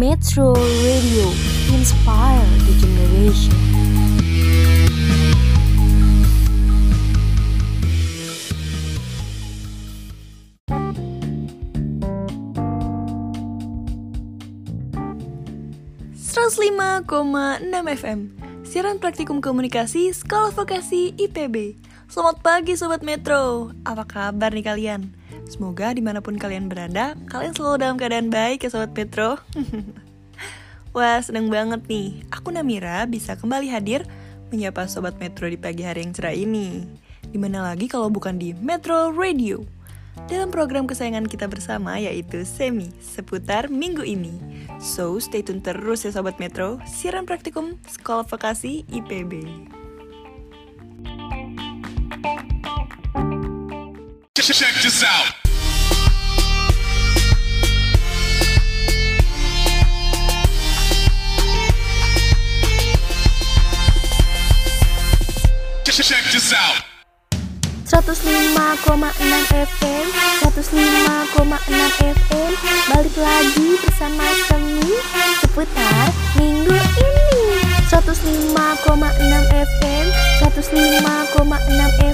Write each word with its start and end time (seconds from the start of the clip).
Metro 0.00 0.56
Radio, 0.56 1.28
inspire 1.76 2.48
the 2.64 2.72
generation. 2.80 3.52
enam 17.60 17.84
FM 17.84 18.32
Siaran 18.64 18.96
Praktikum 19.04 19.44
Komunikasi 19.44 20.16
Sekolah 20.16 20.48
Vokasi 20.56 21.12
IPB 21.12 21.76
Selamat 22.08 22.40
pagi 22.40 22.72
Sobat 22.72 23.04
Metro 23.04 23.76
Apa 23.84 24.08
kabar 24.08 24.48
nih 24.56 24.64
kalian? 24.64 25.19
Semoga 25.50 25.90
di 25.90 25.98
mana 25.98 26.22
pun 26.22 26.38
kalian 26.38 26.70
berada, 26.70 27.18
kalian 27.26 27.50
selalu 27.50 27.82
dalam 27.82 27.96
keadaan 27.98 28.30
baik 28.30 28.62
ya 28.62 28.70
Sobat 28.70 28.94
Petro. 28.94 29.34
Wah, 30.94 31.18
seneng 31.18 31.50
banget 31.50 31.82
nih. 31.90 32.22
Aku 32.30 32.54
Namira 32.54 33.02
bisa 33.10 33.34
kembali 33.34 33.66
hadir 33.66 34.06
menyapa 34.54 34.86
Sobat 34.86 35.18
Metro 35.18 35.50
di 35.50 35.58
pagi 35.58 35.82
hari 35.82 36.06
yang 36.06 36.14
cerah 36.14 36.38
ini. 36.38 36.86
Di 37.26 37.34
mana 37.34 37.66
lagi 37.66 37.90
kalau 37.90 38.06
bukan 38.06 38.38
di 38.38 38.54
Metro 38.54 39.10
Radio. 39.10 39.66
Dalam 40.30 40.54
program 40.54 40.86
kesayangan 40.86 41.26
kita 41.26 41.50
bersama 41.50 41.98
yaitu 41.98 42.46
Semi, 42.46 42.94
seputar 43.02 43.66
minggu 43.66 44.06
ini. 44.06 44.38
So, 44.78 45.18
stay 45.18 45.42
tune 45.42 45.66
terus 45.66 46.06
ya 46.06 46.14
Sobat 46.14 46.38
Metro, 46.38 46.78
siaran 46.86 47.26
praktikum 47.26 47.74
Sekolah 47.90 48.22
Vokasi 48.22 48.86
IPB. 48.86 49.42
Check 54.50 54.74
this 54.82 55.04
out. 55.06 55.49
Check 65.90 66.22
this 66.30 66.54
out. 66.54 66.86
105,6 67.90 68.14
FM 69.50 70.06
105,6 70.38 72.14
FM 72.14 72.52
Balik 72.94 73.16
lagi 73.18 73.68
bersama 73.82 74.22
Semi 74.46 74.86
Seputar 75.42 76.14
minggu 76.38 76.78
ini. 76.94 77.42
105,6 77.90 78.54
FM 79.50 80.06
105,6 80.46 81.58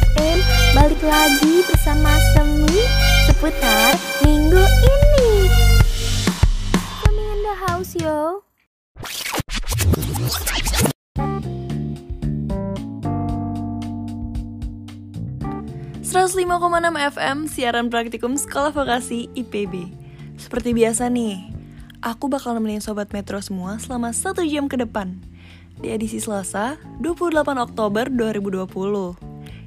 FM 0.09 0.39
Balik 0.73 1.03
lagi 1.05 1.55
bersama 1.69 2.17
Semi 2.33 2.81
Seputar 3.29 3.93
minggu 4.25 4.65
ini. 4.89 5.53
Semi 7.05 7.25
in 7.29 7.45
the 7.45 7.55
house 7.61 7.93
yo 8.01 8.41
105,6 16.17 17.13
FM 17.13 17.45
siaran 17.45 17.93
praktikum 17.93 18.41
Sekolah 18.41 18.73
Vokasi 18.73 19.29
IPB. 19.37 19.93
Seperti 20.41 20.73
biasa 20.73 21.13
nih, 21.13 21.53
aku 22.01 22.33
bakal 22.33 22.57
nemenin 22.57 22.81
Sobat 22.81 23.13
Metro 23.13 23.37
semua 23.45 23.77
selama 23.77 24.17
satu 24.17 24.41
jam 24.41 24.65
ke 24.65 24.81
depan. 24.81 25.13
Di 25.77 25.93
edisi 25.93 26.17
Selasa, 26.17 26.81
28 27.05 27.61
Oktober 27.61 28.09
2020. 28.09 28.65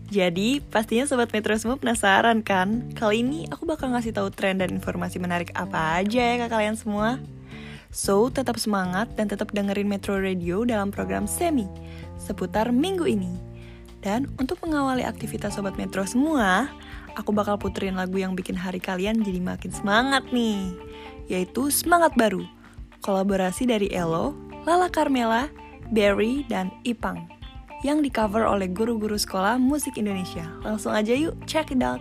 Jadi, 0.09 0.57
pastinya 0.73 1.05
Sobat 1.05 1.29
Metro 1.29 1.53
semua 1.53 1.77
penasaran 1.77 2.41
kan? 2.41 2.97
Kali 2.97 3.21
ini 3.21 3.45
aku 3.53 3.69
bakal 3.69 3.93
ngasih 3.93 4.17
tahu 4.17 4.33
tren 4.33 4.57
dan 4.57 4.73
informasi 4.73 5.21
menarik 5.21 5.53
apa 5.53 6.01
aja 6.01 6.33
ya 6.33 6.35
ke 6.41 6.47
kalian 6.49 6.73
semua. 6.73 7.21
So, 7.93 8.33
tetap 8.33 8.57
semangat 8.57 9.13
dan 9.13 9.29
tetap 9.29 9.53
dengerin 9.53 9.85
Metro 9.85 10.17
Radio 10.17 10.65
dalam 10.65 10.89
program 10.89 11.29
Semi 11.29 11.69
seputar 12.17 12.73
minggu 12.73 13.05
ini. 13.05 13.48
Dan 13.99 14.31
untuk 14.39 14.63
mengawali 14.63 15.03
aktivitas 15.03 15.59
Sobat 15.59 15.75
Metro 15.75 16.07
semua, 16.07 16.71
aku 17.19 17.35
bakal 17.35 17.59
puterin 17.59 17.99
lagu 17.99 18.15
yang 18.15 18.31
bikin 18.31 18.55
hari 18.55 18.79
kalian 18.79 19.19
jadi 19.19 19.43
makin 19.43 19.75
semangat 19.75 20.23
nih, 20.31 20.71
yaitu 21.27 21.67
Semangat 21.67 22.15
Baru, 22.15 22.47
kolaborasi 23.03 23.67
dari 23.67 23.91
Elo, 23.91 24.35
Lala 24.63 24.87
Carmela, 24.87 25.51
Barry, 25.91 26.47
dan 26.47 26.71
Ipang, 26.87 27.27
yang 27.83 27.99
di 27.99 28.07
cover 28.07 28.47
oleh 28.47 28.71
guru-guru 28.71 29.19
sekolah 29.19 29.59
musik 29.59 29.99
Indonesia. 29.99 30.47
Langsung 30.63 30.95
aja 30.95 31.11
yuk, 31.11 31.35
check 31.43 31.75
it 31.75 31.83
out! 31.83 31.99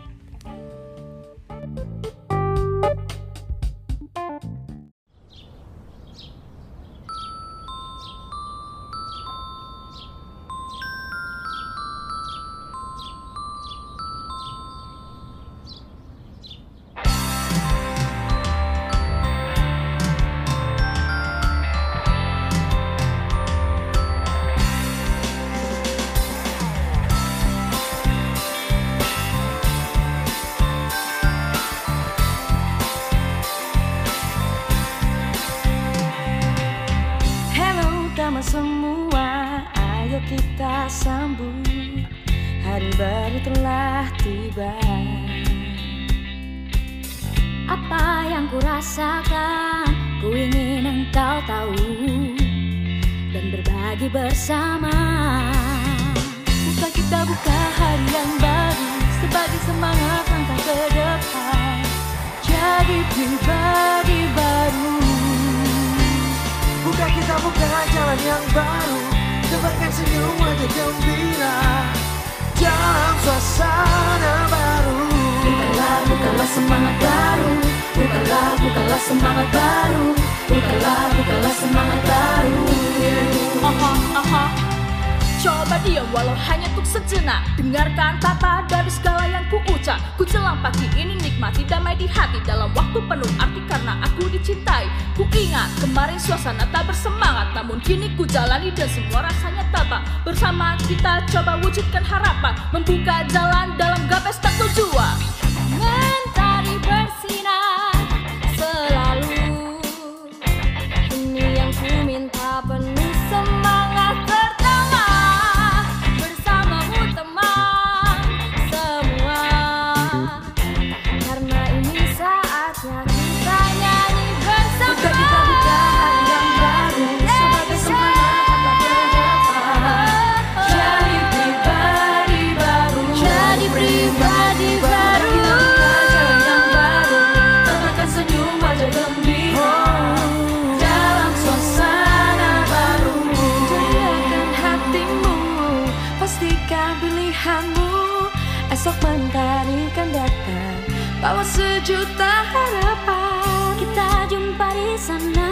sejuta 151.48 152.32
harapan. 152.52 153.72
Kita 153.80 154.28
jumpa 154.28 154.66
di 154.76 154.90
sana 155.00 155.50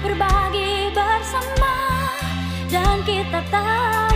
Berbagi 0.00 0.88
bersama. 0.96 1.76
Dan 2.72 3.04
kita 3.04 3.44
tahu 3.52 4.09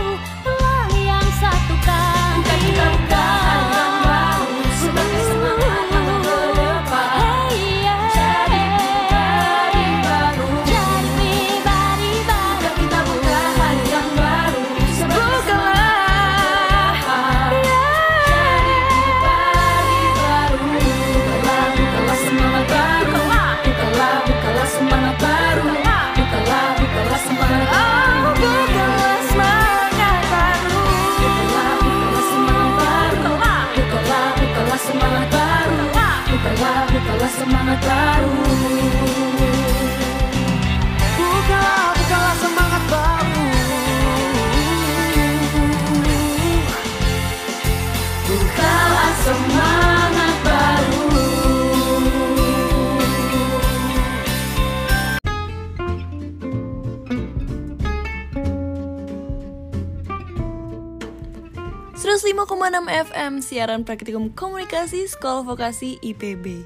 105,6 62.45 63.09
FM 63.09 63.33
siaran 63.41 63.81
praktikum 63.81 64.29
komunikasi 64.29 65.09
Sekolah 65.09 65.41
Vokasi 65.41 65.97
IPB. 65.97 66.61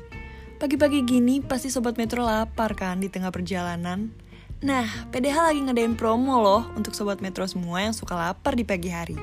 Pagi-pagi 0.60 1.08
gini 1.08 1.40
pasti 1.40 1.72
Sobat 1.72 1.96
Metro 1.96 2.20
lapar 2.20 2.76
kan 2.76 3.00
di 3.00 3.08
tengah 3.08 3.32
perjalanan? 3.32 4.12
Nah, 4.60 4.84
PDH 5.08 5.40
lagi 5.40 5.64
ngadain 5.64 5.96
promo 5.96 6.44
loh 6.44 6.68
untuk 6.76 6.92
Sobat 6.92 7.24
Metro 7.24 7.48
semua 7.48 7.80
yang 7.80 7.96
suka 7.96 8.12
lapar 8.12 8.60
di 8.60 8.68
pagi 8.68 8.92
hari. 8.92 9.16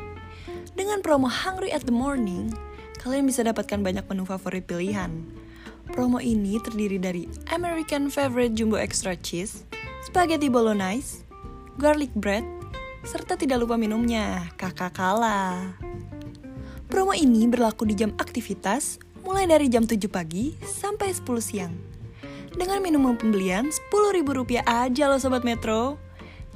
Dengan 0.72 1.04
promo 1.04 1.28
Hungry 1.28 1.76
at 1.76 1.84
the 1.84 1.92
Morning, 1.92 2.48
kalian 3.04 3.28
bisa 3.28 3.44
dapatkan 3.44 3.84
banyak 3.84 4.08
menu 4.08 4.24
favorit 4.24 4.64
pilihan. 4.64 5.12
Promo 5.92 6.24
ini 6.24 6.56
terdiri 6.64 6.96
dari 6.96 7.28
American 7.52 8.08
Favorite 8.08 8.56
Jumbo 8.56 8.80
Extra 8.80 9.12
Cheese, 9.12 9.68
Spaghetti 10.08 10.48
Bolognese, 10.48 11.20
Garlic 11.76 12.16
Bread, 12.16 12.48
serta 13.04 13.36
tidak 13.36 13.60
lupa 13.60 13.76
minumnya, 13.76 14.48
kakak 14.56 14.96
kalah. 14.96 15.76
Promo 16.86 17.10
ini 17.10 17.50
berlaku 17.50 17.82
di 17.82 17.98
jam 17.98 18.14
aktivitas 18.14 19.02
mulai 19.26 19.50
dari 19.50 19.66
jam 19.66 19.82
7 19.82 19.98
pagi 20.06 20.54
sampai 20.62 21.10
10 21.10 21.26
siang. 21.42 21.74
Dengan 22.54 22.78
minimum 22.78 23.18
pembelian 23.18 23.68
Rp10.000 23.90 24.62
aja 24.62 25.04
loh 25.10 25.18
Sobat 25.18 25.42
Metro. 25.42 25.98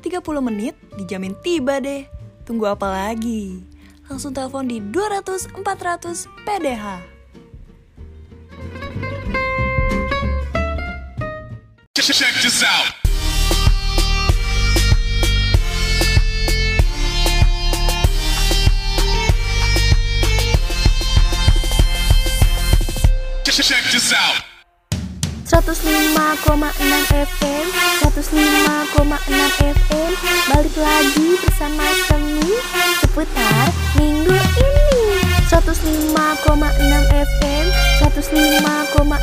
30 0.00 0.22
menit 0.40 0.78
dijamin 0.96 1.34
tiba 1.42 1.82
deh. 1.82 2.06
Tunggu 2.46 2.70
apa 2.70 2.88
lagi? 2.88 3.66
Langsung 4.06 4.30
telepon 4.30 4.70
di 4.70 4.78
200 4.78 5.50
400 5.60 6.24
PDH. 6.46 6.86
Check 12.00 12.34
this 12.42 12.62
out. 12.62 12.99
Check 23.50 23.82
this 23.90 24.14
out. 24.14 24.46
105,6 25.50 25.74
FM 27.10 27.66
105,6 27.98 29.74
FM 29.74 30.10
Balik 30.46 30.76
lagi 30.78 31.28
bersama 31.42 31.82
Semi 32.06 32.46
Seputar 33.02 33.74
minggu 33.98 34.38
ini. 34.54 35.02
105,6 35.50 36.14
FM 37.10 37.66
105,6 38.06 39.18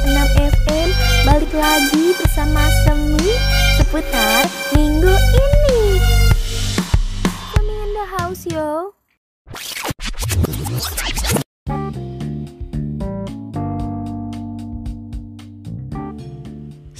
FM 0.59 0.87
Balik 1.23 1.53
lagi 1.55 2.05
bersama 2.19 2.67
Semi 2.83 3.31
Seputar 3.79 4.43
minggu 4.75 5.15
ini. 5.39 6.03
Semi 7.55 7.75
in 7.79 7.95
the 7.95 8.03
house 8.11 8.43
yo 8.43 8.96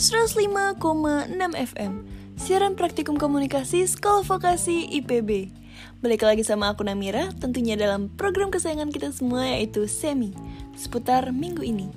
105,6 0.08 0.80
FM 1.52 2.08
Siaran 2.40 2.80
Praktikum 2.80 3.20
Komunikasi 3.20 3.84
Sekolah 3.84 4.24
Vokasi 4.24 4.88
IPB 5.04 5.52
Balik 6.00 6.24
lagi 6.24 6.48
sama 6.48 6.72
aku 6.72 6.88
Namira. 6.88 7.28
Tentunya 7.36 7.76
dalam 7.76 8.08
program 8.16 8.48
kesayangan 8.48 8.88
kita 8.88 9.12
semua 9.12 9.44
yaitu 9.52 9.84
Semi 9.92 10.32
Seputar 10.80 11.36
minggu 11.36 11.60
ini. 11.60 11.92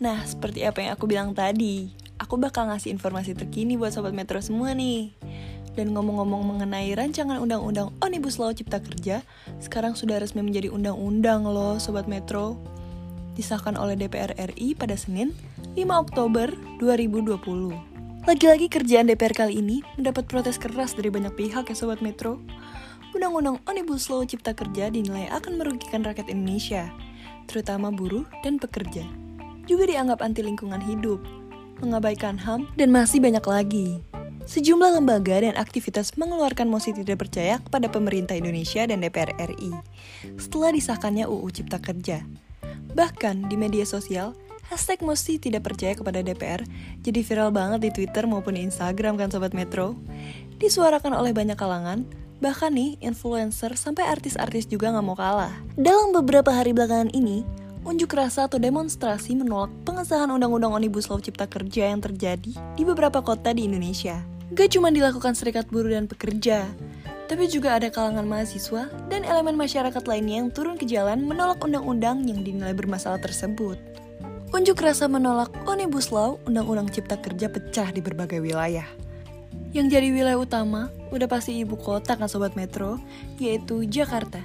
Nah 0.00 0.24
seperti 0.24 0.64
apa 0.64 0.80
yang 0.80 0.96
aku 0.96 1.04
bilang 1.04 1.36
tadi 1.36 1.92
Aku 2.24 2.40
bakal 2.40 2.72
ngasih 2.72 2.88
informasi 2.88 3.36
terkini 3.36 3.76
buat 3.76 3.92
Sobat 3.92 4.16
Metro 4.16 4.40
semua 4.40 4.72
nih. 4.72 5.12
Dan 5.76 5.92
ngomong-ngomong 5.92 6.56
mengenai 6.56 6.88
rancangan 6.96 7.36
undang-undang 7.36 7.92
Omnibus 8.00 8.40
Law 8.40 8.56
Cipta 8.56 8.80
Kerja, 8.80 9.20
sekarang 9.60 9.92
sudah 9.92 10.24
resmi 10.24 10.40
menjadi 10.40 10.72
undang-undang 10.72 11.44
loh 11.44 11.76
Sobat 11.76 12.08
Metro. 12.08 12.56
Disahkan 13.36 13.76
oleh 13.76 14.00
DPR 14.00 14.32
RI 14.40 14.72
pada 14.72 14.96
Senin 14.96 15.36
5 15.72 15.88
Oktober 15.88 16.52
2020. 16.84 18.28
Lagi-lagi 18.28 18.68
kerjaan 18.68 19.08
DPR 19.08 19.32
kali 19.32 19.64
ini 19.64 19.80
mendapat 19.96 20.28
protes 20.28 20.60
keras 20.60 20.92
dari 20.92 21.08
banyak 21.08 21.32
pihak 21.32 21.64
ya 21.64 21.72
Sobat 21.72 22.04
Metro. 22.04 22.44
Undang-undang 23.16 23.56
Omnibus 23.64 24.12
Law 24.12 24.20
Cipta 24.28 24.52
Kerja 24.52 24.92
dinilai 24.92 25.32
akan 25.32 25.56
merugikan 25.56 26.04
rakyat 26.04 26.28
Indonesia, 26.28 26.92
terutama 27.48 27.88
buruh 27.88 28.28
dan 28.44 28.60
pekerja. 28.60 29.00
Juga 29.64 29.88
dianggap 29.88 30.20
anti 30.20 30.44
lingkungan 30.44 30.84
hidup, 30.84 31.24
mengabaikan 31.80 32.36
HAM, 32.36 32.68
dan 32.76 32.92
masih 32.92 33.24
banyak 33.24 33.44
lagi. 33.48 34.04
Sejumlah 34.44 35.00
lembaga 35.00 35.40
dan 35.40 35.56
aktivitas 35.56 36.20
mengeluarkan 36.20 36.68
mosi 36.68 36.92
tidak 36.92 37.24
percaya 37.24 37.56
kepada 37.64 37.88
pemerintah 37.88 38.36
Indonesia 38.36 38.84
dan 38.84 39.00
DPR 39.00 39.32
RI 39.40 39.72
setelah 40.36 40.76
disahkannya 40.76 41.24
UU 41.24 41.48
Cipta 41.48 41.80
Kerja. 41.80 42.20
Bahkan 42.92 43.48
di 43.48 43.56
media 43.56 43.88
sosial, 43.88 44.36
hashtag 44.72 45.04
mosi 45.04 45.36
tidak 45.36 45.68
percaya 45.68 45.92
kepada 45.92 46.24
DPR 46.24 46.64
jadi 47.04 47.20
viral 47.20 47.52
banget 47.52 47.84
di 47.84 47.90
Twitter 47.92 48.24
maupun 48.24 48.56
Instagram 48.56 49.20
kan 49.20 49.28
Sobat 49.28 49.52
Metro. 49.52 50.00
Disuarakan 50.56 51.12
oleh 51.12 51.36
banyak 51.36 51.60
kalangan, 51.60 52.08
bahkan 52.40 52.72
nih 52.72 52.96
influencer 53.04 53.76
sampai 53.76 54.08
artis-artis 54.08 54.64
juga 54.64 54.88
nggak 54.88 55.04
mau 55.04 55.12
kalah. 55.12 55.52
Dalam 55.76 56.16
beberapa 56.16 56.48
hari 56.48 56.72
belakangan 56.72 57.12
ini, 57.12 57.44
unjuk 57.84 58.16
rasa 58.16 58.48
atau 58.48 58.56
demonstrasi 58.56 59.36
menolak 59.36 59.68
pengesahan 59.84 60.32
Undang-Undang 60.32 60.72
Omnibus 60.80 61.12
Law 61.12 61.20
Cipta 61.20 61.44
Kerja 61.44 61.92
yang 61.92 62.00
terjadi 62.00 62.56
di 62.56 62.82
beberapa 62.88 63.20
kota 63.20 63.52
di 63.52 63.68
Indonesia. 63.68 64.24
Gak 64.56 64.72
cuma 64.72 64.88
dilakukan 64.88 65.36
serikat 65.36 65.68
buruh 65.68 65.92
dan 65.92 66.08
pekerja, 66.08 66.64
tapi 67.28 67.48
juga 67.48 67.80
ada 67.80 67.88
kalangan 67.88 68.28
mahasiswa 68.28 68.88
dan 69.08 69.24
elemen 69.24 69.56
masyarakat 69.56 70.04
lainnya 70.04 70.44
yang 70.44 70.48
turun 70.52 70.76
ke 70.76 70.84
jalan 70.84 71.24
menolak 71.24 71.60
undang-undang 71.64 72.24
yang 72.28 72.44
dinilai 72.44 72.76
bermasalah 72.76 73.20
tersebut. 73.20 73.91
Unjuk 74.52 74.84
rasa 74.84 75.08
menolak 75.08 75.48
Omnibus 75.64 76.12
Law, 76.12 76.36
Undang-Undang 76.44 76.92
Cipta 76.92 77.16
Kerja 77.16 77.48
pecah 77.48 77.88
di 77.88 78.04
berbagai 78.04 78.36
wilayah. 78.36 78.84
Yang 79.72 79.96
jadi 79.96 80.12
wilayah 80.12 80.36
utama 80.36 80.92
udah 81.08 81.24
pasti 81.24 81.56
ibu 81.64 81.80
kota 81.80 82.20
kan 82.20 82.28
Sobat 82.28 82.52
Metro, 82.52 83.00
yaitu 83.40 83.80
Jakarta. 83.88 84.44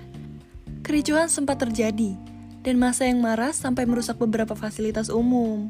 Kericuhan 0.79 1.27
sempat 1.27 1.59
terjadi, 1.59 2.15
dan 2.63 2.79
masa 2.79 3.03
yang 3.03 3.19
marah 3.19 3.51
sampai 3.51 3.83
merusak 3.83 4.15
beberapa 4.15 4.55
fasilitas 4.55 5.11
umum. 5.11 5.67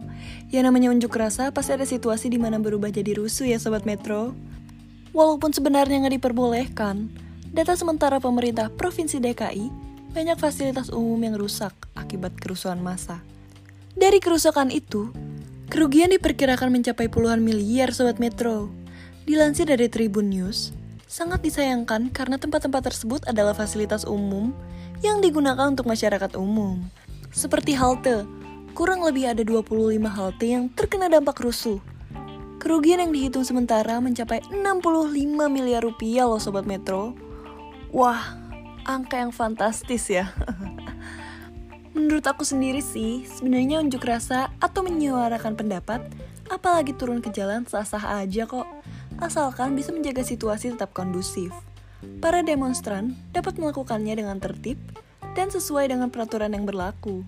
Ya 0.54 0.62
namanya 0.62 0.94
unjuk 0.94 1.18
rasa 1.18 1.50
pasti 1.50 1.74
ada 1.74 1.90
situasi 1.90 2.30
di 2.30 2.38
mana 2.38 2.62
berubah 2.62 2.94
jadi 2.94 3.18
rusuh 3.18 3.50
ya 3.50 3.58
Sobat 3.58 3.90
Metro. 3.90 4.38
Walaupun 5.18 5.50
sebenarnya 5.50 6.06
nggak 6.06 6.22
diperbolehkan, 6.22 7.10
data 7.58 7.74
sementara 7.74 8.22
pemerintah 8.22 8.70
Provinsi 8.70 9.18
DKI, 9.18 9.74
banyak 10.14 10.38
fasilitas 10.38 10.94
umum 10.94 11.18
yang 11.26 11.42
rusak 11.42 11.74
akibat 11.98 12.38
kerusuhan 12.38 12.78
massa. 12.78 13.18
Dari 13.98 14.22
kerusakan 14.22 14.70
itu, 14.70 15.10
kerugian 15.74 16.14
diperkirakan 16.14 16.70
mencapai 16.70 17.10
puluhan 17.10 17.42
miliar 17.42 17.90
Sobat 17.90 18.22
Metro. 18.22 18.70
Dilansir 19.26 19.66
dari 19.66 19.90
Tribun 19.90 20.30
News, 20.30 20.70
sangat 21.10 21.42
disayangkan 21.42 22.14
karena 22.14 22.38
tempat-tempat 22.38 22.94
tersebut 22.94 23.26
adalah 23.26 23.58
fasilitas 23.58 24.06
umum 24.06 24.54
yang 25.02 25.18
digunakan 25.18 25.74
untuk 25.74 25.90
masyarakat 25.90 26.38
umum. 26.38 26.78
Seperti 27.34 27.74
halte, 27.74 28.30
kurang 28.78 29.02
lebih 29.02 29.34
ada 29.34 29.42
25 29.42 29.66
halte 30.14 30.46
yang 30.46 30.70
terkena 30.70 31.10
dampak 31.10 31.42
rusuh. 31.42 31.82
Kerugian 32.62 33.02
yang 33.02 33.10
dihitung 33.10 33.50
sementara 33.50 33.98
mencapai 33.98 34.46
65 34.54 35.26
miliar 35.50 35.82
rupiah 35.82 36.30
loh 36.30 36.38
Sobat 36.38 36.70
Metro. 36.70 37.18
Wah, 37.90 38.38
angka 38.86 39.26
yang 39.26 39.34
fantastis 39.34 40.06
ya. 40.06 40.30
Menurut 41.98 42.30
aku 42.30 42.46
sendiri 42.46 42.78
sih, 42.78 43.26
sebenarnya 43.26 43.82
unjuk 43.82 44.06
rasa 44.06 44.54
atau 44.62 44.86
menyuarakan 44.86 45.58
pendapat, 45.58 46.06
apalagi 46.46 46.94
turun 46.94 47.26
ke 47.26 47.34
jalan 47.34 47.66
sah-sah 47.66 48.22
aja 48.22 48.46
kok, 48.46 48.70
asalkan 49.18 49.74
bisa 49.74 49.90
menjaga 49.90 50.22
situasi 50.22 50.78
tetap 50.78 50.94
kondusif. 50.94 51.50
Para 52.22 52.46
demonstran 52.46 53.18
dapat 53.34 53.58
melakukannya 53.58 54.14
dengan 54.14 54.38
tertib 54.38 54.78
dan 55.34 55.50
sesuai 55.50 55.90
dengan 55.90 56.14
peraturan 56.14 56.54
yang 56.54 56.70
berlaku. 56.70 57.26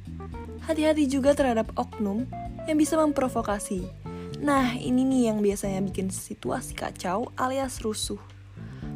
Hati-hati 0.69 1.09
juga 1.09 1.33
terhadap 1.33 1.73
oknum 1.73 2.29
yang 2.69 2.77
bisa 2.77 2.93
memprovokasi. 2.93 3.89
Nah, 4.37 4.77
ini 4.77 5.01
nih 5.01 5.33
yang 5.33 5.41
biasanya 5.41 5.81
bikin 5.81 6.13
situasi 6.13 6.77
kacau 6.77 7.33
alias 7.41 7.81
rusuh. 7.81 8.21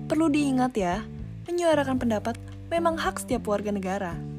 Perlu 0.05 0.29
diingat 0.29 0.77
ya, 0.77 1.01
menyuarakan 1.49 1.97
pendapat 1.97 2.37
memang 2.69 2.93
hak 2.93 3.25
setiap 3.25 3.49
warga 3.49 3.73
negara. 3.73 4.32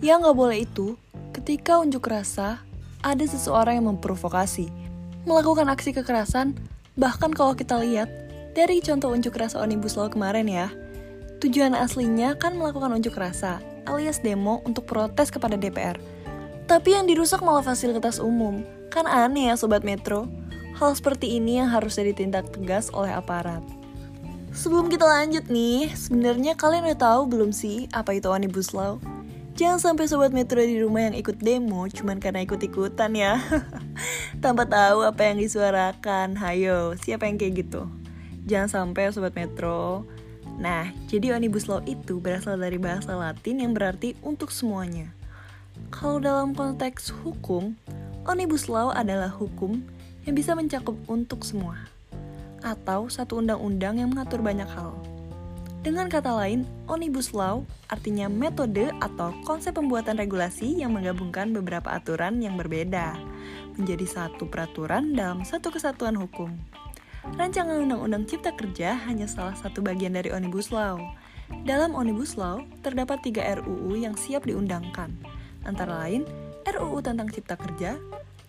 Yang 0.00 0.18
nggak 0.24 0.36
boleh 0.36 0.58
itu, 0.64 0.96
ketika 1.36 1.76
unjuk 1.76 2.08
rasa, 2.08 2.64
ada 3.04 3.20
seseorang 3.20 3.80
yang 3.80 3.86
memprovokasi, 3.92 4.72
melakukan 5.28 5.68
aksi 5.68 5.92
kekerasan, 5.92 6.56
bahkan 6.96 7.28
kalau 7.28 7.52
kita 7.52 7.76
lihat 7.76 8.08
dari 8.56 8.80
contoh 8.80 9.12
unjuk 9.12 9.36
rasa 9.36 9.60
Omnibus 9.60 10.00
Law 10.00 10.08
kemarin 10.08 10.48
ya, 10.48 10.72
tujuan 11.44 11.76
aslinya 11.76 12.32
kan 12.40 12.56
melakukan 12.56 12.96
unjuk 12.96 13.12
rasa, 13.12 13.60
alias 13.84 14.24
demo 14.24 14.64
untuk 14.64 14.88
protes 14.88 15.28
kepada 15.28 15.60
DPR. 15.60 16.00
Tapi 16.64 16.96
yang 16.96 17.04
dirusak 17.04 17.44
malah 17.44 17.60
fasilitas 17.60 18.16
umum, 18.24 18.64
kan 18.88 19.04
aneh 19.04 19.52
ya 19.52 19.54
Sobat 19.60 19.84
Metro. 19.84 20.32
Hal 20.80 20.96
seperti 20.96 21.36
ini 21.36 21.60
yang 21.60 21.68
harusnya 21.68 22.08
ditindak 22.08 22.56
tegas 22.56 22.88
oleh 22.96 23.12
aparat. 23.12 23.60
Sebelum 24.56 24.88
kita 24.88 25.04
lanjut 25.04 25.44
nih, 25.52 25.92
sebenarnya 25.92 26.56
kalian 26.56 26.88
udah 26.88 26.96
tahu 26.96 27.20
belum 27.28 27.52
sih 27.52 27.84
apa 27.92 28.16
itu 28.16 28.32
Omnibus 28.32 28.72
Law? 28.72 28.96
Jangan 29.60 29.76
sampai 29.76 30.08
sobat 30.08 30.32
Metro 30.32 30.56
di 30.64 30.80
rumah 30.80 31.04
yang 31.04 31.12
ikut 31.12 31.36
demo 31.36 31.84
cuman 31.84 32.16
karena 32.16 32.40
ikut-ikutan 32.48 33.12
ya. 33.12 33.36
Tanpa 34.40 34.64
tahu 34.64 35.04
apa 35.04 35.20
yang 35.28 35.36
disuarakan. 35.36 36.32
Hayo, 36.40 36.96
siapa 36.96 37.28
yang 37.28 37.36
kayak 37.36 37.68
gitu? 37.68 37.84
Jangan 38.48 38.72
sampai 38.72 39.12
sobat 39.12 39.36
Metro. 39.36 40.08
Nah, 40.56 40.88
jadi 41.12 41.36
Omnibus 41.36 41.68
Law 41.68 41.84
itu 41.84 42.24
berasal 42.24 42.56
dari 42.56 42.80
bahasa 42.80 43.12
Latin 43.12 43.60
yang 43.60 43.76
berarti 43.76 44.16
untuk 44.24 44.48
semuanya. 44.48 45.12
Kalau 45.92 46.24
dalam 46.24 46.56
konteks 46.56 47.12
hukum, 47.20 47.76
Omnibus 48.24 48.64
Law 48.64 48.96
adalah 48.96 49.28
hukum 49.28 49.84
yang 50.24 50.40
bisa 50.40 50.56
mencakup 50.56 50.96
untuk 51.04 51.44
semua 51.44 51.84
atau 52.64 53.12
satu 53.12 53.44
undang-undang 53.44 54.00
yang 54.00 54.08
mengatur 54.08 54.40
banyak 54.40 54.68
hal. 54.72 54.96
Dengan 55.80 56.12
kata 56.12 56.36
lain, 56.36 56.68
Omnibus 56.92 57.32
Law 57.32 57.64
artinya 57.88 58.28
metode 58.28 58.92
atau 59.00 59.32
konsep 59.48 59.72
pembuatan 59.72 60.20
regulasi 60.20 60.76
yang 60.76 60.92
menggabungkan 60.92 61.56
beberapa 61.56 61.96
aturan 61.96 62.36
yang 62.44 62.60
berbeda 62.60 63.16
menjadi 63.80 64.04
satu 64.04 64.44
peraturan 64.44 65.16
dalam 65.16 65.40
satu 65.40 65.72
kesatuan 65.72 66.20
hukum. 66.20 66.52
Rancangan 67.32 67.80
Undang-Undang 67.80 68.28
Cipta 68.28 68.52
Kerja 68.52 68.92
hanya 69.08 69.24
salah 69.24 69.56
satu 69.56 69.80
bagian 69.80 70.12
dari 70.12 70.28
Omnibus 70.28 70.68
Law. 70.68 71.00
Dalam 71.64 71.96
Omnibus 71.96 72.36
Law, 72.36 72.60
terdapat 72.84 73.24
tiga 73.24 73.48
RUU 73.56 73.96
yang 73.96 74.20
siap 74.20 74.44
diundangkan, 74.44 75.16
antara 75.64 75.96
lain 76.04 76.28
RUU 76.68 77.00
tentang 77.00 77.32
Cipta 77.32 77.56
Kerja, 77.56 77.96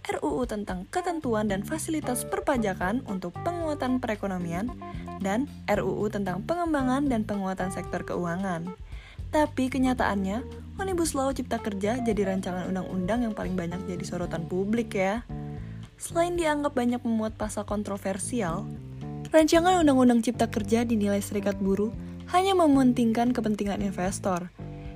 RUU 0.02 0.50
tentang 0.50 0.90
ketentuan 0.90 1.46
dan 1.46 1.62
fasilitas 1.62 2.26
perpajakan 2.26 3.06
untuk 3.06 3.38
penguatan 3.46 4.02
perekonomian, 4.02 4.74
dan 5.22 5.46
RUU 5.70 6.10
tentang 6.10 6.42
pengembangan 6.42 7.06
dan 7.06 7.22
penguatan 7.22 7.70
sektor 7.70 8.02
keuangan. 8.02 8.74
Tapi 9.32 9.72
kenyataannya, 9.72 10.44
Omnibus 10.76 11.14
Law 11.16 11.32
Cipta 11.32 11.62
Kerja 11.62 12.02
jadi 12.02 12.34
rancangan 12.34 12.68
undang-undang 12.68 13.24
yang 13.24 13.34
paling 13.38 13.54
banyak 13.56 13.80
jadi 13.88 14.04
sorotan 14.04 14.50
publik 14.50 14.98
ya. 14.98 15.24
Selain 15.96 16.34
dianggap 16.34 16.74
banyak 16.74 17.00
memuat 17.06 17.38
pasal 17.38 17.64
kontroversial, 17.64 18.66
rancangan 19.30 19.80
Undang-Undang 19.86 20.26
Cipta 20.26 20.50
Kerja 20.50 20.82
dinilai 20.82 21.22
serikat 21.22 21.62
buruh 21.62 21.94
hanya 22.34 22.58
mementingkan 22.58 23.32
kepentingan 23.32 23.86
investor, 23.86 24.50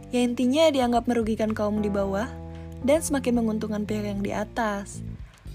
yang 0.09 0.33
intinya 0.33 0.67
dianggap 0.74 1.05
merugikan 1.05 1.53
kaum 1.53 1.79
di 1.79 1.93
bawah 1.93 2.25
dan 2.86 3.01
semakin 3.01 3.42
menguntungkan 3.42 3.84
pihak 3.84 4.06
yang 4.06 4.22
di 4.22 4.30
atas. 4.32 5.01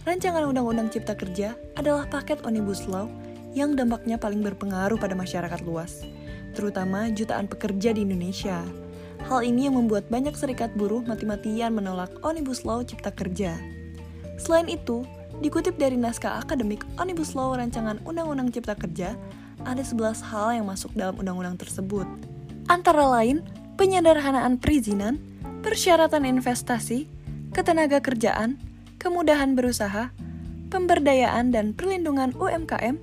Rancangan 0.02 0.50
Undang-Undang 0.50 0.90
Cipta 0.90 1.14
Kerja 1.14 1.54
adalah 1.78 2.10
paket 2.10 2.42
Omnibus 2.42 2.90
Law 2.90 3.06
yang 3.54 3.78
dampaknya 3.78 4.18
paling 4.18 4.42
berpengaruh 4.42 4.98
pada 4.98 5.14
masyarakat 5.14 5.62
luas, 5.62 6.02
terutama 6.58 7.06
jutaan 7.14 7.46
pekerja 7.46 7.94
di 7.94 8.02
Indonesia. 8.02 8.58
Hal 9.30 9.46
ini 9.46 9.70
yang 9.70 9.78
membuat 9.78 10.10
banyak 10.10 10.34
serikat 10.34 10.74
buruh 10.74 11.06
mati-matian 11.06 11.70
menolak 11.70 12.10
Omnibus 12.26 12.66
Law 12.66 12.82
Cipta 12.82 13.14
Kerja. 13.14 13.54
Selain 14.40 14.66
itu, 14.66 15.04
dikutip 15.44 15.76
dari 15.76 15.94
naskah 15.94 16.40
akademik 16.40 16.82
Omnibus 16.96 17.36
Law 17.36 17.54
Rancangan 17.54 18.00
Undang-Undang 18.02 18.50
Cipta 18.56 18.74
Kerja, 18.74 19.14
ada 19.62 19.82
11 19.84 20.24
hal 20.24 20.56
yang 20.56 20.66
masuk 20.66 20.90
dalam 20.96 21.20
undang-undang 21.20 21.60
tersebut. 21.60 22.08
Antara 22.72 23.04
lain, 23.04 23.44
penyederhanaan 23.76 24.56
perizinan, 24.56 25.20
persyaratan 25.60 26.24
investasi, 26.24 27.19
ketenaga 27.50 27.98
kerjaan, 27.98 28.58
kemudahan 29.02 29.58
berusaha, 29.58 30.14
pemberdayaan 30.70 31.50
dan 31.50 31.74
perlindungan 31.74 32.30
UMKM, 32.38 32.96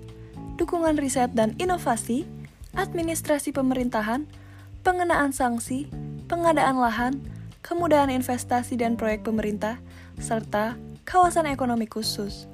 dukungan 0.55 0.95
riset 0.95 1.35
dan 1.35 1.53
inovasi, 1.59 2.23
administrasi 2.79 3.51
pemerintahan, 3.51 4.23
pengenaan 4.87 5.35
sanksi, 5.35 5.91
pengadaan 6.31 6.79
lahan, 6.79 7.19
kemudahan 7.59 8.07
investasi 8.07 8.79
dan 8.79 8.95
proyek 8.95 9.27
pemerintah, 9.27 9.79
serta 10.17 10.79
kawasan 11.03 11.47
ekonomi 11.51 11.85
khusus. 11.85 12.47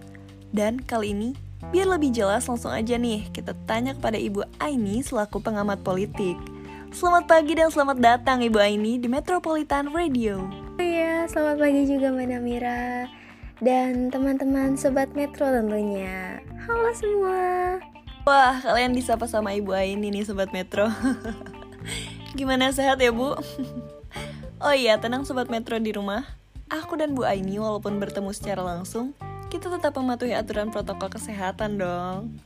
Dan 0.53 0.81
kali 0.81 1.13
ini, 1.13 1.29
biar 1.69 1.89
lebih 1.89 2.13
jelas 2.13 2.45
langsung 2.49 2.73
aja 2.73 2.97
nih, 2.97 3.29
kita 3.33 3.53
tanya 3.65 3.93
kepada 3.93 4.17
Ibu 4.17 4.45
Aini 4.61 5.01
selaku 5.01 5.41
pengamat 5.41 5.81
politik. 5.81 6.37
Selamat 6.93 7.25
pagi 7.25 7.57
dan 7.57 7.73
selamat 7.73 7.97
datang 7.97 8.45
Ibu 8.45 8.57
Aini 8.61 9.01
di 9.01 9.09
Metropolitan 9.09 9.89
Radio. 9.89 10.62
Iya, 10.81 11.29
selamat 11.29 11.57
pagi 11.61 11.85
juga 11.85 12.09
Mbak 12.09 12.27
Namira 12.33 13.05
Dan 13.61 14.09
teman-teman 14.09 14.73
Sobat 14.73 15.13
Metro 15.13 15.45
tentunya 15.45 16.41
Halo 16.65 16.89
semua 16.97 17.77
Wah, 18.23 18.57
kalian 18.63 18.95
disapa 18.95 19.27
sama 19.29 19.51
Ibu 19.53 19.75
Aini 19.75 20.07
nih 20.07 20.23
Sobat 20.23 20.55
Metro. 20.55 20.87
Gimana 22.39 22.71
sehat 22.71 23.03
ya 23.03 23.11
Bu? 23.11 23.35
oh 24.63 24.71
iya, 24.71 24.95
tenang 24.95 25.27
Sobat 25.27 25.51
Metro 25.51 25.75
di 25.75 25.91
rumah. 25.91 26.23
Aku 26.71 26.95
dan 26.95 27.19
Bu 27.19 27.27
Aini 27.27 27.59
walaupun 27.59 27.99
bertemu 27.99 28.31
secara 28.31 28.63
langsung, 28.63 29.11
kita 29.51 29.67
tetap 29.67 29.99
mematuhi 29.99 30.31
aturan 30.31 30.71
protokol 30.71 31.11
kesehatan 31.11 31.83
dong. 31.83 32.39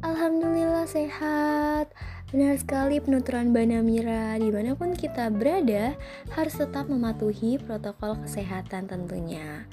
Alhamdulillah 0.00 0.88
sehat 0.88 1.92
Benar 2.30 2.62
sekali 2.62 3.02
penuturan 3.02 3.50
Mbak 3.50 3.66
Namira 3.66 4.38
Di 4.38 4.54
mana 4.54 4.78
pun 4.78 4.94
kita 4.94 5.34
berada 5.34 5.98
Harus 6.30 6.54
tetap 6.62 6.86
mematuhi 6.86 7.58
protokol 7.58 8.14
kesehatan 8.22 8.86
tentunya. 8.86 9.66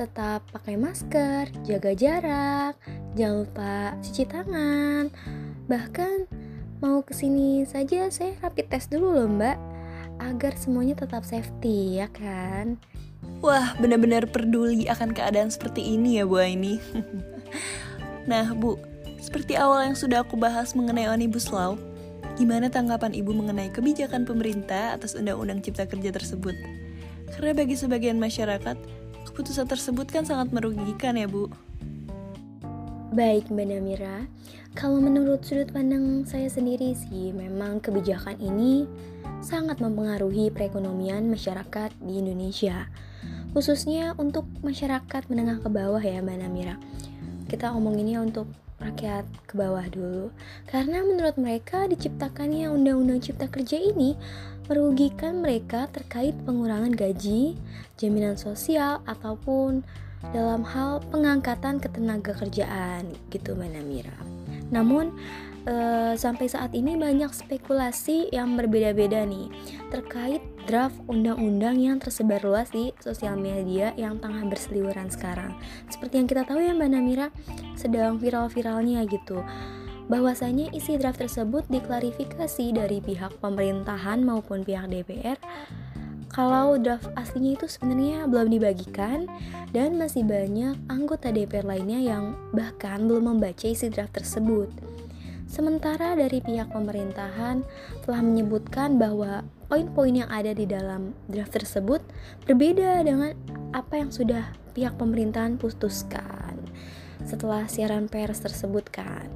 Tetap 0.00 0.48
pakai 0.48 0.80
masker, 0.80 1.52
jaga 1.68 1.92
jarak 1.92 2.74
Jangan 3.20 3.36
lupa 3.44 3.74
cuci 4.00 4.24
tangan. 4.24 5.12
Bahkan 5.68 6.16
mau 6.80 7.04
ke 7.04 7.12
sini 7.12 7.68
saja 7.68 8.08
saya 8.08 8.32
rapid 8.40 8.72
test 8.72 8.88
dulu 8.88 9.20
loh 9.20 9.28
mbak 9.28 9.60
Agar 10.24 10.56
semuanya 10.56 10.96
tetap 10.96 11.28
safety 11.28 12.00
ya 12.00 12.08
kan? 12.08 12.80
Wah, 13.44 13.76
benar-benar 13.76 14.28
peduli 14.28 14.88
akan 14.88 15.12
keadaan 15.12 15.52
seperti 15.52 15.96
ini 15.96 16.20
ya 16.20 16.28
Bu 16.28 16.40
Aini. 16.40 16.76
nah, 18.30 18.52
Bu, 18.52 18.76
seperti 19.20 19.56
awal 19.56 19.88
yang 19.88 19.96
sudah 19.96 20.20
aku 20.20 20.36
bahas 20.36 20.76
mengenai 20.76 21.08
Omnibus 21.08 21.48
Law, 21.48 21.80
gimana 22.40 22.72
tanggapan 22.72 23.12
Ibu 23.12 23.36
mengenai 23.36 23.68
kebijakan 23.68 24.24
pemerintah 24.24 24.96
atas 24.96 25.12
Undang-Undang 25.12 25.60
Cipta 25.60 25.84
Kerja 25.84 26.08
tersebut? 26.08 26.56
Karena 27.36 27.52
bagi 27.52 27.76
sebagian 27.76 28.16
masyarakat, 28.16 28.80
keputusan 29.28 29.68
tersebut 29.68 30.08
kan 30.08 30.24
sangat 30.24 30.48
merugikan 30.48 31.20
ya, 31.20 31.28
Bu. 31.28 31.52
Baik 33.12 33.52
Mbak 33.52 33.66
Namira, 33.68 34.24
kalau 34.72 35.04
menurut 35.04 35.44
sudut 35.44 35.68
pandang 35.68 36.24
saya 36.24 36.48
sendiri 36.48 36.96
sih 36.96 37.36
memang 37.36 37.84
kebijakan 37.84 38.40
ini 38.40 38.88
sangat 39.44 39.76
mempengaruhi 39.84 40.48
perekonomian 40.48 41.28
masyarakat 41.28 41.90
di 42.00 42.22
Indonesia 42.22 42.86
Khususnya 43.50 44.14
untuk 44.14 44.46
masyarakat 44.62 45.26
menengah 45.26 45.58
ke 45.58 45.66
bawah 45.66 45.98
ya 45.98 46.22
Mbak 46.22 46.38
Namira 46.38 46.78
Kita 47.50 47.74
ngomonginnya 47.74 48.22
untuk 48.22 48.46
rakyat 48.80 49.28
ke 49.44 49.54
bawah 49.54 49.84
dulu 49.92 50.32
Karena 50.66 51.04
menurut 51.04 51.36
mereka 51.36 51.86
diciptakannya 51.86 52.72
Undang-Undang 52.72 53.20
Cipta 53.20 53.46
Kerja 53.46 53.76
ini 53.76 54.16
merugikan 54.70 55.42
mereka 55.42 55.90
terkait 55.90 56.30
pengurangan 56.46 56.94
gaji, 56.94 57.58
jaminan 57.98 58.38
sosial, 58.38 59.02
ataupun 59.02 59.82
dalam 60.30 60.62
hal 60.62 61.02
pengangkatan 61.10 61.82
ketenaga 61.82 62.38
kerjaan 62.38 63.10
gitu 63.34 63.58
Mbak 63.58 63.70
Namira. 63.74 64.14
Namun 64.70 65.10
eh, 65.66 66.14
sampai 66.14 66.46
saat 66.46 66.70
ini 66.70 66.94
banyak 66.94 67.34
spekulasi 67.34 68.30
yang 68.30 68.54
berbeda-beda 68.54 69.26
nih 69.26 69.50
terkait 69.90 70.44
draft 70.68 70.96
undang-undang 71.08 71.80
yang 71.80 71.96
tersebar 71.96 72.42
luas 72.42 72.72
di 72.72 72.92
sosial 73.00 73.36
media 73.36 73.94
yang 73.96 74.20
tengah 74.20 74.44
berseliweran 74.48 75.08
sekarang. 75.08 75.56
Seperti 75.88 76.20
yang 76.20 76.28
kita 76.28 76.42
tahu 76.44 76.60
ya 76.60 76.76
Mbak 76.76 76.90
Namira, 76.90 77.28
sedang 77.78 78.20
viral-viralnya 78.20 79.06
gitu. 79.08 79.40
Bahwasanya 80.10 80.74
isi 80.74 80.98
draft 80.98 81.22
tersebut 81.22 81.64
diklarifikasi 81.70 82.74
dari 82.74 82.98
pihak 82.98 83.38
pemerintahan 83.38 84.20
maupun 84.26 84.66
pihak 84.66 84.90
DPR 84.90 85.38
kalau 86.30 86.78
draft 86.78 87.10
aslinya 87.18 87.58
itu 87.58 87.66
sebenarnya 87.66 88.30
belum 88.30 88.54
dibagikan 88.54 89.26
dan 89.74 89.98
masih 89.98 90.22
banyak 90.22 90.78
anggota 90.86 91.34
DPR 91.34 91.66
lainnya 91.66 91.98
yang 91.98 92.38
bahkan 92.54 93.02
belum 93.10 93.34
membaca 93.34 93.66
isi 93.66 93.90
draft 93.90 94.14
tersebut. 94.14 94.70
Sementara 95.50 96.14
dari 96.14 96.38
pihak 96.38 96.70
pemerintahan 96.70 97.66
telah 98.06 98.22
menyebutkan 98.22 99.02
bahwa 99.02 99.42
poin-poin 99.66 100.22
yang 100.22 100.30
ada 100.30 100.54
di 100.54 100.62
dalam 100.62 101.10
draft 101.26 101.58
tersebut 101.58 101.98
berbeda 102.46 103.02
dengan 103.02 103.34
apa 103.74 103.98
yang 103.98 104.14
sudah 104.14 104.46
pihak 104.78 104.94
pemerintahan 104.94 105.58
putuskan. 105.58 106.54
Setelah 107.26 107.66
siaran 107.66 108.06
pers 108.06 108.38
tersebut 108.46 108.94
kan, 108.94 109.26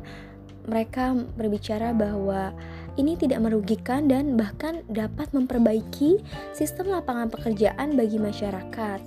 mereka 0.70 1.18
berbicara 1.34 1.90
bahwa 1.90 2.54
ini 2.94 3.18
tidak 3.18 3.42
merugikan 3.42 4.06
dan 4.06 4.38
bahkan 4.38 4.86
dapat 4.86 5.26
memperbaiki 5.34 6.22
sistem 6.54 6.94
lapangan 6.94 7.26
pekerjaan 7.26 7.98
bagi 7.98 8.22
masyarakat 8.22 9.00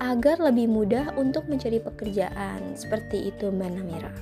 agar 0.00 0.36
lebih 0.40 0.72
mudah 0.72 1.12
untuk 1.20 1.44
mencari 1.52 1.84
pekerjaan. 1.84 2.72
Seperti 2.72 3.28
itu 3.28 3.52
Mbak 3.52 3.70
Namira. 3.76 4.12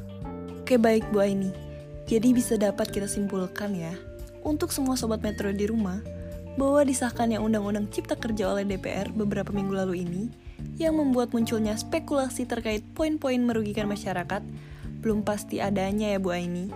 Oke 0.67 0.75
baik 0.83 1.07
Bu 1.14 1.23
Aini. 1.23 1.63
Jadi 2.04 2.37
bisa 2.37 2.61
dapat 2.61 2.92
kita 2.92 3.08
simpulkan 3.08 3.73
ya, 3.73 3.96
untuk 4.44 4.70
semua 4.70 4.94
sobat 4.94 5.25
Metro 5.25 5.49
di 5.49 5.64
rumah, 5.64 6.04
bahwa 6.54 6.84
disahkannya 6.87 7.40
Undang-Undang 7.40 7.90
Cipta 7.90 8.14
Kerja 8.14 8.52
oleh 8.52 8.62
DPR 8.68 9.11
beberapa 9.11 9.50
minggu 9.50 9.75
lalu 9.75 10.04
ini, 10.06 10.23
yang 10.78 11.00
membuat 11.00 11.32
munculnya 11.34 11.75
spekulasi 11.75 12.46
terkait 12.46 12.84
poin-poin 12.94 13.40
merugikan 13.40 13.88
masyarakat, 13.88 14.44
belum 15.00 15.25
pasti 15.25 15.58
adanya 15.64 16.14
ya 16.14 16.18
Bu 16.20 16.30
Aini, 16.30 16.68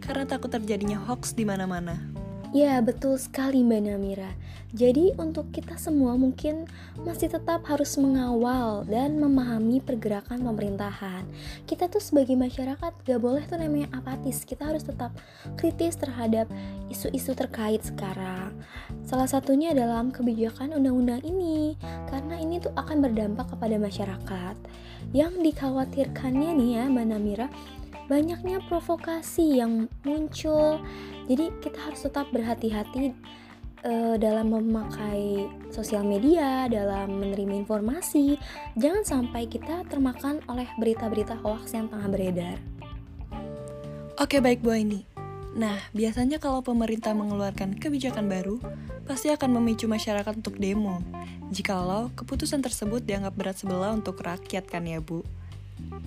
karena 0.00 0.24
takut 0.24 0.48
terjadinya 0.54 1.02
hoax 1.02 1.34
di 1.34 1.42
mana-mana. 1.42 2.15
Ya, 2.54 2.78
betul 2.78 3.18
sekali 3.18 3.66
Mbak 3.66 3.80
Namira. 3.82 4.30
Jadi 4.70 5.10
untuk 5.18 5.50
kita 5.50 5.74
semua 5.80 6.14
mungkin 6.14 6.68
masih 7.02 7.26
tetap 7.32 7.66
harus 7.66 7.98
mengawal 7.98 8.86
dan 8.86 9.18
memahami 9.18 9.82
pergerakan 9.82 10.46
pemerintahan. 10.46 11.26
Kita 11.66 11.90
tuh 11.90 11.98
sebagai 11.98 12.38
masyarakat 12.38 12.92
gak 13.02 13.20
boleh 13.22 13.42
tuh 13.50 13.58
namanya 13.58 13.90
apatis. 13.90 14.46
Kita 14.46 14.70
harus 14.70 14.86
tetap 14.86 15.10
kritis 15.58 15.98
terhadap 15.98 16.46
isu-isu 16.86 17.34
terkait 17.34 17.82
sekarang. 17.82 18.54
Salah 19.02 19.26
satunya 19.26 19.74
dalam 19.74 20.14
kebijakan 20.14 20.76
undang-undang 20.76 21.26
ini, 21.26 21.74
karena 22.06 22.38
ini 22.38 22.62
tuh 22.62 22.70
akan 22.78 23.02
berdampak 23.02 23.50
kepada 23.56 23.74
masyarakat. 23.80 24.56
Yang 25.10 25.34
dikhawatirkannya 25.50 26.50
nih 26.52 26.70
ya 26.78 26.84
Mbak 26.90 27.06
Namira, 27.10 27.48
banyaknya 28.06 28.62
provokasi 28.70 29.58
yang 29.58 29.90
muncul. 30.06 30.78
Jadi 31.26 31.50
kita 31.58 31.78
harus 31.82 32.06
tetap 32.06 32.30
berhati-hati 32.30 33.14
uh, 33.82 34.14
dalam 34.18 34.50
memakai 34.50 35.50
sosial 35.74 36.06
media, 36.06 36.70
dalam 36.70 37.18
menerima 37.18 37.66
informasi. 37.66 38.38
Jangan 38.78 39.02
sampai 39.02 39.50
kita 39.50 39.86
termakan 39.90 40.42
oleh 40.46 40.66
berita-berita 40.78 41.38
hoax 41.42 41.74
yang 41.74 41.90
tengah 41.90 42.08
beredar. 42.10 42.56
Oke 44.16 44.40
baik 44.40 44.64
Bu 44.64 44.72
Aini. 44.72 45.04
Nah, 45.56 45.80
biasanya 45.96 46.36
kalau 46.36 46.60
pemerintah 46.60 47.16
mengeluarkan 47.16 47.80
kebijakan 47.80 48.28
baru, 48.28 48.60
pasti 49.08 49.32
akan 49.32 49.56
memicu 49.56 49.88
masyarakat 49.88 50.36
untuk 50.36 50.60
demo. 50.60 51.00
Jikalau 51.48 52.12
keputusan 52.12 52.60
tersebut 52.60 53.00
dianggap 53.08 53.32
berat 53.32 53.56
sebelah 53.56 53.96
untuk 53.96 54.20
rakyat 54.20 54.68
kan 54.68 54.84
ya 54.84 55.00
Bu? 55.00 55.24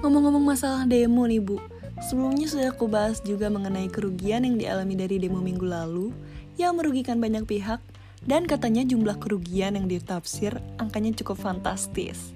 Ngomong-ngomong 0.06 0.54
masalah 0.54 0.86
demo 0.86 1.26
nih 1.26 1.42
Bu, 1.42 1.58
sebelumnya 2.04 2.48
sudah 2.48 2.72
aku 2.72 2.88
bahas 2.88 3.20
juga 3.24 3.52
mengenai 3.52 3.92
kerugian 3.92 4.48
yang 4.48 4.56
dialami 4.56 4.96
dari 4.96 5.20
demo 5.20 5.44
minggu 5.44 5.68
lalu 5.68 6.16
yang 6.60 6.76
merugikan 6.76 7.20
banyak 7.20 7.48
pihak 7.48 7.80
dan 8.28 8.44
katanya 8.44 8.84
jumlah 8.84 9.16
kerugian 9.16 9.80
yang 9.80 9.88
ditafsir 9.88 10.56
angkanya 10.80 11.16
cukup 11.24 11.40
fantastis. 11.40 12.36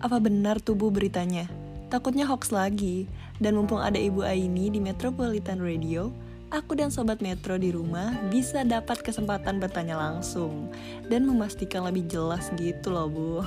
Apa 0.00 0.22
benar 0.22 0.62
tubuh 0.62 0.88
beritanya? 0.88 1.50
Takutnya 1.90 2.24
hoax 2.24 2.54
lagi. 2.54 3.10
Dan 3.40 3.56
mumpung 3.56 3.80
ada 3.80 3.96
Ibu 3.96 4.20
Aini 4.20 4.68
di 4.68 4.84
Metropolitan 4.84 5.64
Radio, 5.64 6.12
aku 6.52 6.76
dan 6.76 6.92
Sobat 6.92 7.24
Metro 7.24 7.56
di 7.56 7.72
rumah 7.72 8.12
bisa 8.28 8.60
dapat 8.68 9.00
kesempatan 9.00 9.56
bertanya 9.56 9.96
langsung 9.96 10.68
dan 11.08 11.24
memastikan 11.24 11.88
lebih 11.88 12.04
jelas 12.04 12.52
gitu 12.60 12.92
loh 12.92 13.08
Bu. 13.08 13.40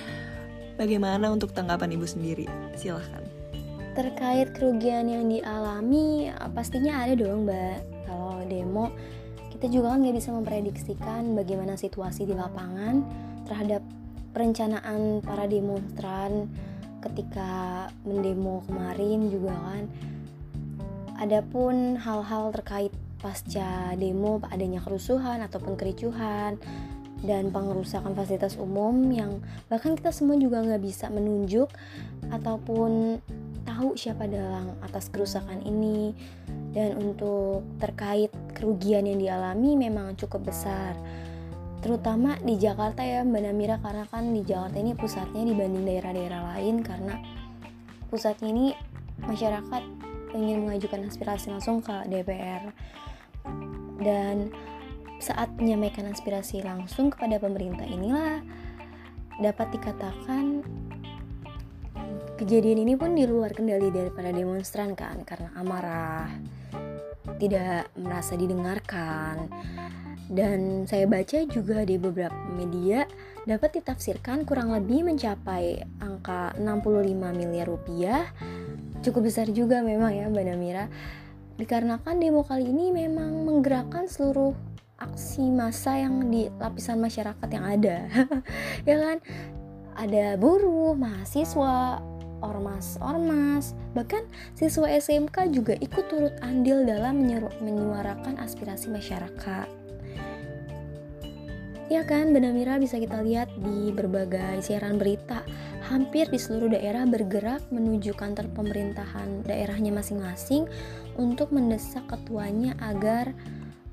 Bagaimana 0.80 1.26
untuk 1.34 1.50
tanggapan 1.50 1.98
Ibu 1.98 2.06
sendiri? 2.06 2.46
Silahkan. 2.78 3.25
Terkait 3.96 4.52
kerugian 4.52 5.08
yang 5.08 5.24
dialami, 5.24 6.28
pastinya 6.52 7.00
ada 7.00 7.16
dong 7.16 7.48
Mbak. 7.48 8.04
Kalau 8.04 8.44
demo, 8.44 8.92
kita 9.56 9.72
juga 9.72 9.96
kan 9.96 10.04
nggak 10.04 10.16
bisa 10.20 10.36
memprediksikan 10.36 11.32
bagaimana 11.32 11.80
situasi 11.80 12.28
di 12.28 12.36
lapangan 12.36 13.00
terhadap 13.48 13.80
perencanaan 14.36 15.24
para 15.24 15.48
demonstran 15.48 16.52
ketika 17.00 17.88
mendemo 18.04 18.60
kemarin 18.68 19.32
juga 19.32 19.56
kan 19.56 19.88
adapun 21.16 21.96
hal-hal 21.96 22.52
terkait 22.52 22.92
pasca 23.24 23.96
demo 23.96 24.44
adanya 24.52 24.84
kerusuhan 24.84 25.40
ataupun 25.40 25.80
kericuhan 25.80 26.60
dan 27.24 27.48
pengerusakan 27.48 28.12
fasilitas 28.12 28.60
umum 28.60 29.08
yang 29.08 29.40
bahkan 29.72 29.96
kita 29.96 30.12
semua 30.12 30.36
juga 30.36 30.60
nggak 30.60 30.84
bisa 30.84 31.08
menunjuk 31.08 31.72
ataupun 32.28 33.24
tahu 33.76 33.92
siapa 33.92 34.24
dalang 34.24 34.80
atas 34.80 35.12
kerusakan 35.12 35.60
ini. 35.68 36.16
Dan 36.72 36.96
untuk 36.96 37.68
terkait 37.76 38.32
kerugian 38.56 39.04
yang 39.04 39.20
dialami 39.20 39.76
memang 39.76 40.16
cukup 40.16 40.48
besar. 40.48 40.96
Terutama 41.84 42.40
di 42.40 42.56
Jakarta 42.56 43.04
ya 43.04 43.20
Mbak 43.20 43.42
Namira 43.44 43.76
karena 43.84 44.08
kan 44.08 44.32
di 44.32 44.40
Jakarta 44.48 44.80
ini 44.80 44.96
pusatnya 44.96 45.44
dibanding 45.44 45.84
daerah-daerah 45.84 46.56
lain 46.56 46.80
karena 46.80 47.20
pusatnya 48.08 48.48
ini 48.48 48.66
masyarakat 49.20 49.82
ingin 50.32 50.66
mengajukan 50.66 51.04
aspirasi 51.06 51.52
langsung 51.52 51.84
ke 51.84 51.94
DPR 52.08 52.72
dan 54.02 54.50
saat 55.22 55.48
menyampaikan 55.56 56.12
aspirasi 56.12 56.60
langsung 56.60 57.08
kepada 57.08 57.40
pemerintah 57.40 57.88
inilah 57.88 58.44
dapat 59.40 59.72
dikatakan 59.72 60.64
kejadian 62.36 62.84
ini 62.84 62.94
pun 62.94 63.16
di 63.16 63.24
luar 63.24 63.56
kendali 63.56 63.88
daripada 63.88 64.28
demonstran 64.28 64.92
kan 64.92 65.24
karena 65.24 65.50
amarah 65.56 66.28
tidak 67.40 67.88
merasa 67.96 68.36
didengarkan. 68.36 69.48
Dan 70.26 70.90
saya 70.90 71.06
baca 71.06 71.38
juga 71.46 71.86
di 71.86 72.02
beberapa 72.02 72.34
media 72.50 73.06
dapat 73.46 73.78
ditafsirkan 73.78 74.42
kurang 74.42 74.74
lebih 74.74 75.06
mencapai 75.06 75.86
angka 76.02 76.50
65 76.58 77.14
miliar 77.14 77.66
rupiah. 77.70 78.26
Cukup 79.06 79.30
besar 79.30 79.46
juga 79.54 79.86
memang 79.86 80.10
ya 80.10 80.26
Mbak 80.26 80.44
Namira. 80.50 80.90
Dikarenakan 81.56 82.18
demo 82.18 82.42
kali 82.42 82.68
ini 82.68 82.90
memang 82.90 83.46
menggerakkan 83.46 84.10
seluruh 84.10 84.52
aksi 84.98 85.46
massa 85.52 85.94
yang 85.94 86.26
di 86.26 86.50
lapisan 86.58 86.98
masyarakat 86.98 87.48
yang 87.48 87.64
ada. 87.64 87.96
Ya 88.88 88.96
kan? 88.98 89.18
Ada 89.96 90.36
buruh 90.36 90.92
mahasiswa 90.92 92.02
ormas-ormas 92.46 93.74
bahkan 93.98 94.22
siswa 94.54 94.86
SMK 94.86 95.50
juga 95.50 95.74
ikut 95.82 96.06
turut 96.06 96.34
andil 96.40 96.86
dalam 96.86 97.26
menyuarakan 97.60 98.38
aspirasi 98.38 98.88
masyarakat 98.92 99.66
Ya 101.86 102.02
kan, 102.02 102.34
Benamira 102.34 102.82
bisa 102.82 102.98
kita 102.98 103.22
lihat 103.22 103.46
di 103.62 103.94
berbagai 103.94 104.58
siaran 104.58 104.98
berita, 104.98 105.46
hampir 105.86 106.26
di 106.26 106.34
seluruh 106.34 106.74
daerah 106.74 107.06
bergerak 107.06 107.62
menuju 107.70 108.10
kantor 108.18 108.50
pemerintahan 108.58 109.46
daerahnya 109.46 109.94
masing-masing 109.94 110.66
untuk 111.14 111.54
mendesak 111.54 112.02
ketuanya 112.10 112.74
agar 112.82 113.30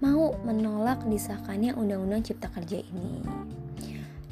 mau 0.02 0.34
menolak 0.42 1.06
disahkannya 1.06 1.78
Undang-Undang 1.78 2.34
Cipta 2.34 2.50
Kerja 2.50 2.82
ini. 2.82 3.22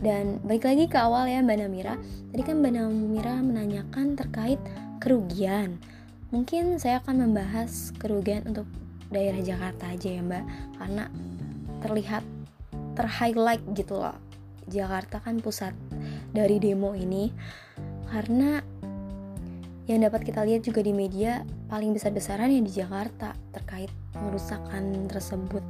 Dan 0.01 0.41
balik 0.41 0.65
lagi 0.65 0.89
ke 0.89 0.97
awal 0.97 1.29
ya 1.29 1.45
Mbak 1.45 1.57
Namira, 1.61 1.95
tadi 2.33 2.41
kan 2.41 2.57
Mbak 2.57 2.73
Namira 2.73 3.37
menanyakan 3.37 4.17
terkait 4.17 4.57
kerugian. 4.97 5.77
Mungkin 6.33 6.81
saya 6.81 7.05
akan 7.05 7.29
membahas 7.29 7.93
kerugian 8.01 8.41
untuk 8.49 8.65
daerah 9.13 9.37
Jakarta 9.45 9.93
aja 9.93 10.09
ya 10.09 10.21
Mbak, 10.25 10.43
karena 10.81 11.05
terlihat 11.85 12.23
terhighlight 12.97 13.61
gitu 13.73 13.97
loh 13.97 14.17
Jakarta 14.69 15.19
kan 15.19 15.41
pusat 15.41 15.75
dari 16.31 16.61
demo 16.61 16.95
ini 16.95 17.33
karena 18.07 18.63
yang 19.89 20.07
dapat 20.07 20.23
kita 20.23 20.45
lihat 20.47 20.63
juga 20.63 20.79
di 20.85 20.93
media 20.95 21.43
paling 21.67 21.91
besar-besaran 21.91 22.47
ya 22.47 22.61
di 22.63 22.71
Jakarta 22.71 23.35
terkait 23.51 23.91
pengerusakan 24.15 25.09
tersebut. 25.11 25.63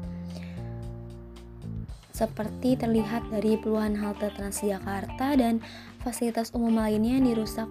Seperti 2.22 2.78
terlihat 2.78 3.34
dari 3.34 3.58
puluhan 3.58 3.98
halte 3.98 4.30
Transjakarta 4.38 5.34
dan 5.42 5.58
fasilitas 6.06 6.54
umum 6.54 6.78
lainnya 6.78 7.18
yang 7.18 7.34
dirusak 7.34 7.66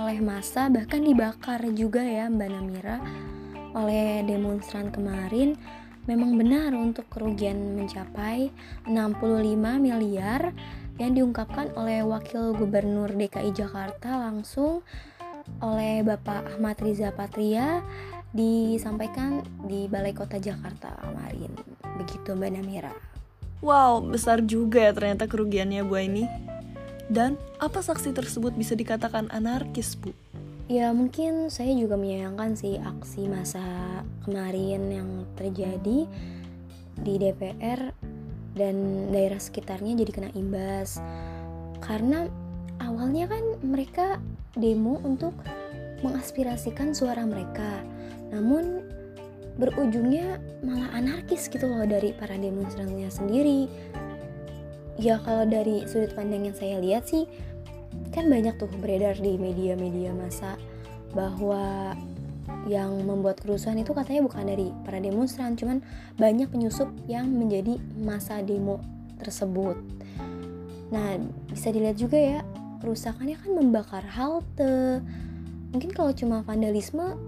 oleh 0.00 0.16
massa 0.24 0.72
bahkan 0.72 1.04
dibakar 1.04 1.60
juga 1.76 2.00
ya 2.00 2.24
Mbak 2.32 2.48
Namira 2.56 3.04
oleh 3.76 4.24
demonstran 4.24 4.88
kemarin 4.88 5.60
memang 6.08 6.40
benar 6.40 6.72
untuk 6.72 7.04
kerugian 7.12 7.76
mencapai 7.76 8.48
65 8.88 9.20
miliar 9.76 10.56
yang 10.96 11.12
diungkapkan 11.12 11.76
oleh 11.76 12.00
Wakil 12.00 12.56
Gubernur 12.56 13.12
DKI 13.12 13.52
Jakarta 13.52 14.16
langsung 14.16 14.80
oleh 15.60 16.00
Bapak 16.00 16.56
Ahmad 16.56 16.80
Riza 16.80 17.12
Patria 17.12 17.84
disampaikan 18.32 19.44
di 19.68 19.84
Balai 19.84 20.16
Kota 20.16 20.40
Jakarta 20.40 20.96
kemarin. 21.04 21.52
Begitu 22.00 22.32
Mbak 22.32 22.52
Namira. 22.56 23.15
Wow, 23.64 24.04
besar 24.04 24.44
juga 24.44 24.84
ya 24.84 24.92
ternyata 24.92 25.24
kerugiannya 25.24 25.82
Bu 25.86 25.96
ini. 25.96 26.24
Dan 27.06 27.38
apa 27.62 27.80
saksi 27.80 28.12
tersebut 28.12 28.52
bisa 28.58 28.74
dikatakan 28.74 29.30
anarkis, 29.30 29.96
Bu? 29.96 30.10
Ya 30.66 30.90
mungkin 30.90 31.46
saya 31.46 31.70
juga 31.78 31.94
menyayangkan 31.94 32.58
sih 32.58 32.74
aksi 32.82 33.30
masa 33.30 33.62
kemarin 34.26 34.82
yang 34.90 35.10
terjadi 35.38 36.10
di 36.96 37.14
DPR 37.22 37.94
dan 38.56 39.08
daerah 39.12 39.38
sekitarnya 39.38 39.94
jadi 40.00 40.10
kena 40.10 40.30
imbas 40.32 40.98
karena 41.84 42.26
awalnya 42.80 43.28
kan 43.28 43.44
mereka 43.60 44.18
demo 44.56 44.96
untuk 45.04 45.36
mengaspirasikan 46.00 46.96
suara 46.96 47.22
mereka 47.28 47.84
namun 48.32 48.85
berujungnya 49.56 50.40
malah 50.60 50.92
anarkis 50.92 51.48
gitu 51.48 51.64
loh 51.64 51.84
dari 51.88 52.12
para 52.12 52.36
demonstrannya 52.36 53.08
sendiri 53.08 53.68
ya 54.96 55.20
kalau 55.20 55.44
dari 55.44 55.84
sudut 55.88 56.12
pandang 56.16 56.48
yang 56.48 56.56
saya 56.56 56.80
lihat 56.80 57.08
sih 57.08 57.24
kan 58.12 58.28
banyak 58.28 58.56
tuh 58.56 58.68
beredar 58.80 59.16
di 59.16 59.36
media-media 59.36 60.12
masa 60.12 60.56
bahwa 61.12 61.96
yang 62.66 62.98
membuat 63.06 63.38
kerusuhan 63.42 63.78
itu 63.78 63.94
katanya 63.94 64.26
bukan 64.26 64.46
dari 64.46 64.74
para 64.82 64.98
demonstran, 64.98 65.54
cuman 65.54 65.82
banyak 66.18 66.50
penyusup 66.50 66.90
yang 67.06 67.30
menjadi 67.30 67.78
masa 67.98 68.42
demo 68.42 68.82
tersebut. 69.22 69.78
Nah, 70.90 71.18
bisa 71.50 71.70
dilihat 71.70 71.98
juga 71.98 72.18
ya, 72.18 72.40
kerusakannya 72.82 73.38
kan 73.38 73.50
membakar 73.54 74.04
halte. 74.06 75.02
Mungkin 75.74 75.90
kalau 75.94 76.10
cuma 76.14 76.42
vandalisme 76.42 77.18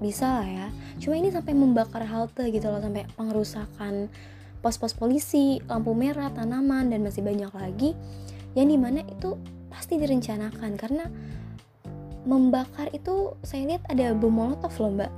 bisa 0.00 0.40
lah 0.40 0.48
ya. 0.48 0.66
Cuma 0.98 1.20
ini 1.20 1.28
sampai 1.28 1.52
membakar 1.52 2.02
halte 2.08 2.48
gitu 2.48 2.66
loh, 2.72 2.80
sampai 2.80 3.06
pengerusakan 3.14 4.08
pos-pos 4.60 4.92
polisi, 4.96 5.60
lampu 5.68 5.92
merah, 5.92 6.32
tanaman 6.32 6.92
dan 6.92 7.04
masih 7.04 7.24
banyak 7.24 7.52
lagi 7.52 7.92
yang 8.58 8.66
di 8.66 8.76
mana 8.80 9.04
itu 9.06 9.36
pasti 9.70 10.00
direncanakan. 10.00 10.74
Karena 10.74 11.04
membakar 12.24 12.92
itu 12.92 13.36
saya 13.40 13.76
lihat 13.76 13.82
ada 13.88 14.12
bom 14.12 14.32
molotov 14.32 14.72
loh 14.80 14.92
mbak. 14.92 15.12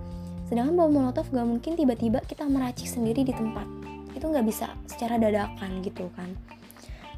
Sedangkan 0.47 0.75
bom 0.77 0.91
molotov 0.93 1.27
gak 1.33 1.47
mungkin 1.49 1.75
tiba-tiba 1.75 2.23
kita 2.23 2.47
meracik 2.47 2.87
sendiri 2.87 3.27
di 3.27 3.35
tempat. 3.35 3.65
Itu 4.13 4.29
nggak 4.29 4.47
bisa 4.47 4.77
secara 4.87 5.17
dadakan 5.19 5.83
gitu 5.83 6.07
kan. 6.15 6.31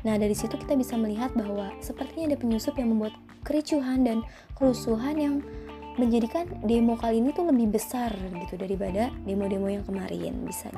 Nah 0.05 0.20
dari 0.20 0.37
situ 0.37 0.55
kita 0.57 0.77
bisa 0.77 0.94
melihat 1.00 1.33
bahwa 1.33 1.72
sepertinya 1.81 2.33
ada 2.33 2.38
penyusup 2.38 2.77
yang 2.77 2.92
membuat 2.92 3.16
kericuhan 3.44 4.05
dan 4.05 4.18
kerusuhan 4.57 5.16
yang 5.16 5.35
menjadikan 5.94 6.50
demo 6.66 6.98
kali 6.98 7.22
ini 7.22 7.30
tuh 7.30 7.46
lebih 7.46 7.78
besar 7.78 8.11
gitu 8.14 8.59
daripada 8.59 9.14
demo-demo 9.22 9.70
yang 9.70 9.87
kemarin 9.87 10.42
bisa 10.42 10.70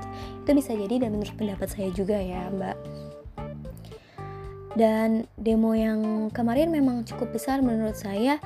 itu 0.44 0.50
bisa 0.52 0.72
jadi 0.76 1.08
dan 1.08 1.16
menurut 1.16 1.34
pendapat 1.36 1.68
saya 1.72 1.88
juga 1.92 2.20
ya 2.20 2.48
mbak. 2.52 2.76
Dan 4.76 5.24
demo 5.40 5.72
yang 5.72 6.28
kemarin 6.28 6.68
memang 6.68 7.08
cukup 7.08 7.32
besar 7.32 7.64
menurut 7.64 7.96
saya 7.96 8.36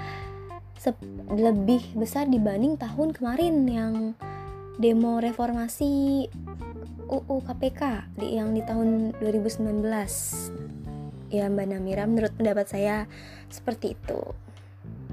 lebih 1.29 1.83
besar 1.99 2.31
dibanding 2.31 2.79
tahun 2.79 3.13
kemarin 3.13 3.67
yang 3.67 3.95
demo 4.81 5.19
reformasi 5.21 6.25
UU 7.11 7.37
KPK 7.43 8.15
di 8.17 8.39
yang 8.39 8.55
di 8.55 8.63
tahun 8.63 9.19
2019 9.19 9.83
ya 11.35 11.47
Mbak 11.51 11.67
Namira 11.67 12.07
menurut 12.07 12.33
pendapat 12.39 12.67
saya 12.71 13.11
seperti 13.51 13.99
itu 13.99 14.21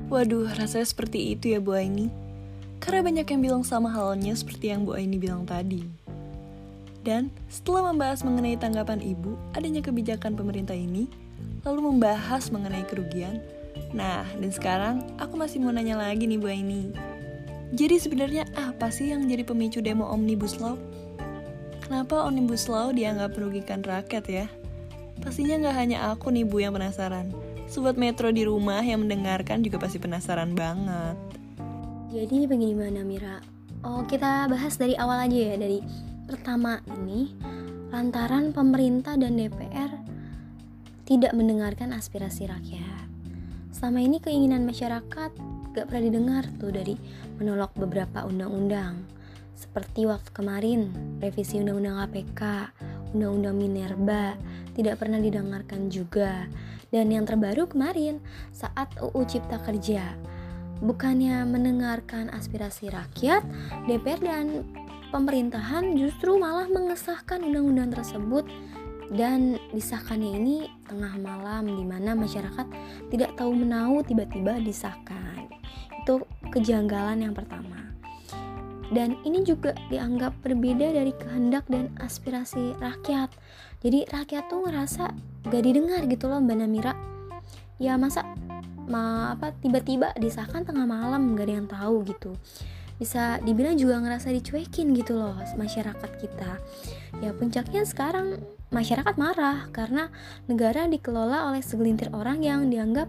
Waduh, 0.08 0.48
rasanya 0.56 0.88
seperti 0.88 1.36
itu 1.36 1.52
ya 1.52 1.60
Bu 1.60 1.76
Aini. 1.76 2.08
Karena 2.80 3.04
banyak 3.04 3.28
yang 3.28 3.42
bilang 3.44 3.64
sama 3.68 3.92
halnya 3.92 4.32
seperti 4.40 4.72
yang 4.72 4.88
Bu 4.88 4.96
Aini 4.96 5.20
bilang 5.20 5.44
tadi. 5.44 5.84
Dan 7.04 7.28
setelah 7.52 7.92
membahas 7.92 8.24
mengenai 8.24 8.56
tanggapan 8.56 9.04
ibu 9.04 9.36
adanya 9.52 9.84
kebijakan 9.84 10.40
pemerintah 10.40 10.76
ini, 10.80 11.12
lalu 11.68 11.92
membahas 11.92 12.48
mengenai 12.56 12.88
kerugian, 12.88 13.44
nah 13.92 14.24
dan 14.40 14.52
sekarang 14.52 14.96
aku 15.20 15.36
masih 15.36 15.60
mau 15.60 15.76
nanya 15.76 16.00
lagi 16.00 16.24
nih 16.24 16.40
Bu 16.40 16.48
Aini. 16.56 16.96
Jadi 17.76 18.00
sebenarnya 18.00 18.48
apa 18.56 18.88
sih 18.88 19.12
yang 19.12 19.28
jadi 19.28 19.44
pemicu 19.44 19.84
demo 19.84 20.08
Omnibus 20.08 20.56
Law? 20.64 20.80
Kenapa 21.84 22.24
Omnibus 22.24 22.72
Law 22.72 22.96
dianggap 22.96 23.36
merugikan 23.36 23.84
rakyat 23.84 24.24
ya? 24.28 24.46
Pastinya 25.20 25.60
nggak 25.68 25.76
hanya 25.76 25.98
aku 26.16 26.32
nih 26.32 26.48
Bu 26.48 26.64
yang 26.64 26.72
penasaran. 26.72 27.47
Sobat 27.68 28.00
Metro 28.00 28.32
di 28.32 28.48
rumah 28.48 28.80
yang 28.80 29.04
mendengarkan 29.04 29.60
juga 29.60 29.76
pasti 29.76 30.00
penasaran 30.00 30.56
banget. 30.56 31.20
Jadi 32.16 32.48
begini 32.48 32.72
Mbak 32.72 32.92
Namira, 32.96 33.44
oh 33.84 34.08
kita 34.08 34.48
bahas 34.48 34.80
dari 34.80 34.96
awal 34.96 35.28
aja 35.28 35.52
ya 35.52 35.56
dari 35.60 35.84
pertama 36.32 36.80
ini 36.96 37.36
lantaran 37.92 38.56
pemerintah 38.56 39.20
dan 39.20 39.36
DPR 39.36 39.92
tidak 41.04 41.36
mendengarkan 41.36 41.92
aspirasi 41.92 42.48
rakyat. 42.48 43.04
Selama 43.76 44.00
ini 44.00 44.24
keinginan 44.24 44.64
masyarakat 44.64 45.32
gak 45.76 45.86
pernah 45.92 46.04
didengar 46.08 46.44
tuh 46.56 46.72
dari 46.72 46.96
menolak 47.36 47.76
beberapa 47.76 48.24
undang-undang. 48.24 49.04
Seperti 49.60 50.08
waktu 50.08 50.32
kemarin, 50.32 50.96
revisi 51.20 51.60
undang-undang 51.60 52.00
KPK, 52.00 52.42
undang-undang 53.12 53.60
Minerba, 53.60 54.40
tidak 54.72 55.04
pernah 55.04 55.20
didengarkan 55.20 55.92
juga. 55.92 56.48
Dan 56.92 57.12
yang 57.12 57.28
terbaru 57.28 57.68
kemarin, 57.68 58.24
saat 58.56 58.88
UU 59.00 59.28
Cipta 59.28 59.60
Kerja, 59.60 60.16
bukannya 60.80 61.44
mendengarkan 61.44 62.32
aspirasi 62.32 62.88
rakyat, 62.94 63.44
DPR 63.90 64.22
dan 64.24 64.64
pemerintahan 65.12 65.96
justru 65.96 66.40
malah 66.40 66.68
mengesahkan 66.68 67.44
undang-undang 67.44 67.92
tersebut 67.96 68.48
dan 69.16 69.56
disahkannya 69.72 70.36
ini 70.36 70.56
tengah 70.84 71.16
malam 71.16 71.64
di 71.64 71.84
mana 71.88 72.12
masyarakat 72.12 72.68
tidak 73.08 73.32
tahu 73.40 73.56
menau 73.56 74.04
tiba-tiba 74.04 74.60
disahkan. 74.60 75.48
Itu 76.04 76.28
kejanggalan 76.52 77.24
yang 77.24 77.36
pertama. 77.36 77.88
Dan 78.88 79.20
ini 79.28 79.44
juga 79.44 79.76
dianggap 79.92 80.32
berbeda 80.44 80.96
dari 80.96 81.12
kehendak 81.12 81.68
dan 81.68 81.92
aspirasi 82.00 82.72
rakyat. 82.80 83.36
Jadi 83.84 84.08
rakyat 84.08 84.48
tuh 84.48 84.64
ngerasa 84.64 85.12
gak 85.46 85.62
didengar 85.62 86.02
gitu 86.10 86.26
loh 86.26 86.42
Mbak 86.42 86.58
Namira. 86.58 86.94
Ya 87.78 87.94
masa 88.00 88.26
ma 88.88 89.36
apa 89.36 89.54
tiba-tiba 89.62 90.16
disahkan 90.18 90.64
tengah 90.64 90.88
malam 90.88 91.38
gak 91.38 91.46
ada 91.46 91.54
yang 91.62 91.70
tahu 91.70 92.02
gitu. 92.08 92.34
Bisa 92.98 93.38
dibilang 93.46 93.78
juga 93.78 94.02
ngerasa 94.02 94.34
dicuekin 94.34 94.90
gitu 94.98 95.14
loh 95.14 95.38
masyarakat 95.54 96.12
kita. 96.18 96.52
Ya 97.22 97.30
puncaknya 97.38 97.86
sekarang 97.86 98.42
masyarakat 98.74 99.16
marah 99.22 99.70
karena 99.70 100.10
negara 100.50 100.90
dikelola 100.90 101.54
oleh 101.54 101.62
segelintir 101.62 102.10
orang 102.12 102.42
yang 102.42 102.68
dianggap 102.74 103.06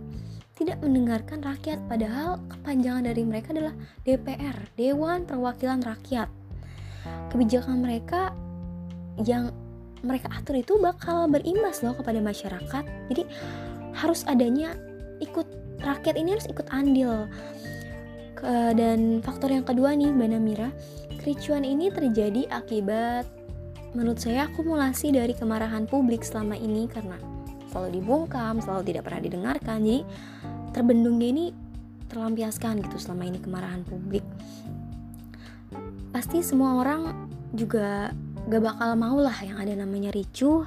tidak 0.58 0.82
mendengarkan 0.82 1.38
rakyat 1.38 1.78
padahal 1.86 2.42
kepanjangan 2.50 3.06
dari 3.06 3.22
mereka 3.22 3.54
adalah 3.54 3.74
DPR 4.02 4.56
Dewan 4.74 5.22
Perwakilan 5.22 5.80
Rakyat. 5.86 6.28
Kebijakan 7.30 7.78
mereka 7.78 8.34
yang 9.22 9.54
mereka 10.02 10.30
atur 10.34 10.58
itu 10.58 10.76
bakal 10.78 11.26
berimbas 11.30 11.82
loh 11.82 11.94
kepada 11.94 12.22
masyarakat 12.22 12.84
jadi 13.10 13.22
harus 13.96 14.22
adanya 14.28 14.78
ikut 15.18 15.46
rakyat 15.82 16.14
ini 16.18 16.38
harus 16.38 16.46
ikut 16.50 16.66
andil 16.70 17.26
dan 18.74 19.18
faktor 19.22 19.50
yang 19.50 19.66
kedua 19.66 19.94
nih 19.98 20.14
Mbak 20.14 20.28
Namira, 20.30 20.70
kericuan 21.18 21.66
ini 21.66 21.90
terjadi 21.90 22.46
akibat 22.54 23.26
menurut 23.96 24.20
saya 24.20 24.46
akumulasi 24.46 25.10
dari 25.10 25.32
kemarahan 25.34 25.88
publik 25.88 26.22
selama 26.22 26.54
ini 26.54 26.86
karena 26.86 27.16
selalu 27.72 28.00
dibungkam, 28.00 28.60
selalu 28.60 28.92
tidak 28.92 29.08
pernah 29.08 29.20
didengarkan. 29.24 29.78
Jadi 29.82 30.00
terbendungnya 30.76 31.28
ini 31.32 31.44
terlampiaskan 32.08 32.84
gitu 32.84 32.96
selama 33.00 33.28
ini 33.28 33.38
kemarahan 33.40 33.82
publik. 33.84 34.24
Pasti 36.12 36.40
semua 36.40 36.80
orang 36.80 37.28
juga 37.52 38.12
gak 38.48 38.64
bakal 38.64 38.96
mau 38.96 39.20
lah 39.20 39.36
yang 39.44 39.60
ada 39.60 39.76
namanya 39.76 40.08
ricuh 40.08 40.64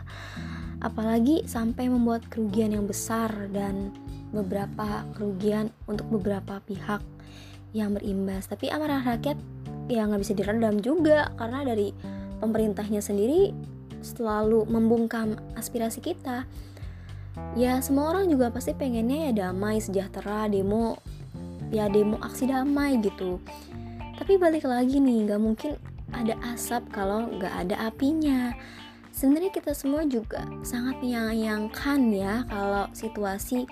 apalagi 0.82 1.46
sampai 1.46 1.90
membuat 1.90 2.26
kerugian 2.30 2.74
yang 2.74 2.86
besar 2.90 3.30
dan 3.54 3.94
beberapa 4.34 5.06
kerugian 5.14 5.70
untuk 5.86 6.10
beberapa 6.10 6.58
pihak 6.66 7.04
yang 7.72 7.94
berimbas. 7.96 8.48
Tapi 8.50 8.72
amarah 8.74 9.04
rakyat 9.04 9.38
ya 9.88 10.08
nggak 10.08 10.22
bisa 10.24 10.34
diredam 10.34 10.80
juga 10.80 11.30
karena 11.36 11.68
dari 11.68 11.94
pemerintahnya 12.40 13.04
sendiri 13.04 13.54
selalu 14.02 14.66
membungkam 14.66 15.38
aspirasi 15.54 16.02
kita. 16.02 16.50
Ya 17.56 17.80
semua 17.80 18.12
orang 18.12 18.28
juga 18.28 18.52
pasti 18.52 18.76
pengennya 18.76 19.32
ya 19.32 19.48
damai 19.48 19.80
sejahtera 19.80 20.52
demo 20.52 21.00
ya 21.72 21.88
demo 21.88 22.20
aksi 22.20 22.50
damai 22.50 23.00
gitu. 23.00 23.40
Tapi 24.18 24.38
balik 24.42 24.68
lagi 24.68 25.00
nih 25.00 25.30
nggak 25.30 25.42
mungkin 25.42 25.72
ada 26.14 26.36
asap 26.54 26.88
kalau 26.92 27.28
nggak 27.28 27.54
ada 27.68 27.76
apinya. 27.92 28.52
Sebenarnya 29.12 29.52
kita 29.52 29.76
semua 29.76 30.08
juga 30.08 30.48
sangat 30.64 31.04
menyayangkan 31.04 32.00
ya 32.16 32.48
kalau 32.48 32.88
situasi 32.96 33.68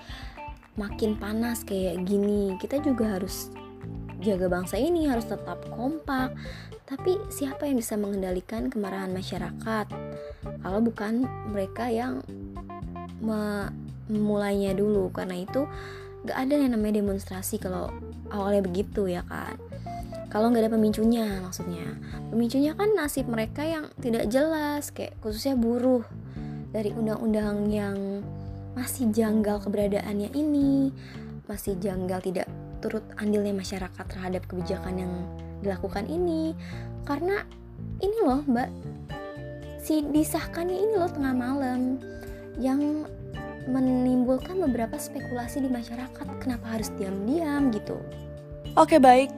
makin 0.75 1.15
panas 1.15 1.63
kayak 1.63 2.03
gini. 2.03 2.59
Kita 2.59 2.83
juga 2.83 3.19
harus 3.19 3.51
jaga 4.19 4.51
bangsa 4.51 4.75
ini 4.75 5.07
harus 5.07 5.27
tetap 5.27 5.63
kompak. 5.71 6.35
Tapi 6.83 7.21
siapa 7.31 7.69
yang 7.69 7.79
bisa 7.79 7.95
mengendalikan 7.95 8.67
kemarahan 8.67 9.15
masyarakat? 9.15 9.87
Kalau 10.59 10.79
bukan 10.83 11.23
mereka 11.55 11.87
yang 11.87 12.19
memulainya 13.23 14.75
dulu. 14.75 15.07
Karena 15.15 15.39
itu 15.39 15.63
gak 16.27 16.35
ada 16.35 16.55
yang 16.59 16.75
namanya 16.75 16.99
demonstrasi 16.99 17.63
kalau 17.63 17.87
awalnya 18.27 18.59
begitu 18.59 19.07
ya 19.07 19.23
kan 19.23 19.55
kalau 20.29 20.53
nggak 20.53 20.69
ada 20.69 20.73
pemicunya 20.77 21.41
maksudnya. 21.41 21.89
Pemicunya 22.29 22.77
kan 22.77 22.93
nasib 22.93 23.25
mereka 23.25 23.65
yang 23.65 23.89
tidak 23.97 24.29
jelas 24.29 24.93
kayak 24.93 25.17
khususnya 25.25 25.57
buruh. 25.57 26.05
Dari 26.69 26.93
undang-undang 26.93 27.73
yang 27.73 28.21
masih 28.77 29.09
janggal 29.09 29.57
keberadaannya 29.65 30.29
ini 30.37 30.93
masih 31.49 31.73
janggal 31.81 32.21
tidak 32.21 32.45
turut 32.79 33.01
andilnya 33.17 33.57
masyarakat 33.57 34.05
terhadap 34.05 34.45
kebijakan 34.45 35.01
yang 35.01 35.13
dilakukan 35.65 36.05
ini. 36.05 36.53
Karena 37.09 37.41
ini 37.99 38.17
loh 38.21 38.45
mbak 38.45 38.69
si 39.81 40.05
disahkannya 40.05 40.77
ini 40.77 40.93
loh 40.93 41.09
tengah 41.09 41.33
malam 41.33 41.97
yang 42.61 43.09
menimbulkan 43.65 44.61
beberapa 44.61 44.97
spekulasi 44.97 45.65
di 45.65 45.69
masyarakat 45.73 46.25
kenapa 46.41 46.77
harus 46.77 46.93
diam-diam 47.01 47.73
gitu. 47.73 47.97
Oke 48.77 49.01
baik, 49.01 49.33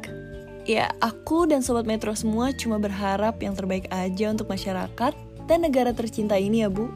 ya 0.65 0.93
aku 1.02 1.50
dan 1.50 1.65
Sobat 1.65 1.89
Metro 1.89 2.13
semua 2.13 2.54
cuma 2.54 2.78
berharap 2.78 3.41
yang 3.41 3.58
terbaik 3.58 3.89
aja 3.89 4.30
untuk 4.30 4.47
masyarakat 4.50 5.13
dan 5.50 5.60
negara 5.65 5.91
tercinta 5.91 6.38
ini 6.38 6.63
ya 6.63 6.69
Bu. 6.69 6.91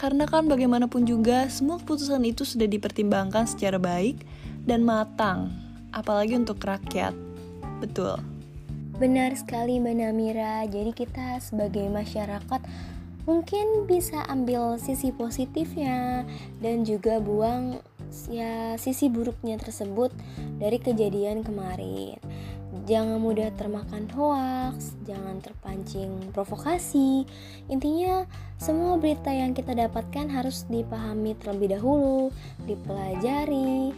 Karena 0.00 0.26
kan 0.26 0.48
bagaimanapun 0.48 1.06
juga 1.06 1.46
semua 1.52 1.78
keputusan 1.78 2.24
itu 2.26 2.42
sudah 2.42 2.66
dipertimbangkan 2.66 3.46
secara 3.46 3.78
baik 3.78 4.24
dan 4.66 4.82
matang, 4.82 5.52
apalagi 5.94 6.34
untuk 6.34 6.58
rakyat. 6.64 7.14
Betul. 7.78 8.18
Benar 8.98 9.34
sekali 9.34 9.82
Mbak 9.82 9.94
Namira. 9.98 10.62
Jadi 10.66 10.90
kita 10.94 11.38
sebagai 11.42 11.86
masyarakat 11.90 12.60
mungkin 13.26 13.86
bisa 13.86 14.26
ambil 14.26 14.78
sisi 14.82 15.14
positifnya 15.14 16.26
dan 16.58 16.82
juga 16.82 17.22
buang 17.22 17.78
ya 18.28 18.74
sisi 18.76 19.06
buruknya 19.06 19.56
tersebut 19.58 20.10
dari 20.58 20.78
kejadian 20.78 21.46
kemarin. 21.46 22.18
Jangan 22.72 23.20
mudah 23.20 23.52
termakan 23.52 24.08
hoaks, 24.16 24.96
jangan 25.04 25.44
terpancing 25.44 26.32
provokasi. 26.32 27.28
Intinya, 27.68 28.24
semua 28.56 28.96
berita 28.96 29.28
yang 29.28 29.52
kita 29.52 29.76
dapatkan 29.76 30.32
harus 30.32 30.64
dipahami 30.72 31.36
terlebih 31.36 31.76
dahulu, 31.76 32.32
dipelajari, 32.64 33.92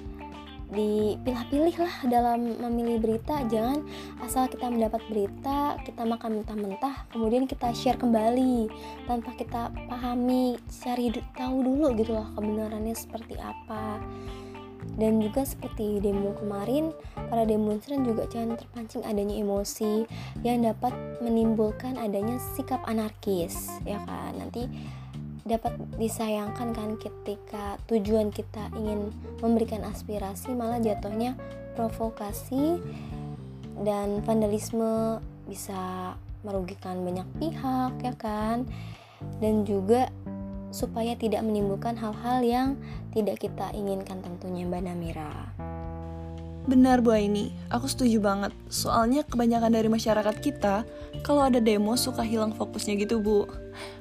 dipilah-pilih 0.74 1.76
lah 1.78 1.96
dalam 2.10 2.58
memilih 2.58 2.98
berita 2.98 3.46
jangan 3.46 3.84
asal 4.24 4.50
kita 4.50 4.66
mendapat 4.66 4.98
berita 5.06 5.78
kita 5.86 6.02
makan 6.02 6.42
mentah-mentah 6.42 7.06
kemudian 7.14 7.46
kita 7.46 7.70
share 7.76 8.00
kembali 8.00 8.72
tanpa 9.06 9.30
kita 9.38 9.70
pahami 9.86 10.58
cari 10.66 11.14
tahu 11.38 11.56
dulu 11.62 11.94
gitu 11.94 12.18
loh 12.18 12.26
kebenarannya 12.34 12.96
seperti 12.96 13.38
apa 13.38 14.02
dan 14.94 15.18
juga 15.18 15.42
seperti 15.42 15.98
demo 15.98 16.36
kemarin 16.38 16.94
para 17.28 17.42
demonstran 17.42 18.06
juga 18.06 18.30
jangan 18.30 18.54
terpancing 18.54 19.02
adanya 19.02 19.34
emosi 19.34 20.06
yang 20.46 20.62
dapat 20.62 20.94
menimbulkan 21.18 21.98
adanya 21.98 22.38
sikap 22.54 22.78
anarkis 22.86 23.68
ya 23.82 23.98
kan? 24.06 24.38
Nanti 24.38 24.70
dapat 25.44 25.76
disayangkan 26.00 26.72
kan 26.72 26.90
ketika 26.96 27.76
tujuan 27.90 28.32
kita 28.32 28.72
ingin 28.78 29.12
memberikan 29.44 29.84
aspirasi 29.84 30.56
malah 30.56 30.80
jatuhnya 30.80 31.36
provokasi 31.76 32.80
dan 33.84 34.22
vandalisme 34.22 35.20
bisa 35.44 36.14
merugikan 36.46 37.02
banyak 37.02 37.26
pihak 37.42 37.92
ya 38.00 38.14
kan? 38.16 38.64
Dan 39.40 39.66
juga 39.66 40.08
supaya 40.74 41.14
tidak 41.14 41.46
menimbulkan 41.46 41.94
hal-hal 41.94 42.42
yang 42.42 42.68
tidak 43.14 43.46
kita 43.46 43.70
inginkan 43.70 44.18
tentunya 44.26 44.66
Mbak 44.66 44.82
Namira. 44.82 45.54
Benar 46.66 47.04
Bu 47.04 47.14
ini, 47.14 47.54
aku 47.70 47.86
setuju 47.86 48.18
banget. 48.18 48.50
Soalnya 48.72 49.22
kebanyakan 49.22 49.70
dari 49.70 49.86
masyarakat 49.86 50.36
kita, 50.42 50.82
kalau 51.22 51.46
ada 51.46 51.62
demo 51.62 51.94
suka 51.94 52.26
hilang 52.26 52.56
fokusnya 52.56 52.98
gitu 52.98 53.22
Bu. 53.22 53.46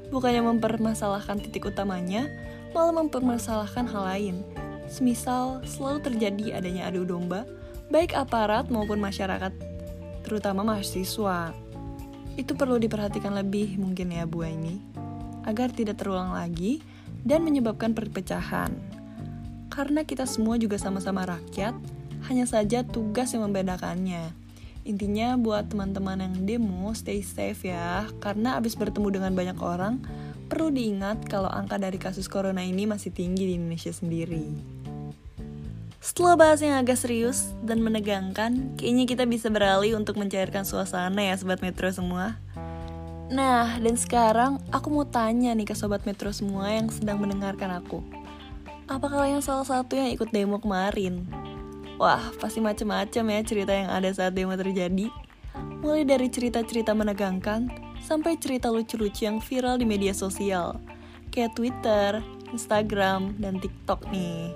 Bukannya 0.10 0.42
mempermasalahkan 0.42 1.44
titik 1.44 1.70
utamanya, 1.70 2.26
malah 2.74 2.96
mempermasalahkan 3.04 3.86
hal 3.86 4.04
lain. 4.10 4.36
Semisal 4.88 5.62
selalu 5.68 6.08
terjadi 6.08 6.58
adanya 6.58 6.88
adu 6.88 7.04
domba, 7.04 7.44
baik 7.92 8.16
aparat 8.16 8.72
maupun 8.72 8.98
masyarakat, 8.98 9.52
terutama 10.24 10.64
mahasiswa. 10.64 11.52
Itu 12.40 12.56
perlu 12.56 12.80
diperhatikan 12.80 13.36
lebih 13.36 13.76
mungkin 13.76 14.16
ya 14.16 14.24
Bu 14.24 14.48
ini, 14.48 14.80
agar 15.44 15.72
tidak 15.72 16.00
terulang 16.00 16.36
lagi 16.36 16.84
dan 17.24 17.44
menyebabkan 17.48 17.96
perpecahan. 17.96 18.72
Karena 19.72 20.06
kita 20.06 20.30
semua 20.30 20.60
juga 20.62 20.78
sama-sama 20.78 21.26
rakyat, 21.26 21.74
hanya 22.30 22.46
saja 22.46 22.86
tugas 22.86 23.34
yang 23.34 23.50
membedakannya. 23.50 24.32
Intinya 24.84 25.40
buat 25.40 25.72
teman-teman 25.72 26.20
yang 26.20 26.36
demo, 26.44 26.92
stay 26.92 27.24
safe 27.24 27.72
ya, 27.72 28.06
karena 28.20 28.60
abis 28.60 28.76
bertemu 28.76 29.16
dengan 29.16 29.32
banyak 29.32 29.58
orang, 29.64 30.04
perlu 30.52 30.70
diingat 30.70 31.24
kalau 31.32 31.48
angka 31.48 31.80
dari 31.80 31.96
kasus 31.96 32.28
corona 32.28 32.62
ini 32.62 32.84
masih 32.84 33.16
tinggi 33.16 33.48
di 33.48 33.54
Indonesia 33.56 33.96
sendiri. 33.96 34.46
Setelah 36.04 36.36
bahas 36.36 36.60
yang 36.60 36.76
agak 36.76 37.00
serius 37.00 37.56
dan 37.64 37.80
menegangkan, 37.80 38.76
kayaknya 38.76 39.08
kita 39.08 39.24
bisa 39.24 39.48
beralih 39.48 39.96
untuk 39.96 40.20
mencairkan 40.20 40.68
suasana 40.68 41.32
ya 41.32 41.40
Sobat 41.40 41.64
Metro 41.64 41.88
semua. 41.96 42.36
Nah, 43.34 43.82
dan 43.82 43.98
sekarang 43.98 44.62
aku 44.70 44.94
mau 44.94 45.10
tanya 45.10 45.58
nih 45.58 45.66
ke 45.66 45.74
Sobat 45.74 46.06
Metro 46.06 46.30
semua 46.30 46.70
yang 46.70 46.86
sedang 46.94 47.18
mendengarkan 47.18 47.82
aku. 47.82 48.06
Apa 48.86 49.10
kalian 49.10 49.42
salah 49.42 49.66
satu 49.66 49.98
yang 49.98 50.14
ikut 50.14 50.30
demo 50.30 50.62
kemarin? 50.62 51.26
Wah, 51.98 52.22
pasti 52.38 52.62
macem-macem 52.62 53.26
ya 53.26 53.42
cerita 53.42 53.74
yang 53.74 53.90
ada 53.90 54.14
saat 54.14 54.38
demo 54.38 54.54
terjadi. 54.54 55.10
Mulai 55.82 56.06
dari 56.06 56.30
cerita-cerita 56.30 56.94
menegangkan, 56.94 57.74
sampai 58.06 58.38
cerita 58.38 58.70
lucu-lucu 58.70 59.26
yang 59.26 59.42
viral 59.42 59.82
di 59.82 59.90
media 59.90 60.14
sosial. 60.14 60.78
Kayak 61.34 61.58
Twitter, 61.58 62.22
Instagram, 62.54 63.34
dan 63.42 63.58
TikTok 63.58 64.14
nih. 64.14 64.54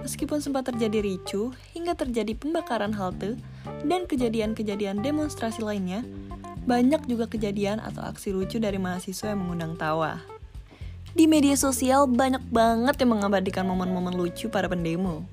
Meskipun 0.00 0.40
sempat 0.40 0.72
terjadi 0.72 1.04
ricu, 1.04 1.52
hingga 1.76 1.92
terjadi 1.92 2.32
pembakaran 2.32 2.96
halte, 2.96 3.36
dan 3.84 4.08
kejadian-kejadian 4.08 5.04
demonstrasi 5.04 5.60
lainnya, 5.60 6.00
banyak 6.66 7.06
juga 7.06 7.30
kejadian 7.30 7.78
atau 7.78 8.02
aksi 8.02 8.34
lucu 8.34 8.58
dari 8.58 8.76
mahasiswa 8.76 9.32
yang 9.32 9.46
mengundang 9.46 9.78
tawa. 9.78 10.18
Di 11.16 11.24
media 11.24 11.56
sosial 11.56 12.04
banyak 12.10 12.44
banget 12.52 13.00
yang 13.00 13.16
mengabadikan 13.16 13.64
momen-momen 13.64 14.12
lucu 14.12 14.52
para 14.52 14.68
pendemo. 14.68 15.24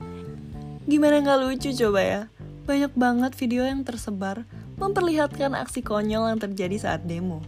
Gimana 0.88 1.20
nggak 1.20 1.40
lucu 1.44 1.74
coba 1.76 2.00
ya? 2.00 2.22
Banyak 2.64 2.96
banget 2.96 3.36
video 3.36 3.68
yang 3.68 3.84
tersebar 3.84 4.48
memperlihatkan 4.80 5.58
aksi 5.58 5.84
konyol 5.84 6.32
yang 6.32 6.40
terjadi 6.40 6.80
saat 6.80 7.04
demo. 7.04 7.44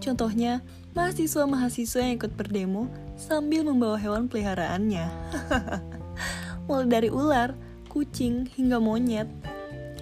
Contohnya, 0.00 0.62
mahasiswa-mahasiswa 0.94 2.00
yang 2.00 2.14
ikut 2.16 2.32
berdemo 2.32 2.88
sambil 3.18 3.66
membawa 3.66 3.98
hewan 3.98 4.30
peliharaannya. 4.30 5.10
Mulai 6.70 6.86
dari 6.88 7.08
ular, 7.10 7.52
kucing, 7.90 8.48
hingga 8.54 8.78
monyet. 8.78 9.28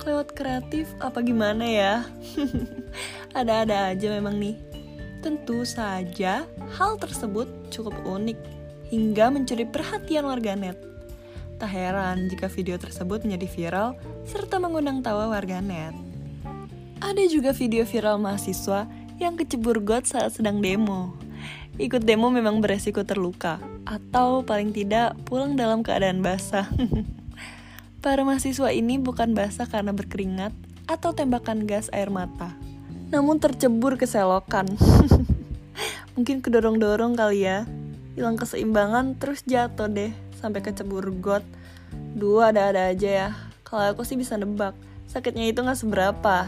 Lewat 0.04 0.36
kreatif 0.36 0.92
apa 1.00 1.24
gimana 1.24 1.64
ya? 1.64 2.04
Ada-ada 3.38 3.96
aja 3.96 4.12
memang 4.12 4.36
nih. 4.36 4.60
Tentu 5.24 5.64
saja 5.64 6.44
hal 6.76 7.00
tersebut 7.00 7.48
cukup 7.72 7.96
unik 8.04 8.36
hingga 8.92 9.32
mencuri 9.32 9.64
perhatian 9.64 10.28
warganet. 10.28 10.76
Tak 11.56 11.72
heran 11.72 12.28
jika 12.28 12.52
video 12.52 12.76
tersebut 12.76 13.24
menjadi 13.24 13.48
viral 13.48 13.88
serta 14.28 14.60
mengundang 14.60 15.00
tawa 15.00 15.32
warganet. 15.32 15.96
Ada 17.00 17.24
juga 17.24 17.56
video 17.56 17.88
viral 17.88 18.20
mahasiswa 18.20 18.84
yang 19.16 19.40
kecebur 19.40 19.80
got 19.80 20.04
saat 20.04 20.36
sedang 20.36 20.60
demo. 20.60 21.16
ikut 21.74 22.06
demo 22.06 22.30
memang 22.30 22.62
beresiko 22.62 23.02
terluka, 23.02 23.58
atau 23.82 24.46
paling 24.46 24.70
tidak 24.70 25.18
pulang 25.26 25.58
dalam 25.58 25.82
keadaan 25.82 26.22
basah. 26.22 26.70
Para 28.04 28.20
mahasiswa 28.20 28.68
ini 28.68 29.00
bukan 29.00 29.32
basah 29.32 29.64
karena 29.64 29.96
berkeringat 29.96 30.52
atau 30.84 31.16
tembakan 31.16 31.64
gas 31.64 31.88
air 31.88 32.12
mata, 32.12 32.52
namun 33.08 33.40
tercebur 33.40 33.96
ke 33.96 34.04
selokan. 34.04 34.68
Mungkin 36.12 36.44
kedorong-dorong 36.44 37.16
kali 37.16 37.48
ya, 37.48 37.64
hilang 38.12 38.36
keseimbangan 38.36 39.16
terus 39.16 39.40
jatuh 39.48 39.88
deh 39.88 40.12
sampai 40.36 40.60
kecebur 40.60 41.16
got. 41.16 41.48
Dua 42.12 42.52
ada-ada 42.52 42.92
aja 42.92 43.08
ya. 43.08 43.28
Kalau 43.64 43.96
aku 43.96 44.04
sih 44.04 44.20
bisa 44.20 44.36
nebak, 44.36 44.76
sakitnya 45.08 45.48
itu 45.48 45.64
nggak 45.64 45.80
seberapa, 45.80 46.44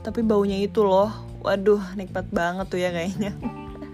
tapi 0.00 0.24
baunya 0.24 0.56
itu 0.56 0.88
loh, 0.88 1.12
waduh 1.44 1.84
nikmat 2.00 2.32
banget 2.32 2.64
tuh 2.72 2.80
ya 2.80 2.88
kayaknya. 2.88 3.36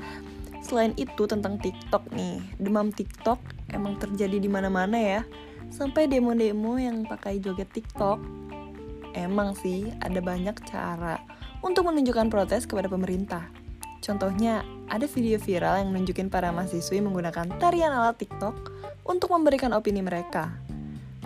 Selain 0.71 0.95
itu 0.95 1.27
tentang 1.27 1.59
TikTok 1.59 2.07
nih, 2.15 2.39
demam 2.63 2.95
TikTok 2.95 3.43
emang 3.75 3.99
terjadi 3.99 4.39
di 4.39 4.47
mana-mana 4.47 4.95
ya. 4.95 5.27
Sampai 5.71 6.11
demo-demo 6.11 6.77
yang 6.77 7.07
pakai 7.07 7.39
joget 7.39 7.71
TikTok. 7.71 8.19
Emang 9.15 9.55
sih 9.59 9.91
ada 10.03 10.19
banyak 10.19 10.55
cara 10.67 11.19
untuk 11.63 11.87
menunjukkan 11.87 12.31
protes 12.31 12.67
kepada 12.67 12.91
pemerintah. 12.91 13.47
Contohnya, 14.01 14.67
ada 14.91 15.07
video 15.07 15.39
viral 15.39 15.85
yang 15.85 15.89
menunjukin 15.95 16.33
para 16.33 16.51
mahasiswi 16.51 16.99
menggunakan 17.05 17.47
tarian 17.63 17.93
ala 17.95 18.17
TikTok 18.17 18.73
untuk 19.07 19.31
memberikan 19.31 19.71
opini 19.77 20.03
mereka. 20.03 20.51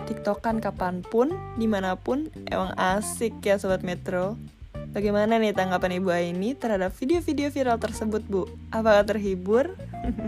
TikTokan 0.05 0.61
kapan 0.61 1.01
pun, 1.01 1.33
di 1.57 1.65
mana 1.65 1.97
pun, 1.97 2.29
emang 2.51 2.75
asik 2.77 3.41
ya 3.41 3.57
Sobat 3.57 3.81
Metro. 3.81 4.37
Bagaimana 4.93 5.41
nih 5.41 5.55
tanggapan 5.55 5.97
Ibu 5.99 6.09
Aini 6.13 6.55
terhadap 6.55 6.93
video-video 6.93 7.49
viral 7.51 7.81
tersebut, 7.81 8.21
Bu? 8.27 8.47
Apakah 8.69 9.03
terhibur? 9.07 9.75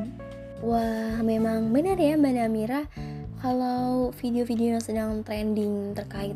Wah, 0.67 1.21
memang 1.21 1.69
benar 1.69 2.01
ya 2.01 2.17
Mbak 2.17 2.34
Namira 2.34 2.82
kalau 3.38 4.10
video-video 4.17 4.78
yang 4.78 4.84
sedang 4.84 5.21
trending 5.21 5.93
terkait 5.93 6.34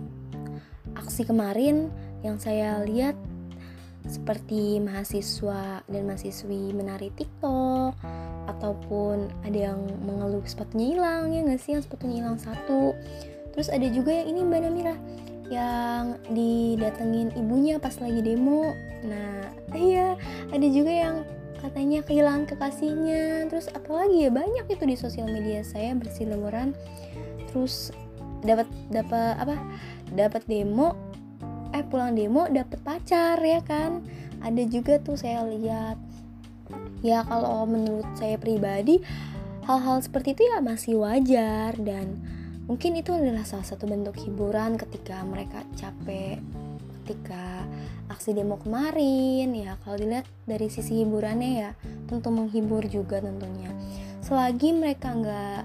aksi 0.94 1.26
kemarin 1.26 1.90
yang 2.22 2.38
saya 2.38 2.86
lihat 2.86 3.18
seperti 4.06 4.82
mahasiswa 4.82 5.82
dan 5.86 6.02
mahasiswi 6.06 6.74
menari 6.74 7.14
TikTok 7.14 7.98
ataupun 8.50 9.30
ada 9.46 9.74
yang 9.74 9.80
mengeluh 10.02 10.42
sepatunya 10.46 10.98
hilang 10.98 11.34
ya 11.34 11.42
nggak 11.46 11.62
sih? 11.62 11.72
Yang 11.78 11.90
sepatunya 11.90 12.16
hilang 12.26 12.38
satu. 12.42 12.98
Terus 13.54 13.68
ada 13.70 13.88
juga 13.90 14.12
yang 14.14 14.28
ini 14.34 14.40
Mbak 14.46 14.62
Namira 14.62 14.96
yang 15.52 16.16
didatengin 16.32 17.36
ibunya 17.36 17.78
pas 17.78 17.98
lagi 17.98 18.22
demo. 18.24 18.74
Nah 19.06 19.50
iya 19.74 20.18
ada 20.50 20.68
juga 20.70 20.92
yang 20.92 21.16
katanya 21.62 22.02
kehilangan 22.02 22.50
kekasihnya. 22.50 23.48
Terus 23.48 23.70
apalagi 23.72 24.28
ya 24.28 24.32
banyak 24.34 24.66
itu 24.68 24.84
di 24.84 24.96
sosial 24.98 25.30
media. 25.30 25.62
Saya 25.62 25.94
berseliweran 25.96 26.74
terus 27.54 27.94
dapat 28.42 28.68
dapat 28.90 29.34
apa? 29.38 29.56
Dapat 30.12 30.44
demo 30.50 30.98
eh 31.72 31.86
pulang 31.88 32.18
demo 32.18 32.50
dapat 32.52 32.82
pacar 32.84 33.40
ya 33.40 33.64
kan? 33.64 34.04
Ada 34.42 34.66
juga 34.68 34.98
tuh 35.00 35.16
saya 35.16 35.46
lihat. 35.46 35.96
Ya 37.06 37.22
kalau 37.26 37.64
menurut 37.70 38.06
saya 38.18 38.36
pribadi 38.42 39.00
hal-hal 39.70 40.02
seperti 40.02 40.34
itu 40.34 40.50
ya 40.50 40.60
masih 40.60 41.00
wajar. 41.00 41.78
Dan 41.78 42.20
Mungkin 42.72 43.04
itu 43.04 43.12
adalah 43.12 43.44
salah 43.44 43.68
satu 43.68 43.84
bentuk 43.84 44.16
hiburan 44.22 44.80
ketika 44.80 45.20
mereka 45.28 45.60
capek, 45.76 46.40
ketika 47.04 47.68
aksi 48.12 48.36
demo 48.36 48.60
kemarin 48.60 49.56
ya 49.56 49.80
kalau 49.82 49.96
dilihat 49.96 50.28
dari 50.44 50.68
sisi 50.68 51.02
hiburannya 51.02 51.52
ya 51.64 51.72
tentu 52.12 52.28
menghibur 52.28 52.84
juga 52.92 53.24
tentunya. 53.24 53.72
Selagi 54.20 54.76
mereka 54.76 55.16
nggak 55.16 55.64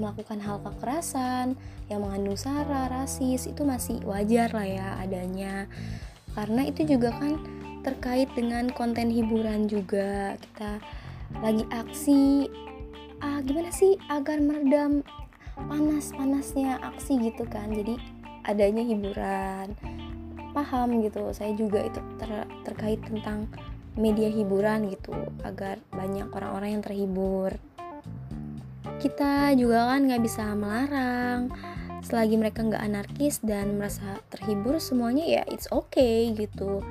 melakukan 0.00 0.40
hal 0.40 0.62
kekerasan 0.64 1.58
yang 1.92 2.00
mengandung 2.04 2.38
sara, 2.40 2.88
rasis 2.88 3.44
itu 3.44 3.62
masih 3.68 4.00
wajar 4.08 4.48
lah 4.56 4.64
ya 4.64 4.88
adanya. 5.02 5.68
Karena 6.32 6.64
itu 6.64 6.88
juga 6.88 7.12
kan 7.12 7.36
terkait 7.82 8.28
dengan 8.32 8.72
konten 8.72 9.12
hiburan 9.12 9.70
juga 9.70 10.36
kita 10.40 10.80
lagi 11.40 11.64
aksi 11.70 12.48
ah 13.20 13.42
gimana 13.42 13.70
sih 13.74 13.98
agar 14.08 14.38
meredam 14.38 15.02
panas-panasnya 15.66 16.78
aksi 16.82 17.18
gitu 17.18 17.44
kan 17.50 17.70
jadi 17.74 17.98
adanya 18.46 18.82
hiburan 18.86 19.74
paham 20.58 20.98
gitu. 21.06 21.30
Saya 21.30 21.54
juga 21.54 21.86
itu 21.86 22.02
ter 22.18 22.30
terkait 22.66 22.98
tentang 23.06 23.46
media 23.94 24.26
hiburan 24.26 24.90
gitu 24.90 25.14
agar 25.46 25.78
banyak 25.94 26.26
orang-orang 26.34 26.78
yang 26.78 26.82
terhibur. 26.82 27.50
Kita 28.98 29.54
juga 29.54 29.94
kan 29.94 30.10
nggak 30.10 30.22
bisa 30.22 30.54
melarang. 30.58 31.54
Selagi 32.02 32.38
mereka 32.38 32.62
nggak 32.66 32.82
anarkis 32.82 33.42
dan 33.42 33.78
merasa 33.78 34.22
terhibur 34.30 34.78
semuanya 34.82 35.26
ya 35.26 35.42
it's 35.50 35.70
okay 35.70 36.30
gitu. 36.34 36.82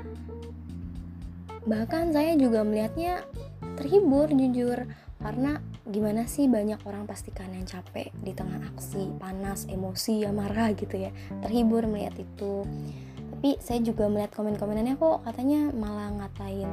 Bahkan 1.68 2.16
saya 2.16 2.40
juga 2.40 2.64
melihatnya 2.64 3.28
terhibur 3.76 4.32
jujur. 4.32 4.88
Karena 5.18 5.58
gimana 5.90 6.30
sih 6.30 6.46
banyak 6.46 6.78
orang 6.86 7.10
pastikan 7.10 7.50
yang 7.50 7.66
capek 7.66 8.14
di 8.22 8.32
tengah 8.38 8.62
aksi 8.76 9.18
panas 9.18 9.66
emosi 9.66 10.24
ya 10.24 10.32
marah 10.32 10.72
gitu 10.78 10.96
ya. 10.96 11.12
Terhibur 11.42 11.88
melihat 11.90 12.16
itu 12.22 12.64
tapi 13.38 13.54
saya 13.62 13.86
juga 13.86 14.10
melihat 14.10 14.34
komen-komenannya 14.34 14.98
kok 14.98 15.22
katanya 15.22 15.70
malah 15.78 16.10
ngatain 16.10 16.66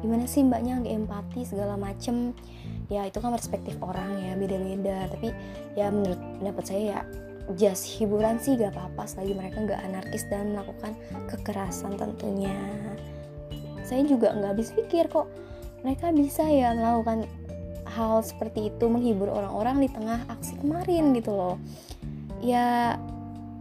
gimana 0.00 0.24
sih 0.24 0.44
mbaknya 0.44 0.80
nggak 0.80 0.96
empati 1.04 1.40
segala 1.44 1.76
macem? 1.76 2.32
Ya 2.90 3.06
itu 3.06 3.22
kan 3.22 3.30
perspektif 3.30 3.76
orang 3.84 4.18
ya 4.18 4.32
beda-beda. 4.34 5.06
Tapi 5.12 5.30
ya 5.76 5.92
menurut 5.92 6.18
pendapat 6.40 6.64
saya 6.66 6.80
ya 6.80 7.00
just 7.58 7.86
hiburan 7.98 8.38
sih 8.38 8.54
gak 8.54 8.78
apa-apa 8.78 9.10
selagi 9.10 9.34
mereka 9.34 9.56
nggak 9.66 9.80
anarkis 9.82 10.22
dan 10.30 10.54
melakukan 10.54 10.96
kekerasan 11.30 11.98
tentunya. 11.98 12.54
Saya 13.84 14.06
juga 14.06 14.34
nggak 14.34 14.50
habis 14.56 14.70
pikir 14.74 15.10
kok 15.10 15.26
mereka 15.82 16.12
bisa 16.14 16.46
ya 16.46 16.76
melakukan 16.76 17.26
hal 17.90 18.22
seperti 18.22 18.70
itu 18.70 18.84
menghibur 18.86 19.26
orang-orang 19.32 19.82
di 19.82 19.88
tengah 19.90 20.22
aksi 20.30 20.58
kemarin 20.62 21.10
gitu 21.12 21.34
loh. 21.34 21.56
Ya 22.40 22.96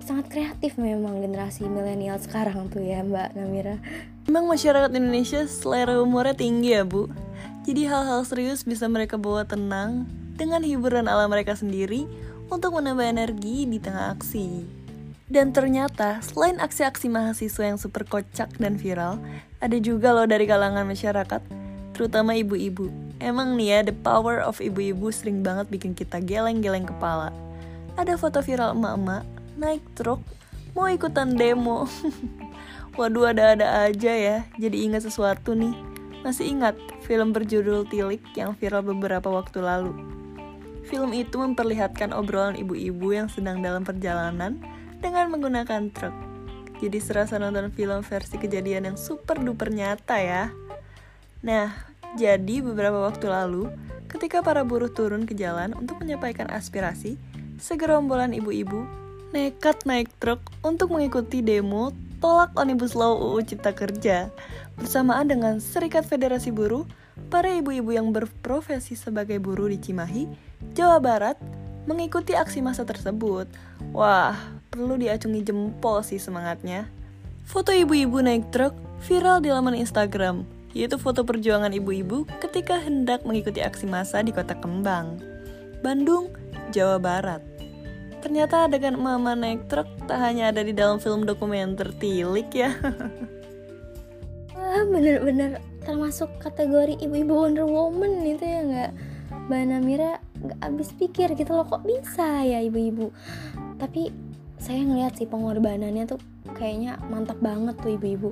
sangat 0.09 0.25
kreatif 0.33 0.73
memang 0.81 1.21
generasi 1.21 1.69
milenial 1.69 2.17
sekarang 2.17 2.65
tuh 2.73 2.81
ya 2.81 3.05
Mbak 3.05 3.37
Namira. 3.37 3.77
Memang 4.25 4.49
masyarakat 4.49 4.89
Indonesia 4.97 5.45
selera 5.45 6.01
umurnya 6.01 6.33
tinggi 6.33 6.73
ya 6.73 6.81
Bu. 6.81 7.13
Jadi 7.69 7.85
hal-hal 7.85 8.25
serius 8.25 8.65
bisa 8.65 8.89
mereka 8.89 9.21
bawa 9.21 9.45
tenang 9.45 10.09
Dengan 10.33 10.65
hiburan 10.65 11.05
ala 11.05 11.29
mereka 11.29 11.53
sendiri 11.53 12.09
Untuk 12.49 12.73
menambah 12.73 13.05
energi 13.05 13.69
di 13.69 13.77
tengah 13.77 14.17
aksi. 14.17 14.65
Dan 15.29 15.53
ternyata 15.53 16.17
selain 16.25 16.57
aksi-aksi 16.57 17.05
mahasiswa 17.05 17.69
yang 17.69 17.77
super 17.77 18.01
kocak 18.01 18.49
dan 18.57 18.81
viral 18.81 19.21
Ada 19.61 19.77
juga 19.77 20.09
loh 20.09 20.25
dari 20.25 20.49
kalangan 20.49 20.89
masyarakat 20.89 21.45
Terutama 21.93 22.33
ibu-ibu. 22.33 22.89
Emang 23.21 23.53
nih 23.53 23.77
ya, 23.77 23.79
the 23.85 23.93
power 23.93 24.41
of 24.41 24.57
ibu-ibu 24.57 25.13
sering 25.13 25.45
banget 25.45 25.69
bikin 25.69 25.91
kita 25.93 26.17
geleng-geleng 26.23 26.87
kepala. 26.87 27.29
Ada 27.99 28.15
foto 28.15 28.39
viral 28.39 28.71
emak-emak 28.71 29.38
naik 29.59 29.83
truk 29.93 30.23
mau 30.73 30.87
ikutan 30.87 31.35
demo. 31.35 31.85
Waduh 32.97 33.31
ada-ada 33.31 33.87
aja 33.87 34.11
ya, 34.11 34.37
jadi 34.59 34.87
ingat 34.87 35.07
sesuatu 35.07 35.55
nih. 35.55 35.75
Masih 36.19 36.51
ingat 36.51 36.75
film 37.07 37.31
berjudul 37.31 37.87
Tilik 37.87 38.19
yang 38.35 38.55
viral 38.59 38.83
beberapa 38.83 39.31
waktu 39.31 39.63
lalu? 39.63 39.95
Film 40.83 41.15
itu 41.15 41.39
memperlihatkan 41.39 42.11
obrolan 42.11 42.59
ibu-ibu 42.59 43.13
yang 43.13 43.31
sedang 43.31 43.63
dalam 43.63 43.87
perjalanan 43.87 44.59
dengan 44.99 45.31
menggunakan 45.31 45.91
truk. 45.95 46.15
Jadi 46.79 46.97
serasa 46.99 47.39
nonton 47.39 47.71
film 47.71 48.03
versi 48.03 48.35
kejadian 48.39 48.91
yang 48.91 48.97
super 48.99 49.39
duper 49.39 49.71
nyata 49.71 50.17
ya. 50.19 50.43
Nah, 51.43 51.71
jadi 52.19 52.63
beberapa 52.63 52.99
waktu 53.03 53.31
lalu, 53.31 53.71
ketika 54.11 54.43
para 54.43 54.65
buruh 54.67 54.91
turun 54.91 55.23
ke 55.23 55.35
jalan 55.37 55.71
untuk 55.77 56.01
menyampaikan 56.03 56.49
aspirasi, 56.51 57.15
segerombolan 57.61 58.31
ibu-ibu 58.35 59.08
nekat 59.29 59.85
naik 59.85 60.09
truk 60.17 60.41
untuk 60.65 60.89
mengikuti 60.89 61.45
demo 61.45 61.93
tolak 62.17 62.51
Omnibus 62.57 62.97
Law 62.97 63.15
UU 63.15 63.45
Cipta 63.45 63.71
Kerja. 63.71 64.33
Bersamaan 64.75 65.29
dengan 65.29 65.61
Serikat 65.61 66.07
Federasi 66.07 66.49
Buruh, 66.49 66.87
para 67.29 67.51
ibu-ibu 67.51 67.93
yang 67.93 68.09
berprofesi 68.15 68.95
sebagai 68.95 69.37
buruh 69.37 69.67
di 69.67 69.77
Cimahi, 69.77 70.23
Jawa 70.73 71.03
Barat, 71.03 71.37
mengikuti 71.85 72.33
aksi 72.33 72.63
massa 72.63 72.87
tersebut. 72.87 73.45
Wah, 73.91 74.35
perlu 74.71 74.95
diacungi 74.95 75.43
jempol 75.43 76.01
sih 76.01 76.17
semangatnya. 76.17 76.87
Foto 77.43 77.75
ibu-ibu 77.75 78.21
naik 78.23 78.49
truk 78.53 78.73
viral 79.03 79.41
di 79.41 79.49
laman 79.49 79.75
Instagram 79.75 80.59
yaitu 80.73 81.01
foto 81.01 81.25
perjuangan 81.25 81.73
ibu-ibu 81.73 82.29
ketika 82.37 82.77
hendak 82.77 83.25
mengikuti 83.25 83.57
aksi 83.65 83.89
massa 83.89 84.21
di 84.21 84.29
kota 84.29 84.53
Kembang, 84.53 85.17
Bandung, 85.81 86.29
Jawa 86.69 87.01
Barat. 87.01 87.58
Ternyata 88.19 88.67
adegan 88.67 88.99
mama 88.99 89.31
naik 89.35 89.71
truk 89.71 89.87
tak 90.07 90.19
hanya 90.19 90.51
ada 90.51 90.61
di 90.63 90.75
dalam 90.75 90.99
film 90.99 91.23
dokumenter 91.23 91.91
Tilik 91.95 92.49
ya. 92.51 92.75
Wah 94.59 94.83
bener-bener 94.85 95.63
termasuk 95.87 96.29
kategori 96.43 96.99
ibu-ibu 96.99 97.33
Wonder 97.33 97.65
Woman 97.65 98.21
itu 98.27 98.43
ya 98.43 98.61
nggak? 98.61 98.91
Mbak 99.49 99.61
Namira 99.65 100.11
nggak 100.45 100.59
habis 100.61 100.93
pikir 100.93 101.33
gitu 101.33 101.57
loh 101.57 101.65
kok 101.65 101.81
bisa 101.87 102.43
ya 102.45 102.61
ibu-ibu? 102.61 103.09
Tapi 103.81 104.13
saya 104.59 104.83
ngeliat 104.83 105.15
sih 105.15 105.25
pengorbanannya 105.25 106.03
tuh 106.05 106.19
kayaknya 106.53 106.99
mantap 107.07 107.39
banget 107.39 107.79
tuh 107.79 107.95
ibu-ibu. 107.95 108.29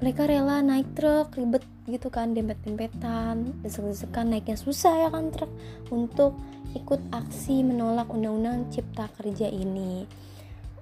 Mereka 0.00 0.26
rela 0.26 0.64
naik 0.64 0.96
truk 0.96 1.36
ribet 1.36 1.62
gitu 1.86 2.10
kan 2.10 2.34
dempet-dempetan 2.34 3.62
desek-desekan 3.62 4.32
naiknya 4.32 4.58
susah 4.58 5.06
ya 5.06 5.08
kan 5.12 5.30
truk 5.30 5.52
untuk 5.92 6.34
ikut 6.76 7.00
aksi 7.10 7.64
menolak 7.64 8.12
undang-undang 8.12 8.68
cipta 8.68 9.08
kerja 9.16 9.48
ini. 9.48 10.04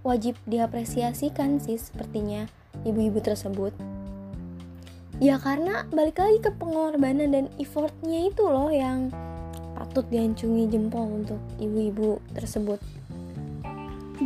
Wajib 0.03 0.35
diapresiasikan 0.45 1.63
sih 1.63 1.79
sepertinya 1.79 2.51
ibu-ibu 2.83 3.23
tersebut. 3.23 3.73
Ya 5.23 5.39
karena 5.39 5.87
balik 5.95 6.19
lagi 6.19 6.43
ke 6.43 6.51
pengorbanan 6.51 7.31
dan 7.31 7.47
effortnya 7.63 8.27
itu 8.27 8.43
loh 8.43 8.69
yang 8.75 9.15
patut 9.79 10.03
diancungi 10.11 10.67
jempol 10.67 11.23
untuk 11.23 11.39
ibu-ibu 11.63 12.19
tersebut. 12.35 12.83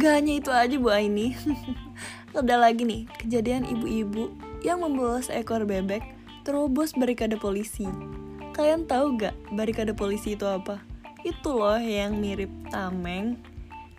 Gak 0.00 0.12
hanya 0.20 0.40
itu 0.40 0.48
aja 0.48 0.76
Bu 0.80 0.88
Aini. 0.88 1.36
Ada 2.38 2.56
lagi 2.56 2.88
nih 2.88 3.04
kejadian 3.20 3.68
ibu-ibu 3.68 4.32
yang 4.64 4.80
membawa 4.80 5.20
seekor 5.20 5.68
bebek 5.68 6.00
terobos 6.48 6.96
barikade 6.96 7.36
polisi. 7.36 7.84
Kalian 8.56 8.88
tahu 8.88 9.20
gak 9.20 9.36
barikade 9.52 9.92
polisi 9.92 10.32
itu 10.32 10.48
apa? 10.48 10.87
Itu 11.26 11.58
loh 11.58 11.80
yang 11.80 12.18
mirip 12.18 12.50
tameng 12.70 13.38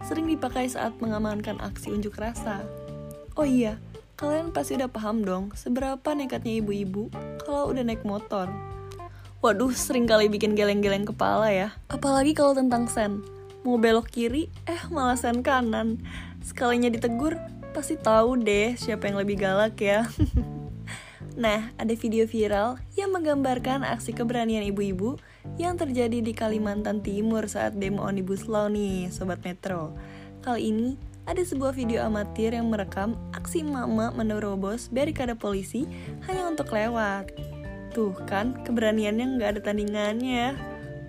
Sering 0.03 0.27
dipakai 0.31 0.71
saat 0.71 0.95
mengamankan 1.03 1.59
aksi 1.59 1.91
unjuk 1.91 2.15
rasa 2.15 2.63
Oh 3.35 3.47
iya, 3.47 3.79
kalian 4.15 4.51
pasti 4.51 4.75
udah 4.75 4.91
paham 4.91 5.23
dong 5.23 5.51
seberapa 5.55 6.11
nekatnya 6.15 6.59
ibu-ibu 6.59 7.11
kalau 7.43 7.71
udah 7.71 7.83
naik 7.83 8.03
motor 8.03 8.47
Waduh, 9.39 9.71
sering 9.71 10.03
kali 10.03 10.27
bikin 10.27 10.51
geleng-geleng 10.51 11.07
kepala 11.07 11.47
ya. 11.47 11.71
Apalagi 11.87 12.35
kalau 12.35 12.51
tentang 12.51 12.91
sen. 12.91 13.23
Mau 13.63 13.79
belok 13.79 14.11
kiri, 14.11 14.51
eh 14.67 14.83
malah 14.91 15.15
sen 15.15 15.39
kanan. 15.39 16.03
Sekalinya 16.43 16.91
ditegur, 16.91 17.39
pasti 17.71 17.95
tahu 17.95 18.35
deh 18.35 18.75
siapa 18.75 19.07
yang 19.07 19.15
lebih 19.15 19.39
galak 19.39 19.79
ya. 19.79 20.03
nah, 21.39 21.71
ada 21.79 21.93
video 21.95 22.27
viral 22.27 22.83
yang 22.99 23.15
menggambarkan 23.15 23.87
aksi 23.87 24.11
keberanian 24.11 24.67
ibu-ibu 24.75 25.15
yang 25.57 25.79
terjadi 25.79 26.19
di 26.19 26.35
Kalimantan 26.35 26.99
Timur 27.01 27.47
saat 27.49 27.79
demo 27.79 28.05
Omnibus 28.05 28.45
Law 28.45 28.67
nih, 28.67 29.09
Sobat 29.09 29.41
Metro. 29.41 29.95
Kali 30.45 30.69
ini, 30.69 30.89
ada 31.29 31.45
sebuah 31.45 31.77
video 31.77 32.01
amatir 32.05 32.57
yang 32.57 32.73
merekam 32.73 33.13
aksi 33.37 33.61
mama 33.61 34.09
menerobos 34.13 34.89
barikade 34.89 35.37
polisi 35.37 35.85
hanya 36.29 36.49
untuk 36.49 36.73
lewat. 36.73 37.33
Tuh 37.93 38.13
kan, 38.29 38.61
keberaniannya 38.65 39.37
nggak 39.37 39.49
ada 39.57 39.61
tandingannya. 39.61 40.57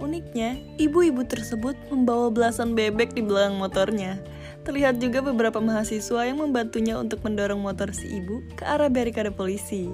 Uniknya, 0.01 0.57
ibu-ibu 0.80 1.24
tersebut 1.28 1.76
membawa 1.93 2.32
belasan 2.32 2.72
bebek 2.72 3.12
di 3.12 3.20
belakang 3.20 3.61
motornya. 3.61 4.16
Terlihat 4.64 5.01
juga 5.01 5.20
beberapa 5.24 5.61
mahasiswa 5.61 6.24
yang 6.24 6.41
membantunya 6.41 6.97
untuk 6.97 7.20
mendorong 7.24 7.61
motor 7.61 7.93
si 7.93 8.09
ibu 8.09 8.45
ke 8.57 8.64
arah 8.64 8.88
barikade 8.88 9.32
polisi. 9.32 9.88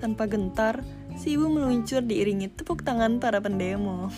Tanpa 0.00 0.24
gentar, 0.24 0.80
si 1.16 1.34
ibu 1.34 1.50
meluncur 1.50 2.04
diiringi 2.04 2.52
tepuk 2.52 2.84
tangan 2.84 3.18
para 3.18 3.40
pendemo. 3.40 4.10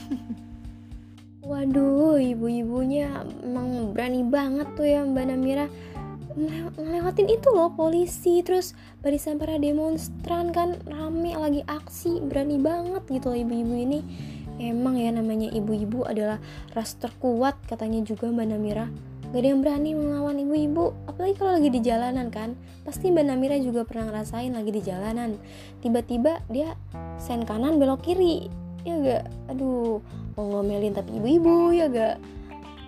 Waduh, 1.43 2.17
ibu-ibunya 2.23 3.27
emang 3.43 3.93
berani 3.93 4.23
banget 4.23 4.69
tuh 4.79 4.87
ya 4.87 5.03
Mbak 5.03 5.25
Namira. 5.27 5.67
Ngelew- 6.33 6.81
ngelewatin 6.81 7.29
itu 7.29 7.49
loh 7.53 7.75
polisi 7.77 8.41
terus 8.41 8.73
barisan 9.05 9.37
para 9.37 9.61
demonstran 9.61 10.49
kan 10.55 10.81
rame 10.89 11.37
lagi 11.37 11.61
aksi 11.69 12.25
berani 12.25 12.57
banget 12.57 13.05
gitu 13.11 13.35
loh 13.35 13.39
ibu-ibu 13.39 13.75
ini. 13.75 14.01
Emang 14.63 14.95
ya 14.97 15.11
namanya 15.11 15.51
ibu-ibu 15.51 16.07
adalah 16.07 16.39
ras 16.73 16.95
terkuat 16.97 17.59
katanya 17.67 18.01
juga 18.07 18.31
Mbak 18.31 18.47
Namira 18.49 18.87
gak 19.33 19.41
ada 19.41 19.49
yang 19.49 19.65
berani 19.65 19.97
melawan 19.97 20.37
ibu-ibu 20.37 20.93
apalagi 21.09 21.41
kalau 21.41 21.57
lagi 21.57 21.73
di 21.73 21.81
jalanan 21.81 22.29
kan? 22.29 22.53
Pasti 22.85 23.09
Mbak 23.09 23.25
Namira 23.25 23.57
juga 23.57 23.89
pernah 23.89 24.13
ngerasain 24.13 24.53
lagi 24.53 24.69
di 24.77 24.85
jalanan. 24.85 25.41
Tiba-tiba 25.81 26.45
dia 26.53 26.77
sen 27.17 27.49
kanan 27.49 27.81
belok 27.81 28.05
kiri. 28.05 28.53
Ya 28.85 28.95
gak 29.01 29.25
aduh 29.49 30.05
mau 30.37 30.45
ngomelin 30.53 30.93
tapi 30.93 31.17
ibu-ibu 31.17 31.73
ya 31.73 31.89
gak 31.89 32.21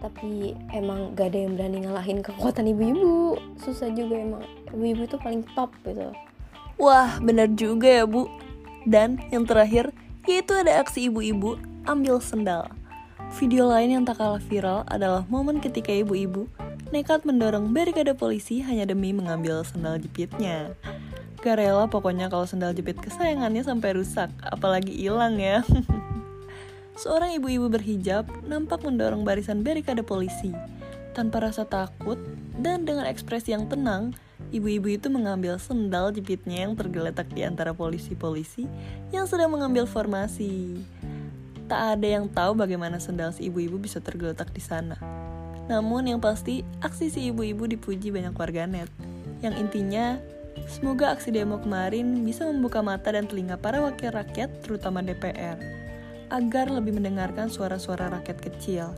tapi 0.05 0.53
emang 0.77 1.17
gak 1.17 1.33
ada 1.33 1.49
yang 1.49 1.57
berani 1.57 1.79
ngalahin 1.89 2.21
kekuatan 2.21 2.69
ibu-ibu. 2.77 3.41
Susah 3.57 3.89
juga 3.89 4.21
emang. 4.21 4.45
Ibu-ibu 4.69 5.09
itu 5.09 5.17
paling 5.17 5.49
top 5.57 5.73
gitu. 5.89 6.13
Wah, 6.77 7.17
benar 7.25 7.49
juga 7.57 7.89
ya 7.89 8.05
bu. 8.05 8.29
Dan 8.85 9.17
yang 9.33 9.49
terakhir, 9.49 9.97
yaitu 10.29 10.53
ada 10.53 10.85
aksi 10.85 11.09
ibu-ibu 11.09 11.57
ambil 11.89 12.21
sendal. 12.21 12.69
Video 13.35 13.67
lain 13.67 13.91
yang 13.91 14.05
tak 14.07 14.23
kalah 14.23 14.39
viral 14.39 14.87
adalah 14.87 15.27
momen 15.27 15.59
ketika 15.59 15.91
ibu-ibu 15.91 16.47
nekat 16.95 17.27
mendorong 17.27 17.75
barikade 17.75 18.15
polisi 18.15 18.63
hanya 18.63 18.87
demi 18.87 19.11
mengambil 19.11 19.67
sendal 19.67 19.99
jepitnya. 19.99 20.71
Gak 21.43 21.59
rela 21.59 21.91
pokoknya 21.91 22.31
kalau 22.31 22.47
sendal 22.47 22.71
jepit 22.79 22.95
kesayangannya 23.03 23.67
sampai 23.67 23.99
rusak, 23.99 24.31
apalagi 24.39 24.95
hilang 24.95 25.43
ya. 25.43 25.67
Seorang 27.03 27.35
ibu-ibu 27.35 27.67
berhijab 27.67 28.31
nampak 28.47 28.87
mendorong 28.87 29.27
barisan 29.27 29.67
barikade 29.67 30.07
polisi. 30.07 30.55
Tanpa 31.11 31.43
rasa 31.43 31.67
takut 31.67 32.23
dan 32.63 32.87
dengan 32.87 33.03
ekspresi 33.03 33.51
yang 33.51 33.67
tenang, 33.67 34.15
ibu-ibu 34.55 34.95
itu 34.95 35.11
mengambil 35.11 35.59
sendal 35.59 36.15
jepitnya 36.15 36.71
yang 36.71 36.79
tergeletak 36.79 37.27
di 37.35 37.43
antara 37.43 37.75
polisi-polisi 37.75 38.71
yang 39.11 39.27
sedang 39.27 39.51
mengambil 39.51 39.91
formasi. 39.91 40.79
Tak 41.65 41.99
ada 41.99 42.07
yang 42.07 42.29
tahu 42.29 42.53
bagaimana 42.57 43.01
sendal 43.01 43.33
si 43.33 43.49
ibu-ibu 43.49 43.81
bisa 43.81 43.99
tergeletak 44.01 44.53
di 44.53 44.61
sana. 44.61 45.01
Namun 45.65 46.05
yang 46.13 46.21
pasti, 46.21 46.61
aksi 46.85 47.09
si 47.09 47.21
ibu-ibu 47.33 47.65
dipuji 47.65 48.13
banyak 48.13 48.37
warganet. 48.37 48.93
Yang 49.41 49.55
intinya, 49.65 50.21
semoga 50.69 51.17
aksi 51.17 51.33
demo 51.33 51.57
kemarin 51.57 52.21
bisa 52.21 52.45
membuka 52.45 52.85
mata 52.85 53.09
dan 53.17 53.25
telinga 53.25 53.57
para 53.57 53.81
wakil 53.81 54.13
rakyat, 54.13 54.61
terutama 54.61 55.01
DPR 55.01 55.85
agar 56.35 56.67
lebih 56.67 56.97
mendengarkan 56.97 57.47
suara-suara 57.47 58.11
rakyat 58.11 58.39
kecil. 58.43 58.91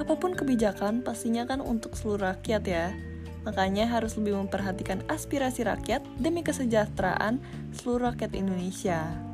Apa 0.00 0.18
pun 0.18 0.34
kebijakan 0.34 1.06
pastinya 1.06 1.46
kan 1.46 1.62
untuk 1.62 1.94
seluruh 1.94 2.32
rakyat 2.32 2.62
ya. 2.66 2.86
Makanya 3.46 3.90
harus 3.90 4.18
lebih 4.18 4.38
memperhatikan 4.38 5.02
aspirasi 5.10 5.66
rakyat 5.66 6.02
demi 6.18 6.46
kesejahteraan 6.46 7.42
seluruh 7.74 8.14
rakyat 8.14 8.34
Indonesia. 8.34 9.31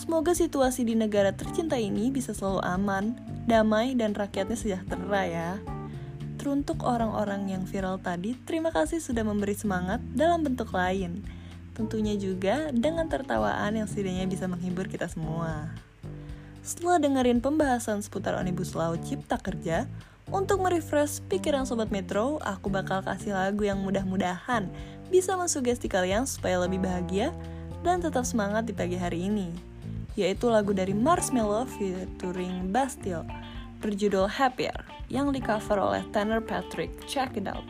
Semoga 0.00 0.32
situasi 0.32 0.88
di 0.88 0.96
negara 0.96 1.28
tercinta 1.36 1.76
ini 1.76 2.08
bisa 2.08 2.32
selalu 2.32 2.64
aman, 2.64 3.20
damai, 3.44 3.92
dan 3.92 4.16
rakyatnya 4.16 4.56
sejahtera 4.56 5.28
ya. 5.28 5.50
Teruntuk 6.40 6.88
orang-orang 6.88 7.52
yang 7.52 7.68
viral 7.68 8.00
tadi, 8.00 8.32
terima 8.48 8.72
kasih 8.72 8.96
sudah 8.96 9.20
memberi 9.28 9.52
semangat 9.52 10.00
dalam 10.16 10.40
bentuk 10.40 10.72
lain. 10.72 11.20
Tentunya 11.76 12.16
juga 12.16 12.72
dengan 12.72 13.12
tertawaan 13.12 13.76
yang 13.76 13.84
setidaknya 13.84 14.24
bisa 14.24 14.48
menghibur 14.48 14.88
kita 14.88 15.04
semua. 15.04 15.68
Setelah 16.64 16.96
dengerin 16.96 17.44
pembahasan 17.44 18.00
seputar 18.00 18.40
Omnibus 18.40 18.72
Law 18.72 18.96
Cipta 19.04 19.36
Kerja, 19.36 19.84
untuk 20.32 20.64
merefresh 20.64 21.20
pikiran 21.28 21.68
Sobat 21.68 21.92
Metro, 21.92 22.40
aku 22.40 22.72
bakal 22.72 23.04
kasih 23.04 23.36
lagu 23.36 23.68
yang 23.68 23.84
mudah-mudahan 23.84 24.64
bisa 25.12 25.36
mensugesti 25.36 25.92
kalian 25.92 26.24
supaya 26.24 26.56
lebih 26.56 26.80
bahagia 26.80 27.36
dan 27.84 28.00
tetap 28.00 28.24
semangat 28.24 28.64
di 28.64 28.72
pagi 28.72 28.96
hari 28.96 29.28
ini. 29.28 29.69
Yaitu 30.18 30.50
lagu 30.50 30.74
dari 30.74 30.94
Marshmello 30.94 31.66
featuring 31.78 32.70
Bastille, 32.70 33.26
berjudul 33.78 34.26
Happier, 34.26 34.76
yang 35.10 35.34
di 35.34 35.42
cover 35.42 35.78
oleh 35.78 36.02
Tanner 36.14 36.42
Patrick. 36.42 36.90
Check 37.06 37.34
it 37.38 37.50
out. 37.50 37.66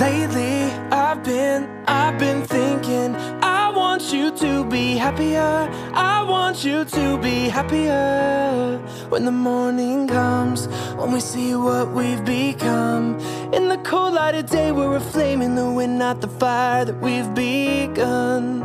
Lately, 0.00 0.72
I've 0.88 1.20
been, 1.20 1.68
I've 1.84 2.16
been 2.16 2.40
thinking. 2.48 3.12
I 3.44 3.59
want 4.00 4.14
you 4.14 4.30
to 4.30 4.64
be 4.64 4.96
happier. 4.96 5.68
I 5.92 6.22
want 6.22 6.64
you 6.64 6.86
to 6.86 7.18
be 7.18 7.50
happier. 7.50 8.78
When 9.10 9.26
the 9.26 9.30
morning 9.30 10.08
comes, 10.08 10.68
when 10.96 11.12
we 11.12 11.20
see 11.20 11.54
what 11.54 11.92
we've 11.92 12.24
become. 12.24 13.18
In 13.52 13.68
the 13.68 13.76
cold 13.84 14.14
light 14.14 14.34
of 14.34 14.46
day, 14.46 14.72
we're 14.72 14.96
a 14.96 15.00
flame 15.00 15.42
in 15.42 15.54
the 15.54 15.70
wind, 15.70 15.98
not 15.98 16.22
the 16.22 16.28
fire 16.28 16.86
that 16.86 16.98
we've 17.02 17.34
begun. 17.34 18.62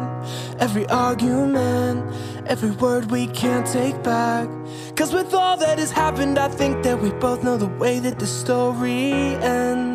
Every 0.59 0.87
argument, 0.87 2.15
every 2.47 2.71
word 2.71 3.11
we 3.11 3.27
can't 3.27 3.67
take 3.67 4.01
back. 4.03 4.47
Cause 4.95 5.13
with 5.13 5.33
all 5.33 5.57
that 5.57 5.79
has 5.79 5.91
happened, 5.91 6.39
I 6.39 6.47
think 6.47 6.81
that 6.83 7.01
we 7.01 7.09
both 7.09 7.43
know 7.43 7.57
the 7.57 7.73
way 7.83 7.99
that 7.99 8.19
the 8.19 8.27
story 8.27 9.11
ends 9.43 9.94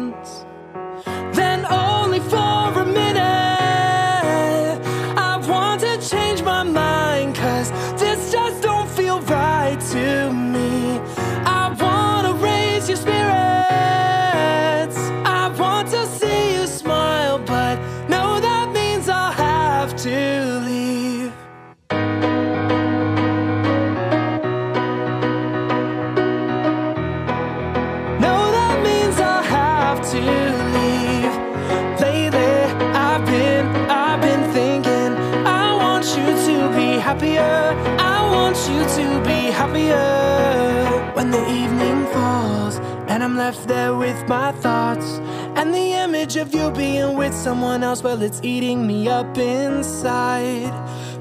I'm 43.30 43.36
left 43.36 43.68
there 43.68 43.94
with 43.94 44.28
my 44.28 44.50
thoughts. 44.50 45.20
And 45.54 45.72
the 45.72 45.92
image 45.92 46.34
of 46.34 46.52
you 46.52 46.72
being 46.72 47.16
with 47.16 47.32
someone 47.32 47.84
else, 47.84 48.02
well, 48.02 48.20
it's 48.22 48.40
eating 48.42 48.84
me 48.84 49.08
up 49.08 49.38
inside. 49.38 50.74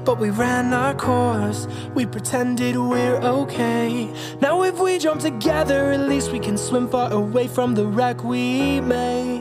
But 0.04 0.18
we 0.18 0.30
ran 0.30 0.72
our 0.72 0.92
course, 0.92 1.68
we 1.94 2.06
pretended 2.06 2.76
we're 2.76 3.20
okay. 3.20 4.12
Now, 4.40 4.64
if 4.64 4.80
we 4.80 4.98
jump 4.98 5.20
together, 5.20 5.92
at 5.92 6.00
least 6.00 6.32
we 6.32 6.40
can 6.40 6.58
swim 6.58 6.88
far 6.88 7.12
away 7.12 7.46
from 7.46 7.76
the 7.76 7.86
wreck 7.86 8.24
we 8.24 8.80
made. 8.80 9.39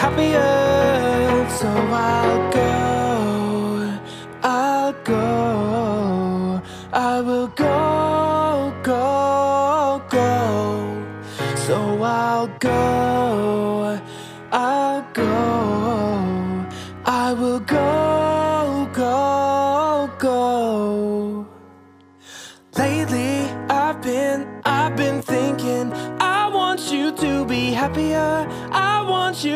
Happier. 0.00 0.59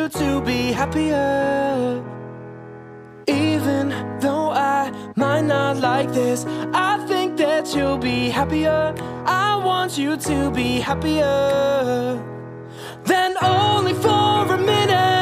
To 0.09 0.41
be 0.41 0.73
happier. 0.73 2.03
Even 3.27 3.89
though 4.21 4.51
I 4.51 4.93
might 5.17 5.43
not 5.43 5.79
like 5.79 6.13
this, 6.13 6.45
I 6.73 7.05
think 7.07 7.37
that 7.39 7.75
you'll 7.75 7.99
be 7.99 8.29
happier. 8.29 8.95
I 9.27 9.57
want 9.65 9.99
you 9.99 10.17
to 10.17 10.51
be 10.51 10.81
happier. 10.81 12.21
than 13.05 13.35
only 13.43 13.95
for 13.95 14.55
a 14.55 14.59
minute, 14.59 15.14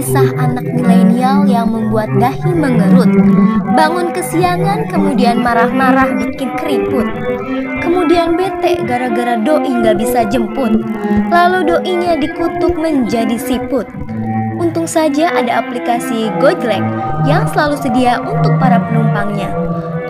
kisah 0.00 0.32
anak 0.40 0.64
milenial 0.64 1.44
yang 1.44 1.68
membuat 1.68 2.08
dahi 2.16 2.56
mengerut. 2.56 3.12
Bangun 3.76 4.08
kesiangan, 4.16 4.88
kemudian 4.88 5.44
marah-marah 5.44 6.16
bikin 6.16 6.56
keriput. 6.56 7.04
Kemudian 7.84 8.32
bete 8.32 8.80
gara-gara 8.88 9.36
doi 9.36 9.68
nggak 9.68 10.00
bisa 10.00 10.24
jemput. 10.32 10.72
Lalu 11.28 11.68
doinya 11.68 12.16
dikutuk 12.16 12.80
menjadi 12.80 13.36
siput. 13.36 13.84
Untung 14.56 14.88
saja 14.88 15.36
ada 15.36 15.60
aplikasi 15.60 16.32
Gojek 16.40 16.80
yang 17.28 17.44
selalu 17.52 17.76
sedia 17.84 18.24
untuk 18.24 18.56
para 18.56 18.80
penumpangnya. 18.80 19.52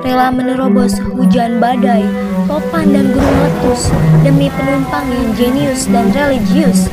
Rela 0.06 0.30
menerobos 0.30 1.02
hujan 1.18 1.58
badai, 1.58 2.06
topan 2.50 2.90
dan 2.90 3.14
gunung 3.14 3.36
meletus 3.38 3.94
demi 4.26 4.50
penumpang 4.50 5.06
yang 5.06 5.30
jenius 5.38 5.86
dan 5.86 6.10
religius. 6.10 6.90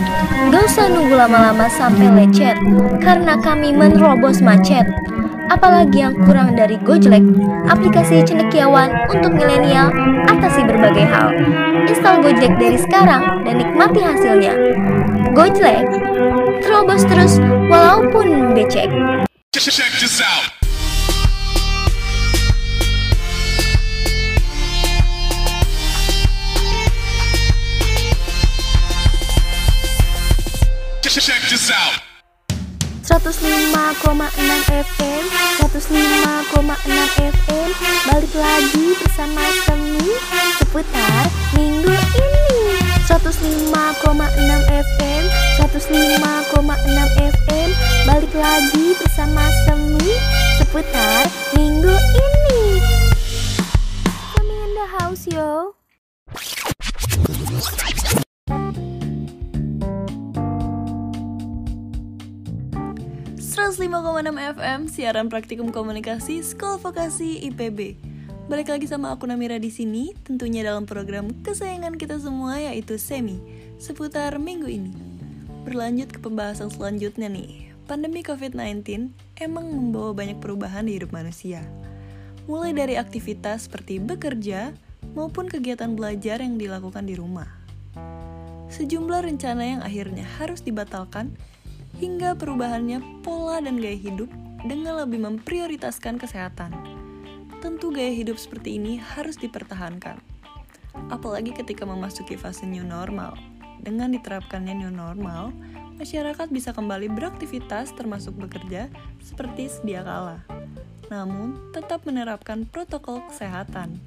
Gak 0.53 0.69
usah 0.69 0.85
nunggu 0.93 1.17
lama-lama 1.17 1.65
sampai 1.65 2.13
lecet, 2.13 2.61
karena 3.01 3.33
kami 3.41 3.73
menerobos 3.73 4.37
macet. 4.37 4.85
Apalagi 5.49 6.05
yang 6.05 6.13
kurang 6.27 6.53
dari 6.53 6.77
Gojek, 6.85 7.23
aplikasi 7.65 8.21
cendekiawan 8.21 8.93
untuk 9.09 9.33
milenial 9.33 9.89
atasi 10.29 10.61
berbagai 10.61 11.09
hal. 11.09 11.33
Install 11.89 12.21
Gojek 12.21 12.53
dari 12.61 12.77
sekarang 12.77 13.41
dan 13.41 13.57
nikmati 13.57 14.05
hasilnya. 14.05 14.53
Gojek, 15.33 15.89
terobos 16.61 17.01
terus 17.09 17.41
walaupun 17.65 18.53
becek. 18.53 18.93
Check 19.57 19.89
this 19.97 20.21
out. 20.21 20.66
Check 31.07 31.39
this 31.47 31.71
out. 31.71 32.03
105,6 33.07 33.31
FM 34.67 35.23
105,6 35.63 37.31
FM 37.31 37.69
Balik 38.11 38.33
lagi 38.35 38.85
bersama 38.99 39.39
Semi 39.63 40.03
Seputar 40.59 41.31
minggu 41.55 41.95
ini. 41.95 42.59
105,6 43.07 43.71
FM 44.67 45.23
105,6 45.63 46.75
FM 47.39 47.69
Balik 48.03 48.33
lagi 48.35 48.85
bersama 48.99 49.47
Semi 49.63 50.11
Seputar 50.59 51.23
minggu 51.55 51.95
ini. 52.19 52.83
Semi 54.35 54.55
in 54.59 54.71
the 54.75 54.85
house 54.91 55.23
yo 55.31 55.71
105,6 63.67 64.31
FM 64.55 64.87
siaran 64.87 65.27
praktikum 65.27 65.75
komunikasi 65.75 66.39
Sekolah 66.39 66.79
Vokasi 66.79 67.43
IPB. 67.51 67.99
Balik 68.47 68.71
lagi 68.71 68.87
sama 68.87 69.11
aku 69.11 69.27
Namira 69.27 69.59
di 69.59 69.67
sini, 69.67 70.15
tentunya 70.23 70.63
dalam 70.63 70.87
program 70.87 71.35
kesayangan 71.43 71.99
kita 71.99 72.15
semua 72.15 72.63
yaitu 72.63 72.95
Semi 72.95 73.43
seputar 73.75 74.39
minggu 74.39 74.71
ini. 74.71 74.95
Berlanjut 75.67 76.15
ke 76.15 76.19
pembahasan 76.23 76.71
selanjutnya 76.71 77.27
nih. 77.27 77.75
Pandemi 77.91 78.23
COVID-19 78.23 79.11
emang 79.43 79.67
membawa 79.67 80.15
banyak 80.15 80.39
perubahan 80.39 80.87
di 80.87 80.95
hidup 80.95 81.11
manusia. 81.11 81.59
Mulai 82.47 82.71
dari 82.71 82.95
aktivitas 82.95 83.67
seperti 83.67 83.99
bekerja 83.99 84.71
maupun 85.11 85.51
kegiatan 85.51 85.91
belajar 85.91 86.39
yang 86.39 86.55
dilakukan 86.55 87.03
di 87.03 87.19
rumah. 87.19 87.51
Sejumlah 88.71 89.27
rencana 89.27 89.63
yang 89.75 89.81
akhirnya 89.83 90.23
harus 90.39 90.63
dibatalkan 90.63 91.35
hingga 91.97 92.37
perubahannya 92.37 93.25
pola 93.25 93.57
dan 93.57 93.81
gaya 93.81 93.97
hidup 93.97 94.29
dengan 94.65 95.01
lebih 95.01 95.21
memprioritaskan 95.21 96.21
kesehatan. 96.21 96.73
Tentu 97.57 97.89
gaya 97.89 98.13
hidup 98.13 98.37
seperti 98.37 98.77
ini 98.77 99.01
harus 99.01 99.37
dipertahankan. 99.41 100.21
Apalagi 101.09 101.53
ketika 101.57 101.89
memasuki 101.89 102.37
fase 102.37 102.69
new 102.69 102.85
normal. 102.85 103.33
Dengan 103.81 104.13
diterapkannya 104.13 104.77
new 104.77 104.93
normal, 104.93 105.53
masyarakat 105.97 106.49
bisa 106.53 106.73
kembali 106.73 107.09
beraktivitas 107.09 107.93
termasuk 107.97 108.37
bekerja 108.37 108.89
seperti 109.21 109.69
sedia 109.69 110.05
kala. 110.05 110.41
Namun, 111.09 111.73
tetap 111.73 112.03
menerapkan 112.05 112.67
protokol 112.69 113.25
kesehatan. 113.31 113.97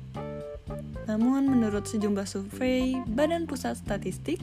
Namun, 1.10 1.48
menurut 1.48 1.88
sejumlah 1.90 2.28
survei 2.28 3.00
Badan 3.08 3.48
Pusat 3.48 3.82
Statistik, 3.82 4.38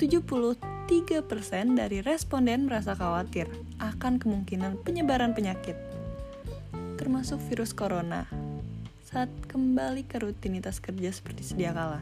73% 0.00 1.76
dari 1.76 2.00
responden 2.00 2.64
merasa 2.64 2.96
khawatir 2.96 3.44
akan 3.84 4.16
kemungkinan 4.16 4.80
penyebaran 4.80 5.36
penyakit, 5.36 5.76
termasuk 6.96 7.36
virus 7.52 7.76
corona, 7.76 8.24
saat 9.04 9.28
kembali 9.52 10.08
ke 10.08 10.16
rutinitas 10.24 10.80
kerja 10.80 11.12
seperti 11.12 11.52
sedia 11.52 11.76
kala. 11.76 12.00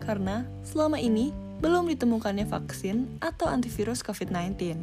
Karena 0.00 0.48
selama 0.64 0.96
ini 0.96 1.36
belum 1.60 1.84
ditemukannya 1.84 2.48
vaksin 2.48 3.20
atau 3.20 3.44
antivirus 3.44 4.00
COVID-19. 4.00 4.80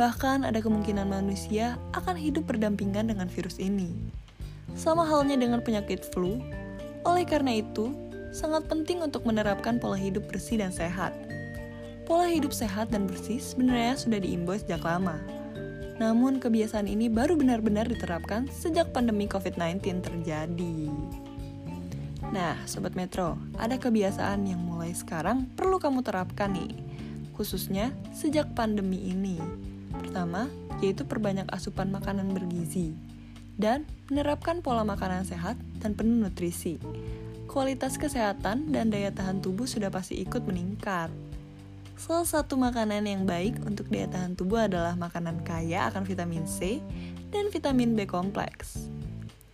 Bahkan 0.00 0.48
ada 0.48 0.64
kemungkinan 0.64 1.12
manusia 1.12 1.76
akan 1.92 2.16
hidup 2.16 2.48
berdampingan 2.48 3.12
dengan 3.12 3.28
virus 3.28 3.60
ini. 3.60 3.92
Sama 4.72 5.04
halnya 5.04 5.36
dengan 5.36 5.60
penyakit 5.60 6.08
flu, 6.08 6.40
oleh 7.04 7.28
karena 7.28 7.52
itu, 7.52 7.92
sangat 8.36 8.68
penting 8.68 9.00
untuk 9.00 9.24
menerapkan 9.24 9.80
pola 9.80 9.96
hidup 9.96 10.28
bersih 10.28 10.60
dan 10.60 10.68
sehat. 10.68 11.16
Pola 12.04 12.28
hidup 12.28 12.52
sehat 12.52 12.92
dan 12.92 13.08
bersih 13.08 13.40
sebenarnya 13.40 13.96
sudah 13.96 14.20
diimbau 14.20 14.60
sejak 14.60 14.84
lama. 14.84 15.16
Namun 15.96 16.36
kebiasaan 16.36 16.84
ini 16.84 17.08
baru 17.08 17.40
benar-benar 17.40 17.88
diterapkan 17.88 18.44
sejak 18.52 18.92
pandemi 18.92 19.24
COVID-19 19.24 20.04
terjadi. 20.04 20.92
Nah, 22.28 22.60
Sobat 22.68 22.92
Metro, 22.92 23.40
ada 23.56 23.80
kebiasaan 23.80 24.44
yang 24.44 24.60
mulai 24.60 24.92
sekarang 24.92 25.48
perlu 25.56 25.80
kamu 25.80 26.04
terapkan 26.04 26.52
nih, 26.52 26.76
khususnya 27.32 27.96
sejak 28.12 28.52
pandemi 28.52 29.08
ini. 29.08 29.40
Pertama, 29.96 30.52
yaitu 30.84 31.08
perbanyak 31.08 31.48
asupan 31.48 31.88
makanan 31.88 32.36
bergizi, 32.36 32.92
dan 33.56 33.88
menerapkan 34.12 34.60
pola 34.60 34.84
makanan 34.84 35.24
sehat 35.24 35.56
dan 35.80 35.96
penuh 35.96 36.28
nutrisi. 36.28 36.76
Kualitas 37.56 37.96
kesehatan 37.96 38.68
dan 38.68 38.92
daya 38.92 39.08
tahan 39.08 39.40
tubuh 39.40 39.64
sudah 39.64 39.88
pasti 39.88 40.20
ikut 40.20 40.44
meningkat. 40.44 41.08
Salah 41.96 42.28
satu 42.28 42.60
makanan 42.60 43.08
yang 43.08 43.24
baik 43.24 43.64
untuk 43.64 43.88
daya 43.88 44.12
tahan 44.12 44.36
tubuh 44.36 44.68
adalah 44.68 44.92
makanan 44.92 45.40
kaya 45.40 45.88
akan 45.88 46.04
vitamin 46.04 46.44
C 46.44 46.84
dan 47.32 47.48
vitamin 47.48 47.96
B 47.96 48.04
kompleks. 48.04 48.92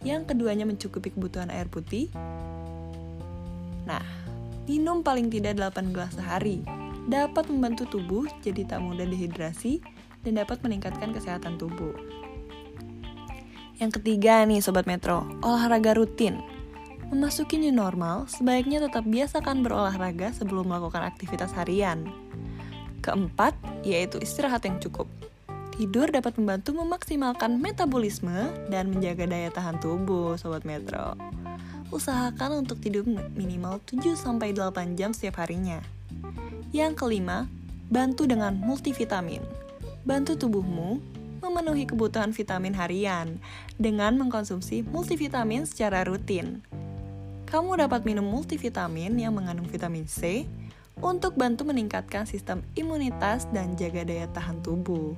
Yang 0.03 0.35
keduanya 0.35 0.67
mencukupi 0.67 1.15
kebutuhan 1.15 1.47
air 1.55 1.71
putih. 1.71 2.11
Nah, 3.87 4.03
minum 4.67 5.07
paling 5.07 5.31
tidak 5.31 5.63
8 5.63 5.95
gelas 5.95 6.19
sehari 6.19 6.59
dapat 7.07 7.47
membantu 7.55 7.87
tubuh 7.87 8.27
jadi 8.43 8.67
tak 8.67 8.83
mudah 8.83 9.07
dehidrasi 9.07 9.79
dan 10.27 10.43
dapat 10.43 10.59
meningkatkan 10.67 11.15
kesehatan 11.15 11.55
tubuh. 11.55 11.95
Yang 13.79 14.03
ketiga 14.03 14.43
nih 14.43 14.59
Sobat 14.59 14.91
Metro, 14.91 15.23
olahraga 15.47 15.95
rutin. 15.95 16.52
Memasuki 17.13 17.61
new 17.61 17.77
normal, 17.77 18.25
sebaiknya 18.25 18.81
tetap 18.81 19.05
biasakan 19.05 19.61
berolahraga 19.61 20.33
sebelum 20.33 20.73
melakukan 20.73 21.05
aktivitas 21.05 21.53
harian. 21.53 22.09
Keempat, 23.05 23.53
yaitu 23.85 24.17
istirahat 24.17 24.65
yang 24.65 24.81
cukup. 24.81 25.05
Tidur 25.77 26.09
dapat 26.09 26.41
membantu 26.41 26.73
memaksimalkan 26.73 27.61
metabolisme 27.61 28.49
dan 28.73 28.97
menjaga 28.97 29.29
daya 29.29 29.53
tahan 29.53 29.77
tubuh, 29.77 30.41
Sobat 30.41 30.65
Metro. 30.65 31.13
Usahakan 31.93 32.65
untuk 32.65 32.81
tidur 32.81 33.05
minimal 33.37 33.85
7-8 33.85 34.97
jam 34.97 35.13
setiap 35.13 35.45
harinya. 35.45 35.85
Yang 36.73 36.97
kelima, 36.97 37.45
bantu 37.93 38.25
dengan 38.25 38.57
multivitamin. 38.57 39.45
Bantu 40.09 40.41
tubuhmu 40.41 40.97
memenuhi 41.45 41.85
kebutuhan 41.85 42.33
vitamin 42.33 42.73
harian 42.73 43.37
dengan 43.77 44.17
mengkonsumsi 44.17 44.81
multivitamin 44.89 45.69
secara 45.69 46.09
rutin. 46.09 46.65
Kamu 47.53 47.77
dapat 47.77 48.09
minum 48.09 48.25
multivitamin 48.25 49.13
yang 49.21 49.37
mengandung 49.37 49.69
vitamin 49.69 50.09
C, 50.09 50.49
untuk 51.05 51.37
bantu 51.37 51.69
meningkatkan 51.69 52.25
sistem 52.25 52.65
imunitas 52.81 53.45
dan 53.53 53.77
jaga 53.77 54.09
daya 54.09 54.25
tahan 54.33 54.65
tubuh. 54.65 55.13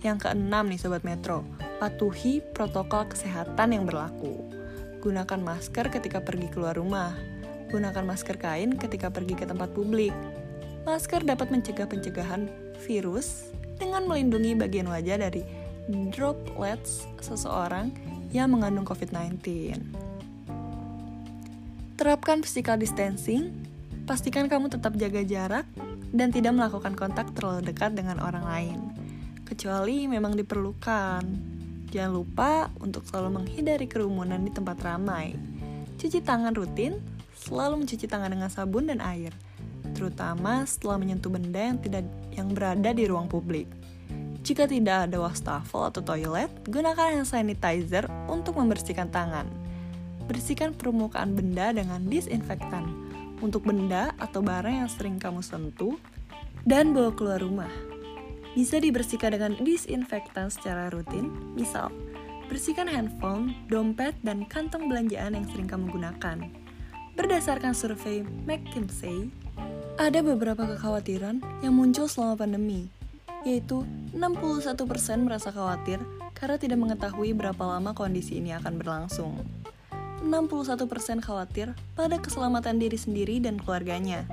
Yang 0.00 0.24
keenam 0.24 0.72
nih 0.72 0.80
Sobat 0.80 1.04
Metro, 1.04 1.44
patuhi 1.76 2.40
protokol 2.56 3.04
kesehatan 3.12 3.76
yang 3.76 3.84
berlaku. 3.84 4.48
Gunakan 5.04 5.44
masker 5.44 5.92
ketika 5.92 6.24
pergi 6.24 6.48
keluar 6.48 6.72
rumah. 6.72 7.12
Gunakan 7.68 8.00
masker 8.00 8.40
kain 8.40 8.72
ketika 8.80 9.12
pergi 9.12 9.36
ke 9.36 9.44
tempat 9.44 9.76
publik. 9.76 10.16
Masker 10.88 11.20
dapat 11.20 11.52
mencegah 11.52 11.84
pencegahan 11.84 12.48
virus 12.88 13.52
dengan 13.76 14.08
melindungi 14.08 14.56
bagian 14.56 14.88
wajah 14.88 15.20
dari 15.20 15.44
droplets 16.16 17.04
seseorang 17.20 17.92
yang 18.32 18.48
mengandung 18.48 18.88
COVID-19. 18.88 20.11
Terapkan 21.96 22.40
physical 22.40 22.80
distancing 22.80 23.72
Pastikan 24.02 24.50
kamu 24.50 24.66
tetap 24.66 24.98
jaga 24.98 25.22
jarak 25.22 25.66
dan 26.10 26.34
tidak 26.34 26.58
melakukan 26.58 26.98
kontak 26.98 27.30
terlalu 27.38 27.70
dekat 27.70 27.94
dengan 27.94 28.18
orang 28.18 28.42
lain, 28.42 28.78
kecuali 29.46 30.10
memang 30.10 30.34
diperlukan. 30.34 31.22
Jangan 31.86 32.10
lupa 32.10 32.66
untuk 32.82 33.06
selalu 33.06 33.38
menghindari 33.38 33.86
kerumunan 33.86 34.42
di 34.42 34.50
tempat 34.50 34.82
ramai. 34.82 35.38
Cuci 36.02 36.18
tangan 36.18 36.50
rutin, 36.50 36.98
selalu 37.38 37.86
mencuci 37.86 38.10
tangan 38.10 38.34
dengan 38.34 38.50
sabun 38.50 38.90
dan 38.90 38.98
air, 38.98 39.30
terutama 39.94 40.66
setelah 40.66 40.98
menyentuh 40.98 41.30
benda 41.30 41.62
yang 41.62 41.78
tidak 41.78 42.04
yang 42.34 42.50
berada 42.50 42.90
di 42.90 43.06
ruang 43.06 43.30
publik. 43.30 43.70
Jika 44.42 44.66
tidak 44.66 45.06
ada 45.06 45.22
wastafel 45.22 45.94
atau 45.94 46.02
toilet, 46.02 46.50
gunakan 46.66 47.22
hand 47.22 47.30
sanitizer 47.30 48.10
untuk 48.26 48.58
membersihkan 48.58 49.14
tangan. 49.14 49.61
Bersihkan 50.30 50.74
permukaan 50.76 51.34
benda 51.34 51.74
dengan 51.74 52.06
disinfektan 52.06 52.86
untuk 53.42 53.66
benda 53.66 54.14
atau 54.22 54.38
barang 54.38 54.86
yang 54.86 54.90
sering 54.90 55.18
kamu 55.18 55.42
sentuh 55.42 55.98
dan 56.62 56.94
bawa 56.94 57.10
keluar 57.14 57.42
rumah. 57.42 57.70
Bisa 58.52 58.78
dibersihkan 58.78 59.34
dengan 59.34 59.52
disinfektan 59.58 60.52
secara 60.52 60.92
rutin, 60.92 61.32
misal 61.56 61.90
bersihkan 62.52 62.84
handphone, 62.84 63.56
dompet, 63.72 64.12
dan 64.20 64.44
kantong 64.44 64.84
belanjaan 64.84 65.32
yang 65.32 65.48
sering 65.48 65.64
kamu 65.64 65.88
gunakan. 65.88 66.36
Berdasarkan 67.16 67.72
survei 67.72 68.20
McKinsey, 68.44 69.32
ada 69.96 70.20
beberapa 70.20 70.68
kekhawatiran 70.68 71.40
yang 71.64 71.72
muncul 71.72 72.04
selama 72.04 72.44
pandemi, 72.44 72.92
yaitu 73.48 73.88
61% 74.12 74.84
merasa 75.24 75.48
khawatir 75.48 75.96
karena 76.36 76.56
tidak 76.60 76.76
mengetahui 76.76 77.32
berapa 77.32 77.60
lama 77.64 77.96
kondisi 77.96 78.36
ini 78.36 78.52
akan 78.52 78.76
berlangsung. 78.76 79.32
61% 80.22 81.20
khawatir 81.20 81.74
pada 81.98 82.16
keselamatan 82.16 82.78
diri 82.78 82.96
sendiri 82.96 83.42
dan 83.42 83.58
keluarganya. 83.58 84.24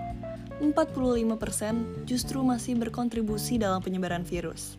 45% 0.62 2.06
justru 2.06 2.46
masih 2.46 2.78
berkontribusi 2.78 3.58
dalam 3.58 3.82
penyebaran 3.82 4.24
virus. 4.24 4.78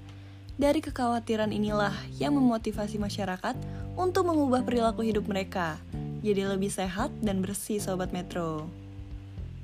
Dari 0.61 0.79
kekhawatiran 0.81 1.51
inilah 1.51 1.93
yang 2.21 2.37
memotivasi 2.37 3.01
masyarakat 3.01 3.57
untuk 3.97 4.29
mengubah 4.29 4.63
perilaku 4.63 5.03
hidup 5.03 5.25
mereka 5.25 5.81
jadi 6.21 6.53
lebih 6.53 6.69
sehat 6.69 7.09
dan 7.25 7.41
bersih 7.41 7.81
sobat 7.81 8.13
Metro. 8.13 8.69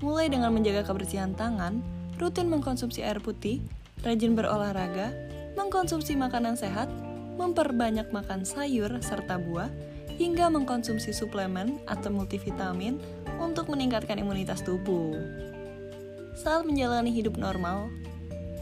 Mulai 0.01 0.29
dengan 0.29 0.53
menjaga 0.53 0.89
kebersihan 0.89 1.33
tangan, 1.37 1.81
rutin 2.21 2.49
mengkonsumsi 2.49 3.05
air 3.05 3.21
putih, 3.21 3.61
rajin 4.05 4.37
berolahraga, 4.37 5.13
mengkonsumsi 5.57 6.17
makanan 6.17 6.57
sehat, 6.57 6.89
memperbanyak 7.37 8.09
makan 8.13 8.45
sayur 8.45 8.89
serta 9.01 9.41
buah, 9.41 9.69
hingga 10.17 10.49
mengkonsumsi 10.49 11.13
suplemen 11.13 11.77
atau 11.85 12.09
multivitamin 12.09 12.97
untuk 13.37 13.69
meningkatkan 13.69 14.17
imunitas 14.17 14.65
tubuh. 14.65 15.17
Saat 16.37 16.69
menjalani 16.69 17.13
hidup 17.13 17.37
normal, 17.41 17.89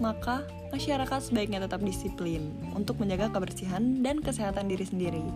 maka 0.03 0.47
masyarakat 0.75 1.31
sebaiknya 1.31 1.63
tetap 1.63 1.83
disiplin 1.83 2.51
untuk 2.75 2.99
menjaga 2.99 3.31
kebersihan 3.31 4.03
dan 4.03 4.19
kesehatan 4.19 4.67
diri 4.67 4.87
sendiri. 4.87 5.27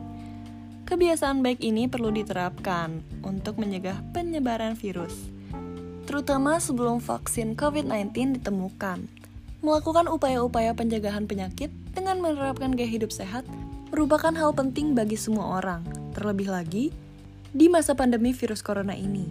Kebiasaan 0.86 1.44
baik 1.44 1.62
ini 1.62 1.86
perlu 1.86 2.10
diterapkan 2.10 3.04
untuk 3.22 3.60
mencegah 3.60 4.00
penyebaran 4.16 4.74
virus, 4.74 5.14
terutama 6.08 6.56
sebelum 6.58 6.98
vaksin 6.98 7.54
COVID-19 7.54 8.40
ditemukan. 8.40 9.06
Melakukan 9.58 10.06
upaya-upaya 10.08 10.72
pencegahan 10.72 11.26
penyakit 11.26 11.68
dengan 11.92 12.22
menerapkan 12.22 12.72
gaya 12.72 12.88
hidup 12.88 13.10
sehat 13.10 13.44
merupakan 13.90 14.32
hal 14.32 14.54
penting 14.54 14.94
bagi 14.94 15.18
semua 15.18 15.60
orang, 15.60 15.84
Terlebih 16.18 16.50
lagi, 16.50 16.90
di 17.54 17.70
masa 17.70 17.94
pandemi 17.94 18.34
virus 18.34 18.58
corona 18.58 18.90
ini, 18.90 19.22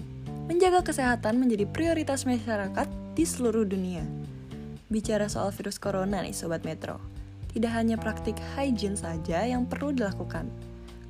menjaga 0.48 0.88
kesehatan 0.88 1.36
menjadi 1.36 1.68
prioritas 1.68 2.24
masyarakat 2.24 2.88
di 3.12 3.28
seluruh 3.28 3.68
dunia. 3.68 4.08
Bicara 4.88 5.28
soal 5.28 5.52
virus 5.52 5.84
corona 5.84 6.24
nih 6.24 6.32
Sobat 6.32 6.64
Metro, 6.64 6.96
tidak 7.52 7.76
hanya 7.76 8.00
praktik 8.00 8.40
hygiene 8.56 8.96
saja 8.96 9.44
yang 9.44 9.68
perlu 9.68 9.92
dilakukan. 9.92 10.48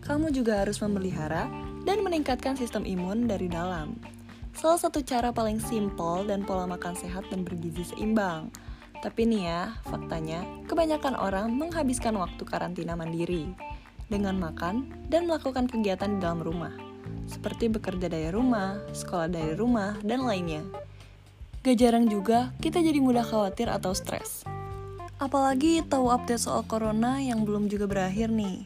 Kamu 0.01 0.33
juga 0.33 0.65
harus 0.65 0.81
memelihara 0.81 1.45
dan 1.85 2.01
meningkatkan 2.01 2.57
sistem 2.57 2.81
imun 2.81 3.29
dari 3.29 3.45
dalam. 3.45 4.01
Salah 4.57 4.81
satu 4.81 5.05
cara 5.05 5.29
paling 5.29 5.61
simpel 5.61 6.25
dan 6.25 6.41
pola 6.41 6.65
makan 6.65 6.97
sehat 6.97 7.29
dan 7.29 7.45
bergizi 7.45 7.85
seimbang. 7.85 8.49
Tapi 9.05 9.29
nih 9.29 9.45
ya, 9.45 9.77
faktanya, 9.85 10.41
kebanyakan 10.65 11.13
orang 11.13 11.53
menghabiskan 11.53 12.17
waktu 12.17 12.41
karantina 12.49 12.97
mandiri 12.97 13.76
dengan 14.07 14.39
makan 14.39 14.87
dan 15.11 15.27
melakukan 15.27 15.67
kegiatan 15.67 16.15
di 16.15 16.19
dalam 16.23 16.39
rumah, 16.39 16.71
seperti 17.27 17.67
bekerja 17.67 18.07
dari 18.07 18.31
rumah, 18.31 18.79
sekolah 18.95 19.27
dari 19.27 19.53
rumah, 19.53 19.99
dan 20.03 20.23
lainnya. 20.23 20.63
Gak 21.63 21.75
jarang 21.75 22.07
juga 22.07 22.55
kita 22.63 22.79
jadi 22.79 23.03
mudah 23.03 23.27
khawatir 23.27 23.67
atau 23.67 23.91
stres. 23.91 24.47
Apalagi 25.19 25.83
tahu 25.83 26.07
update 26.07 26.39
soal 26.39 26.63
corona 26.63 27.19
yang 27.19 27.43
belum 27.43 27.67
juga 27.67 27.89
berakhir 27.89 28.31
nih. 28.31 28.63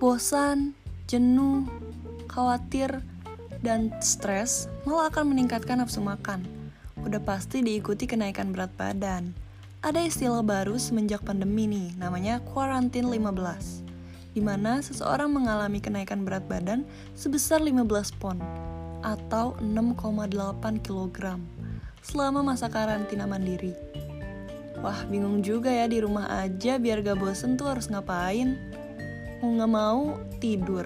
Bosan, 0.00 0.72
jenuh, 1.04 1.68
khawatir, 2.30 3.04
dan 3.60 3.92
stres 4.00 4.72
malah 4.88 5.12
akan 5.12 5.36
meningkatkan 5.36 5.84
nafsu 5.84 6.00
makan. 6.00 6.44
Udah 7.04 7.20
pasti 7.20 7.60
diikuti 7.60 8.08
kenaikan 8.08 8.54
berat 8.56 8.72
badan. 8.80 9.36
Ada 9.84 10.08
istilah 10.08 10.40
baru 10.40 10.80
semenjak 10.80 11.20
pandemi 11.20 11.68
nih, 11.68 11.92
namanya 12.00 12.40
quarantine 12.40 13.04
15 13.04 13.83
di 14.34 14.42
mana 14.42 14.82
seseorang 14.82 15.30
mengalami 15.30 15.78
kenaikan 15.78 16.26
berat 16.26 16.44
badan 16.50 16.82
sebesar 17.14 17.62
15 17.62 17.86
pon 18.18 18.36
atau 19.06 19.54
6,8 19.62 20.82
kg 20.82 21.38
selama 22.04 22.42
masa 22.42 22.66
karantina 22.68 23.24
mandiri. 23.24 23.72
Wah, 24.84 25.06
bingung 25.08 25.40
juga 25.40 25.72
ya 25.72 25.88
di 25.88 26.02
rumah 26.02 26.28
aja 26.44 26.76
biar 26.76 27.00
gak 27.00 27.16
bosen 27.16 27.56
tuh 27.56 27.72
harus 27.72 27.88
ngapain. 27.88 28.58
Mau 29.40 29.56
gak 29.56 29.72
mau, 29.72 30.18
tidur, 30.42 30.84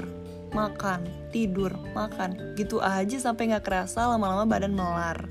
makan, 0.54 1.02
tidur, 1.34 1.74
makan. 1.96 2.54
Gitu 2.54 2.78
aja 2.78 3.16
sampai 3.18 3.50
gak 3.50 3.66
kerasa 3.66 4.06
lama-lama 4.06 4.46
badan 4.46 4.76
melar. 4.76 5.26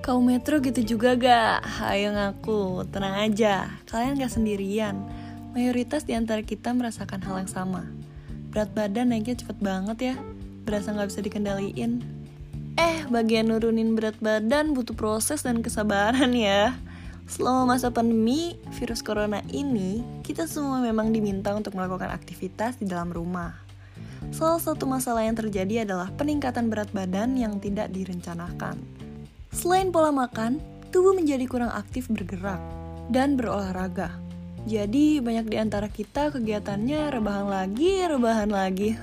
Kau 0.00 0.24
Metro 0.24 0.58
gitu 0.64 0.96
juga 0.96 1.14
gak? 1.14 1.84
Ayo 1.84 2.16
ngaku, 2.16 2.88
tenang 2.88 3.28
aja, 3.28 3.68
kalian 3.86 4.16
gak 4.16 4.32
sendirian. 4.32 5.04
Mayoritas 5.52 6.08
di 6.08 6.16
antara 6.16 6.40
kita 6.40 6.72
merasakan 6.72 7.20
hal 7.28 7.44
yang 7.44 7.52
sama. 7.52 7.84
Berat 8.48 8.72
badan 8.72 9.12
naiknya 9.12 9.36
cepet 9.36 9.60
banget 9.60 9.98
ya, 10.12 10.14
berasa 10.64 10.96
gak 10.96 11.12
bisa 11.12 11.20
dikendaliin. 11.20 12.00
Eh, 12.80 13.04
bagian 13.12 13.52
nurunin 13.52 13.92
berat 13.92 14.16
badan 14.16 14.72
butuh 14.72 14.96
proses 14.96 15.44
dan 15.44 15.60
kesabaran 15.60 16.32
ya. 16.32 16.72
Selama 17.28 17.76
masa 17.76 17.92
pandemi 17.92 18.56
virus 18.80 19.04
corona 19.04 19.44
ini, 19.52 20.00
kita 20.24 20.48
semua 20.48 20.80
memang 20.80 21.12
diminta 21.12 21.52
untuk 21.52 21.76
melakukan 21.76 22.08
aktivitas 22.08 22.80
di 22.80 22.88
dalam 22.88 23.12
rumah. 23.12 23.52
Salah 24.32 24.56
satu 24.56 24.88
masalah 24.88 25.28
yang 25.28 25.36
terjadi 25.36 25.84
adalah 25.84 26.08
peningkatan 26.16 26.72
berat 26.72 26.88
badan 26.96 27.36
yang 27.36 27.60
tidak 27.60 27.92
direncanakan. 27.92 28.80
Selain 29.52 29.92
pola 29.92 30.08
makan, 30.08 30.64
tubuh 30.88 31.12
menjadi 31.12 31.44
kurang 31.44 31.76
aktif 31.76 32.08
bergerak 32.08 32.60
dan 33.12 33.36
berolahraga. 33.36 34.31
Jadi 34.62 35.18
banyak 35.18 35.50
di 35.50 35.56
antara 35.58 35.90
kita 35.90 36.30
kegiatannya 36.30 37.10
rebahan 37.10 37.50
lagi, 37.50 38.06
rebahan 38.06 38.46
lagi. 38.46 38.94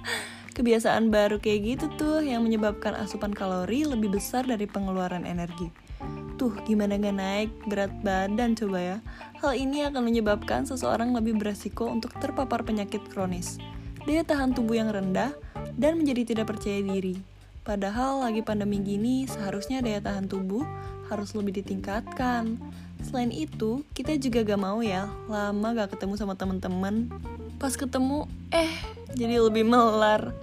Kebiasaan 0.56 1.10
baru 1.10 1.42
kayak 1.42 1.60
gitu 1.66 1.86
tuh 1.98 2.18
yang 2.22 2.46
menyebabkan 2.46 2.94
asupan 2.94 3.34
kalori 3.34 3.82
lebih 3.82 4.14
besar 4.14 4.46
dari 4.46 4.70
pengeluaran 4.70 5.26
energi. 5.26 5.70
Tuh, 6.38 6.54
gimana 6.62 6.94
gak 7.02 7.18
naik 7.18 7.50
berat 7.66 7.90
badan 8.06 8.54
coba 8.54 8.78
ya. 8.78 8.96
Hal 9.42 9.58
ini 9.58 9.82
akan 9.90 10.06
menyebabkan 10.06 10.66
seseorang 10.70 11.10
lebih 11.10 11.34
beresiko 11.34 11.90
untuk 11.90 12.14
terpapar 12.22 12.62
penyakit 12.62 13.02
kronis, 13.10 13.58
daya 14.06 14.22
tahan 14.22 14.54
tubuh 14.54 14.78
yang 14.78 14.90
rendah, 14.94 15.34
dan 15.74 15.98
menjadi 15.98 16.30
tidak 16.34 16.54
percaya 16.54 16.78
diri. 16.78 17.18
Padahal 17.66 18.22
lagi 18.22 18.42
pandemi 18.46 18.78
gini, 18.78 19.26
seharusnya 19.26 19.82
daya 19.82 19.98
tahan 19.98 20.30
tubuh 20.30 20.62
harus 21.10 21.34
lebih 21.34 21.58
ditingkatkan. 21.58 22.58
Selain 23.04 23.30
itu, 23.30 23.86
kita 23.94 24.18
juga 24.18 24.42
gak 24.42 24.60
mau 24.60 24.82
ya 24.82 25.06
lama 25.30 25.68
gak 25.74 25.96
ketemu 25.96 26.14
sama 26.18 26.34
temen-temen. 26.34 27.10
Pas 27.58 27.74
ketemu, 27.74 28.26
eh 28.50 28.72
jadi 29.14 29.42
lebih 29.42 29.66
melar. 29.66 30.34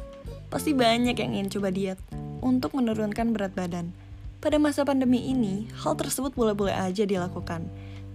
Pasti 0.47 0.71
banyak 0.71 1.15
yang 1.19 1.31
ingin 1.35 1.59
coba 1.59 1.69
diet 1.73 1.99
untuk 2.39 2.77
menurunkan 2.77 3.35
berat 3.35 3.51
badan. 3.57 3.91
Pada 4.39 4.61
masa 4.61 4.85
pandemi 4.85 5.25
ini, 5.33 5.65
hal 5.81 5.97
tersebut 5.97 6.37
boleh-boleh 6.37 6.75
aja 6.75 7.03
dilakukan. 7.03 7.65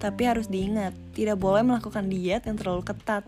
Tapi 0.00 0.22
harus 0.24 0.48
diingat, 0.48 0.96
tidak 1.12 1.36
boleh 1.36 1.60
melakukan 1.60 2.08
diet 2.08 2.46
yang 2.48 2.56
terlalu 2.56 2.86
ketat 2.86 3.26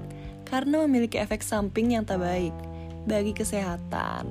karena 0.49 0.85
memiliki 0.87 1.21
efek 1.21 1.45
samping 1.45 1.93
yang 1.93 2.07
tak 2.07 2.23
baik 2.23 2.55
bagi 3.05 3.37
kesehatan. 3.37 4.31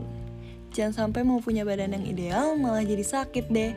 Jangan 0.72 0.94
sampai 1.12 1.22
mau 1.28 1.44
punya 1.44 1.68
badan 1.68 1.94
yang 2.00 2.06
ideal 2.08 2.56
malah 2.56 2.82
jadi 2.82 3.04
sakit 3.04 3.52
deh. 3.52 3.76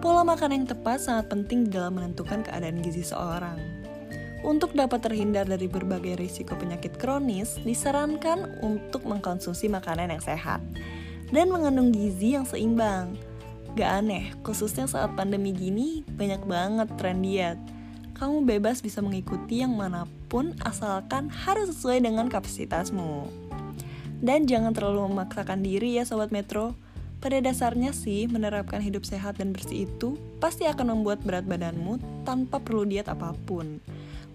Pola 0.00 0.22
makan 0.22 0.54
yang 0.54 0.64
tepat 0.64 1.02
sangat 1.02 1.28
penting 1.28 1.68
dalam 1.68 1.98
menentukan 1.98 2.46
keadaan 2.46 2.80
gizi 2.80 3.04
seorang. 3.04 3.58
Untuk 4.42 4.74
dapat 4.74 5.04
terhindar 5.06 5.46
dari 5.46 5.70
berbagai 5.70 6.18
risiko 6.18 6.58
penyakit 6.58 6.98
kronis, 6.98 7.60
disarankan 7.62 8.58
untuk 8.64 9.06
mengkonsumsi 9.06 9.70
makanan 9.70 10.14
yang 10.14 10.22
sehat 10.22 10.62
dan 11.30 11.52
mengandung 11.52 11.90
gizi 11.90 12.34
yang 12.34 12.46
seimbang. 12.48 13.14
Gak 13.72 14.04
aneh, 14.04 14.36
khususnya 14.44 14.84
saat 14.84 15.16
pandemi 15.16 15.54
gini, 15.54 16.04
banyak 16.04 16.44
banget 16.44 16.88
tren 17.00 17.24
diet. 17.24 17.56
Kamu 18.12 18.44
bebas 18.44 18.84
bisa 18.84 19.00
mengikuti 19.00 19.64
yang 19.64 19.72
mana 19.72 20.04
pun 20.28 20.52
asalkan 20.62 21.32
harus 21.32 21.72
sesuai 21.72 22.04
dengan 22.04 22.28
kapasitasmu. 22.28 23.26
Dan 24.22 24.46
jangan 24.46 24.70
terlalu 24.76 25.10
memaksakan 25.10 25.66
diri 25.66 25.98
ya 25.98 26.06
Sobat 26.06 26.30
Metro. 26.30 26.78
Pada 27.22 27.38
dasarnya 27.38 27.94
sih, 27.94 28.26
menerapkan 28.26 28.82
hidup 28.82 29.06
sehat 29.06 29.38
dan 29.38 29.54
bersih 29.54 29.86
itu 29.86 30.18
pasti 30.42 30.66
akan 30.66 30.98
membuat 30.98 31.22
berat 31.22 31.46
badanmu 31.46 32.02
tanpa 32.26 32.58
perlu 32.58 32.82
diet 32.82 33.06
apa 33.06 33.30
pun. 33.46 33.78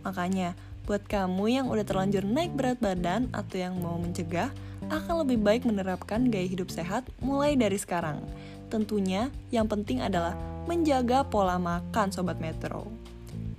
Makanya, 0.08 0.56
buat 0.88 1.04
kamu 1.04 1.52
yang 1.52 1.66
udah 1.68 1.84
terlanjur 1.84 2.24
naik 2.24 2.56
berat 2.56 2.80
badan 2.80 3.28
atau 3.36 3.60
yang 3.60 3.76
mau 3.84 4.00
mencegah, 4.00 4.56
akan 4.88 5.28
lebih 5.28 5.44
baik 5.44 5.68
menerapkan 5.68 6.32
gaya 6.32 6.48
hidup 6.48 6.72
sehat 6.72 7.04
mulai 7.20 7.60
dari 7.60 7.76
sekarang. 7.76 8.24
Tentunya 8.72 9.36
yang 9.52 9.68
penting 9.68 10.00
adalah 10.00 10.32
menjaga 10.64 11.28
pola 11.28 11.60
makan 11.60 12.08
Sobat 12.16 12.40
Metro. 12.40 12.88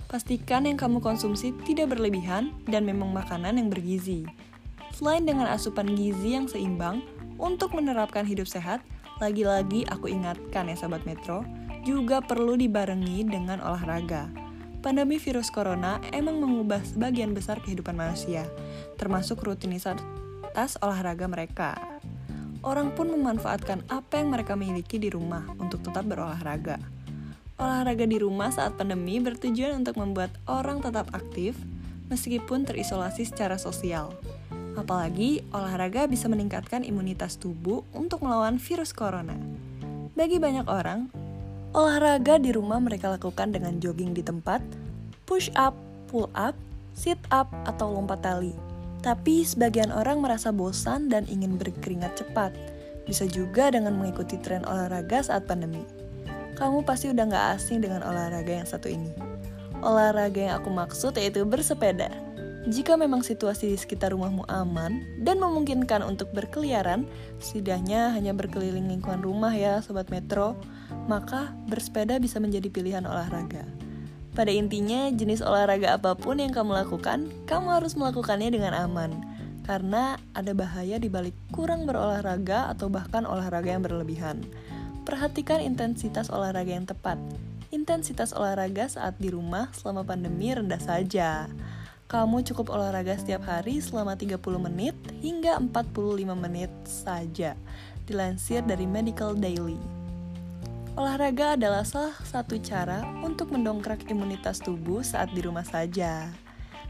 Pastikan 0.09 0.65
yang 0.65 0.81
kamu 0.81 1.05
konsumsi 1.05 1.53
tidak 1.69 1.93
berlebihan 1.93 2.49
dan 2.65 2.81
memang 2.81 3.13
makanan 3.13 3.61
yang 3.61 3.69
bergizi. 3.69 4.25
Selain 4.89 5.21
dengan 5.21 5.45
asupan 5.53 5.93
gizi 5.93 6.33
yang 6.33 6.49
seimbang, 6.49 7.05
untuk 7.39 7.71
menerapkan 7.71 8.25
hidup 8.27 8.49
sehat, 8.49 8.83
lagi-lagi 9.19 9.87
aku 9.87 10.11
ingatkan 10.11 10.71
ya 10.71 10.75
Sobat 10.75 11.03
Metro, 11.03 11.43
juga 11.87 12.19
perlu 12.19 12.55
dibarengi 12.59 13.23
dengan 13.27 13.63
olahraga. 13.63 14.27
Pandemi 14.79 15.19
virus 15.19 15.51
corona 15.51 15.99
emang 16.15 16.39
mengubah 16.39 16.79
sebagian 16.83 17.35
besar 17.35 17.59
kehidupan 17.59 17.99
manusia, 17.99 18.47
termasuk 18.95 19.43
rutinitas 19.43 19.99
olahraga 20.79 21.27
mereka 21.27 21.99
orang 22.63 22.91
pun 22.91 23.07
memanfaatkan 23.11 23.87
apa 23.87 24.19
yang 24.19 24.31
mereka 24.35 24.55
miliki 24.59 24.99
di 24.99 25.07
rumah 25.11 25.47
untuk 25.59 25.83
tetap 25.83 26.03
berolahraga. 26.07 26.79
Olahraga 27.59 28.07
di 28.07 28.17
rumah 28.19 28.51
saat 28.51 28.79
pandemi 28.79 29.19
bertujuan 29.19 29.83
untuk 29.83 29.99
membuat 29.99 30.31
orang 30.47 30.79
tetap 30.79 31.11
aktif 31.11 31.55
meskipun 32.07 32.63
terisolasi 32.63 33.27
secara 33.27 33.59
sosial. 33.59 34.15
Apalagi 34.79 35.43
olahraga 35.51 36.07
bisa 36.07 36.31
meningkatkan 36.31 36.87
imunitas 36.87 37.35
tubuh 37.35 37.83
untuk 37.91 38.23
melawan 38.23 38.55
virus 38.55 38.95
corona. 38.95 39.35
Bagi 40.15 40.39
banyak 40.39 40.71
orang, 40.71 41.11
olahraga 41.75 42.39
di 42.39 42.55
rumah 42.55 42.79
mereka 42.79 43.11
lakukan 43.11 43.51
dengan 43.51 43.83
jogging 43.83 44.15
di 44.15 44.23
tempat, 44.23 44.63
push 45.27 45.51
up, 45.59 45.75
pull 46.07 46.31
up, 46.31 46.55
sit 46.95 47.19
up, 47.27 47.51
atau 47.67 47.91
lompat 47.91 48.23
tali. 48.23 48.55
Tapi 49.03 49.43
sebagian 49.43 49.91
orang 49.91 50.23
merasa 50.23 50.55
bosan 50.55 51.11
dan 51.11 51.27
ingin 51.27 51.59
berkeringat 51.59 52.15
cepat. 52.23 52.55
Bisa 53.03 53.27
juga 53.27 53.75
dengan 53.75 53.99
mengikuti 53.99 54.39
tren 54.39 54.63
olahraga 54.63 55.19
saat 55.19 55.43
pandemi. 55.43 55.83
Kamu 56.55 56.87
pasti 56.87 57.11
udah 57.11 57.27
gak 57.27 57.47
asing 57.59 57.83
dengan 57.83 58.03
olahraga 58.03 58.63
yang 58.63 58.67
satu 58.67 58.87
ini. 58.87 59.11
Olahraga 59.79 60.39
yang 60.39 60.55
aku 60.59 60.71
maksud 60.71 61.15
yaitu 61.19 61.43
bersepeda. 61.47 62.11
Jika 62.69 63.01
memang 63.01 63.25
situasi 63.25 63.73
di 63.73 63.77
sekitar 63.81 64.13
rumahmu 64.13 64.45
aman 64.45 65.01
dan 65.25 65.41
memungkinkan 65.41 66.05
untuk 66.05 66.29
berkeliaran, 66.37 67.09
setidaknya 67.41 68.13
hanya 68.13 68.29
berkeliling 68.37 68.85
lingkungan 68.85 69.25
rumah 69.25 69.49
ya 69.49 69.81
Sobat 69.81 70.13
Metro, 70.13 70.53
maka 71.09 71.49
bersepeda 71.65 72.21
bisa 72.21 72.37
menjadi 72.37 72.69
pilihan 72.69 73.09
olahraga. 73.09 73.65
Pada 74.37 74.53
intinya, 74.53 75.09
jenis 75.09 75.41
olahraga 75.41 75.97
apa 75.97 76.13
pun 76.13 76.37
yang 76.37 76.53
kamu 76.53 76.77
lakukan, 76.85 77.33
kamu 77.49 77.81
harus 77.81 77.97
melakukannya 77.97 78.53
dengan 78.53 78.77
aman. 78.77 79.17
Karena 79.65 80.21
ada 80.37 80.53
bahaya 80.53 81.01
di 81.01 81.09
balik 81.09 81.33
kurang 81.49 81.89
berolahraga 81.89 82.69
atau 82.69 82.85
bahkan 82.85 83.25
olahraga 83.25 83.73
yang 83.73 83.81
berlebihan. 83.81 84.45
Perhatikan 85.09 85.57
intensitas 85.57 86.29
olahraga 86.29 86.77
yang 86.77 86.85
tepat. 86.85 87.17
Intensitas 87.73 88.29
olahraga 88.29 88.85
saat 88.85 89.17
di 89.17 89.33
rumah 89.33 89.73
selama 89.73 90.05
pandemi 90.05 90.53
rendah 90.53 90.81
saja. 90.81 91.49
Kamu 92.09 92.41
cukup 92.41 92.73
olahraga 92.73 93.13
setiap 93.21 93.45
hari 93.45 93.77
selama 93.77 94.17
30 94.17 94.41
menit 94.65 94.97
hingga 95.21 95.61
45 95.61 96.25
menit 96.33 96.73
saja. 96.81 97.53
Dilansir 98.09 98.65
dari 98.65 98.89
Medical 98.89 99.37
Daily. 99.37 99.77
Olahraga 100.97 101.53
adalah 101.53 101.85
salah 101.85 102.17
satu 102.25 102.57
cara 102.65 103.05
untuk 103.21 103.53
mendongkrak 103.53 104.09
imunitas 104.09 104.57
tubuh 104.57 105.05
saat 105.05 105.29
di 105.37 105.45
rumah 105.45 105.61
saja. 105.61 106.33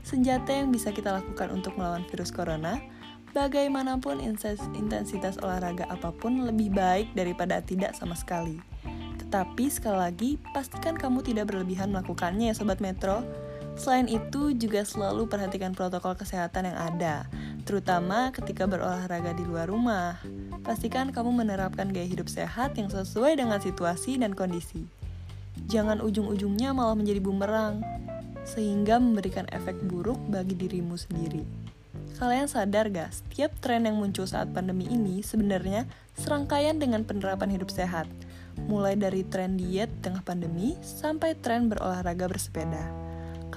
Senjata 0.07 0.55
yang 0.55 0.71
bisa 0.71 0.95
kita 0.95 1.11
lakukan 1.11 1.51
untuk 1.51 1.75
melawan 1.75 2.07
virus 2.07 2.31
corona, 2.31 2.79
bagaimanapun 3.35 4.23
intensitas 4.71 5.35
olahraga 5.43 5.83
apa 5.91 6.15
pun 6.15 6.47
lebih 6.47 6.71
baik 6.71 7.11
daripada 7.11 7.59
tidak 7.59 7.91
sama 7.91 8.15
sekali. 8.15 8.55
Tapi 9.27 9.67
sekali 9.67 9.99
lagi, 9.99 10.31
pastikan 10.55 10.95
kamu 10.95 11.27
tidak 11.27 11.51
berlebihan 11.51 11.91
melakukannya 11.91 12.49
ya 12.49 12.55
Sobat 12.55 12.79
Metro. 12.79 13.48
Selain 13.79 14.11
itu, 14.11 14.51
juga 14.59 14.83
selalu 14.83 15.31
perhatikan 15.31 15.71
protokol 15.71 16.11
kesehatan 16.19 16.67
yang 16.67 16.75
ada, 16.75 17.23
terutama 17.63 18.27
ketika 18.35 18.67
berolahraga 18.67 19.31
di 19.31 19.47
luar 19.47 19.71
rumah. 19.71 20.19
Pastikan 20.67 21.15
kamu 21.15 21.31
menerapkan 21.31 21.87
gaya 21.87 22.03
hidup 22.03 22.27
sehat 22.27 22.75
yang 22.75 22.91
sesuai 22.91 23.39
dengan 23.39 23.63
situasi 23.63 24.19
dan 24.19 24.35
kondisi. 24.35 24.83
Jangan 25.71 26.03
ujung-ujungnya 26.03 26.75
malah 26.75 26.99
menjadi 26.99 27.23
bumerang, 27.23 27.79
sehingga 28.43 28.99
memberikan 28.99 29.47
efek 29.55 29.79
buruk 29.87 30.19
bagi 30.27 30.59
dirimu 30.59 30.99
sendiri. 30.99 31.47
Kalian 32.19 32.51
sadar 32.51 32.91
gak, 32.91 33.15
setiap 33.15 33.55
tren 33.63 33.87
yang 33.87 33.95
muncul 33.95 34.27
saat 34.27 34.51
pandemi 34.51 34.91
ini 34.91 35.23
sebenarnya 35.23 35.87
serangkaian 36.19 36.75
dengan 36.75 37.07
penerapan 37.07 37.55
hidup 37.55 37.71
sehat– 37.71 38.11
mulai 38.67 38.99
dari 38.99 39.23
tren 39.23 39.55
diet 39.55 39.87
tengah 40.03 40.25
pandemi 40.25 40.75
sampai 40.83 41.37
tren 41.37 41.71
berolahraga 41.71 42.27
bersepeda. 42.27 43.08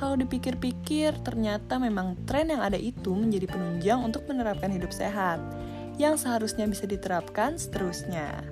Kalau 0.03 0.19
dipikir-pikir, 0.19 1.15
ternyata 1.23 1.79
memang 1.79 2.19
tren 2.27 2.51
yang 2.51 2.59
ada 2.59 2.75
itu 2.75 3.15
menjadi 3.15 3.47
penunjang 3.47 4.03
untuk 4.03 4.27
menerapkan 4.27 4.67
hidup 4.75 4.91
sehat, 4.91 5.39
yang 5.95 6.19
seharusnya 6.19 6.67
bisa 6.67 6.91
diterapkan 6.91 7.55
seterusnya. 7.55 8.43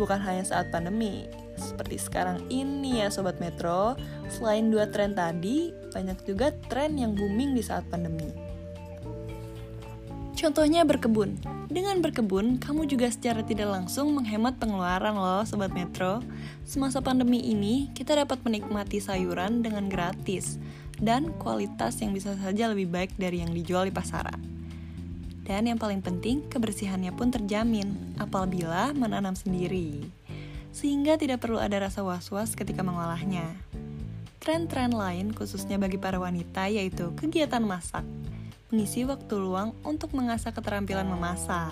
Bukan 0.00 0.16
hanya 0.16 0.48
saat 0.48 0.72
pandemi, 0.72 1.28
seperti 1.60 2.00
sekarang 2.00 2.48
ini 2.48 3.04
ya 3.04 3.12
Sobat 3.12 3.36
Metro, 3.44 3.92
selain 4.32 4.72
dua 4.72 4.88
tren 4.88 5.12
tadi, 5.12 5.68
banyak 5.92 6.16
juga 6.24 6.56
tren 6.72 6.96
yang 6.96 7.12
booming 7.12 7.52
di 7.52 7.60
saat 7.60 7.84
pandemi. 7.92 8.32
Contohnya 10.32 10.80
berkebun. 10.88 11.36
Dengan 11.68 12.00
berkebun, 12.00 12.56
kamu 12.56 12.88
juga 12.88 13.12
secara 13.12 13.44
tidak 13.44 13.68
langsung 13.68 14.16
menghemat 14.16 14.56
pengeluaran 14.56 15.12
loh 15.12 15.44
Sobat 15.44 15.76
Metro. 15.76 16.24
Semasa 16.64 17.04
pandemi 17.04 17.44
ini, 17.44 17.92
kita 17.92 18.16
dapat 18.16 18.40
menikmati 18.48 18.96
sayuran 18.96 19.60
dengan 19.60 19.92
gratis 19.92 20.56
dan 21.00 21.32
kualitas 21.36 22.00
yang 22.00 22.16
bisa 22.16 22.36
saja 22.36 22.72
lebih 22.72 22.88
baik 22.88 23.12
dari 23.20 23.44
yang 23.44 23.52
dijual 23.52 23.84
di 23.84 23.92
pasaran. 23.92 24.38
Dan 25.46 25.70
yang 25.70 25.78
paling 25.78 26.02
penting, 26.02 26.42
kebersihannya 26.50 27.14
pun 27.14 27.30
terjamin 27.30 28.18
apabila 28.18 28.90
menanam 28.96 29.38
sendiri. 29.38 30.02
Sehingga 30.74 31.14
tidak 31.14 31.46
perlu 31.46 31.62
ada 31.62 31.86
rasa 31.86 32.02
was-was 32.02 32.58
ketika 32.58 32.82
mengolahnya. 32.82 33.46
Tren-tren 34.42 34.90
lain 34.94 35.30
khususnya 35.34 35.78
bagi 35.78 35.98
para 35.98 36.18
wanita 36.18 36.70
yaitu 36.70 37.14
kegiatan 37.14 37.62
masak 37.62 38.06
mengisi 38.70 39.06
waktu 39.06 39.34
luang 39.38 39.78
untuk 39.86 40.10
mengasah 40.10 40.50
keterampilan 40.50 41.06
memasak. 41.06 41.70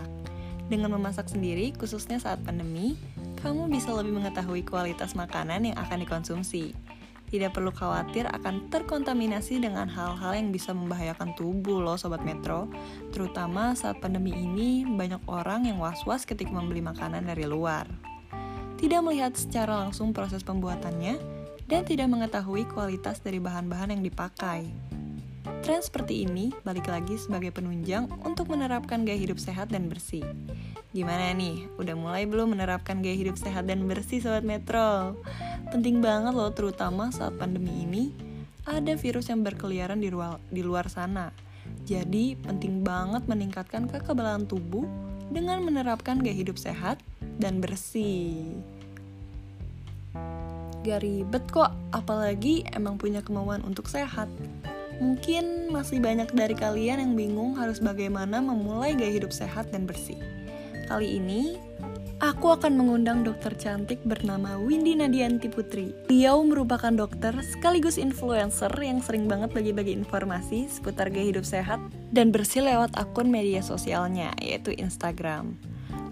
Dengan 0.71 0.95
memasak 0.95 1.29
sendiri, 1.29 1.75
khususnya 1.75 2.23
saat 2.23 2.41
pandemi, 2.47 2.97
kamu 3.43 3.69
bisa 3.69 3.93
lebih 3.93 4.17
mengetahui 4.17 4.65
kualitas 4.65 5.13
makanan 5.13 5.69
yang 5.69 5.77
akan 5.77 6.07
dikonsumsi. 6.07 6.73
Tidak 7.29 7.51
perlu 7.51 7.75
khawatir 7.75 8.31
akan 8.31 8.71
terkontaminasi 8.71 9.59
dengan 9.59 9.91
hal-hal 9.91 10.39
yang 10.39 10.55
bisa 10.55 10.71
membahayakan 10.71 11.35
tubuh 11.35 11.83
loh 11.83 11.99
Sobat 11.99 12.23
Metro. 12.23 12.71
Terutama 13.11 13.75
saat 13.75 13.99
pandemi 13.99 14.31
ini, 14.31 14.87
banyak 14.87 15.25
orang 15.27 15.67
yang 15.67 15.83
was-was 15.83 16.23
ketika 16.23 16.55
membeli 16.55 16.85
makanan 16.85 17.27
dari 17.27 17.49
luar. 17.49 17.91
Tidak 18.79 19.01
melihat 19.01 19.35
secara 19.35 19.81
langsung 19.81 20.13
proses 20.13 20.45
pembuatannya, 20.45 21.17
dan 21.65 21.83
tidak 21.89 22.13
mengetahui 22.13 22.69
kualitas 22.69 23.25
dari 23.25 23.41
bahan-bahan 23.41 23.97
yang 23.97 24.03
dipakai. 24.05 24.69
Tren 25.45 25.85
seperti 25.85 26.25
ini 26.25 26.57
balik 26.65 26.89
lagi 26.89 27.21
sebagai 27.21 27.53
penunjang 27.53 28.09
untuk 28.25 28.49
menerapkan 28.49 29.05
gaya 29.05 29.21
hidup 29.21 29.37
sehat 29.37 29.69
dan 29.69 29.93
bersih. 29.93 30.25
Gimana 30.97 31.37
nih? 31.37 31.69
Udah 31.77 31.93
mulai 31.93 32.25
belum 32.25 32.57
menerapkan 32.57 33.05
gaya 33.05 33.13
hidup 33.13 33.37
sehat 33.37 33.69
dan 33.69 33.85
bersih 33.85 34.25
Sobat 34.25 34.41
Metro? 34.41 35.21
Penting 35.69 36.01
banget 36.01 36.33
loh 36.33 36.49
terutama 36.49 37.13
saat 37.13 37.37
pandemi 37.37 37.85
ini 37.85 38.17
ada 38.65 38.97
virus 38.97 39.29
yang 39.29 39.45
berkeliaran 39.45 40.01
di, 40.01 40.09
ruang, 40.09 40.41
di 40.49 40.65
luar 40.65 40.89
sana. 40.89 41.29
Jadi 41.85 42.41
penting 42.41 42.81
banget 42.81 43.29
meningkatkan 43.29 43.85
kekebalan 43.85 44.49
tubuh 44.49 44.89
dengan 45.29 45.61
menerapkan 45.61 46.25
gaya 46.25 46.37
hidup 46.41 46.57
sehat 46.57 47.01
dan 47.37 47.61
bersih. 47.61 48.57
Gak 50.85 51.01
ribet 51.01 51.45
kok, 51.49 51.73
apalagi 51.93 52.65
emang 52.73 53.01
punya 53.01 53.25
kemauan 53.25 53.65
untuk 53.65 53.89
sehat. 53.89 54.29
Mungkin 55.03 55.75
masih 55.75 55.99
banyak 55.99 56.31
dari 56.31 56.55
kalian 56.55 57.03
yang 57.03 57.13
bingung 57.19 57.59
harus 57.59 57.83
bagaimana 57.83 58.39
memulai 58.39 58.95
gaya 58.95 59.19
hidup 59.19 59.35
sehat 59.35 59.71
dan 59.75 59.91
bersih. 59.91 60.19
Kali 60.87 61.19
ini, 61.19 61.57
aku 62.23 62.55
akan 62.55 62.77
mengundang 62.77 63.25
dokter 63.25 63.57
cantik 63.57 63.99
bernama 64.05 64.61
Windy 64.61 64.95
Nadianti 64.95 65.51
Putri. 65.51 65.91
Beliau 66.07 66.45
merupakan 66.45 66.93
dokter 66.93 67.35
sekaligus 67.43 67.97
influencer 67.97 68.71
yang 68.79 69.01
sering 69.01 69.27
banget 69.27 69.51
bagi-bagi 69.51 69.97
informasi 69.97 70.69
seputar 70.69 71.11
gaya 71.11 71.35
hidup 71.35 71.47
sehat 71.49 71.81
dan 72.15 72.31
bersih 72.31 72.63
lewat 72.63 72.95
akun 72.95 73.33
media 73.33 73.65
sosialnya, 73.65 74.31
yaitu 74.39 74.77
Instagram. 74.77 75.57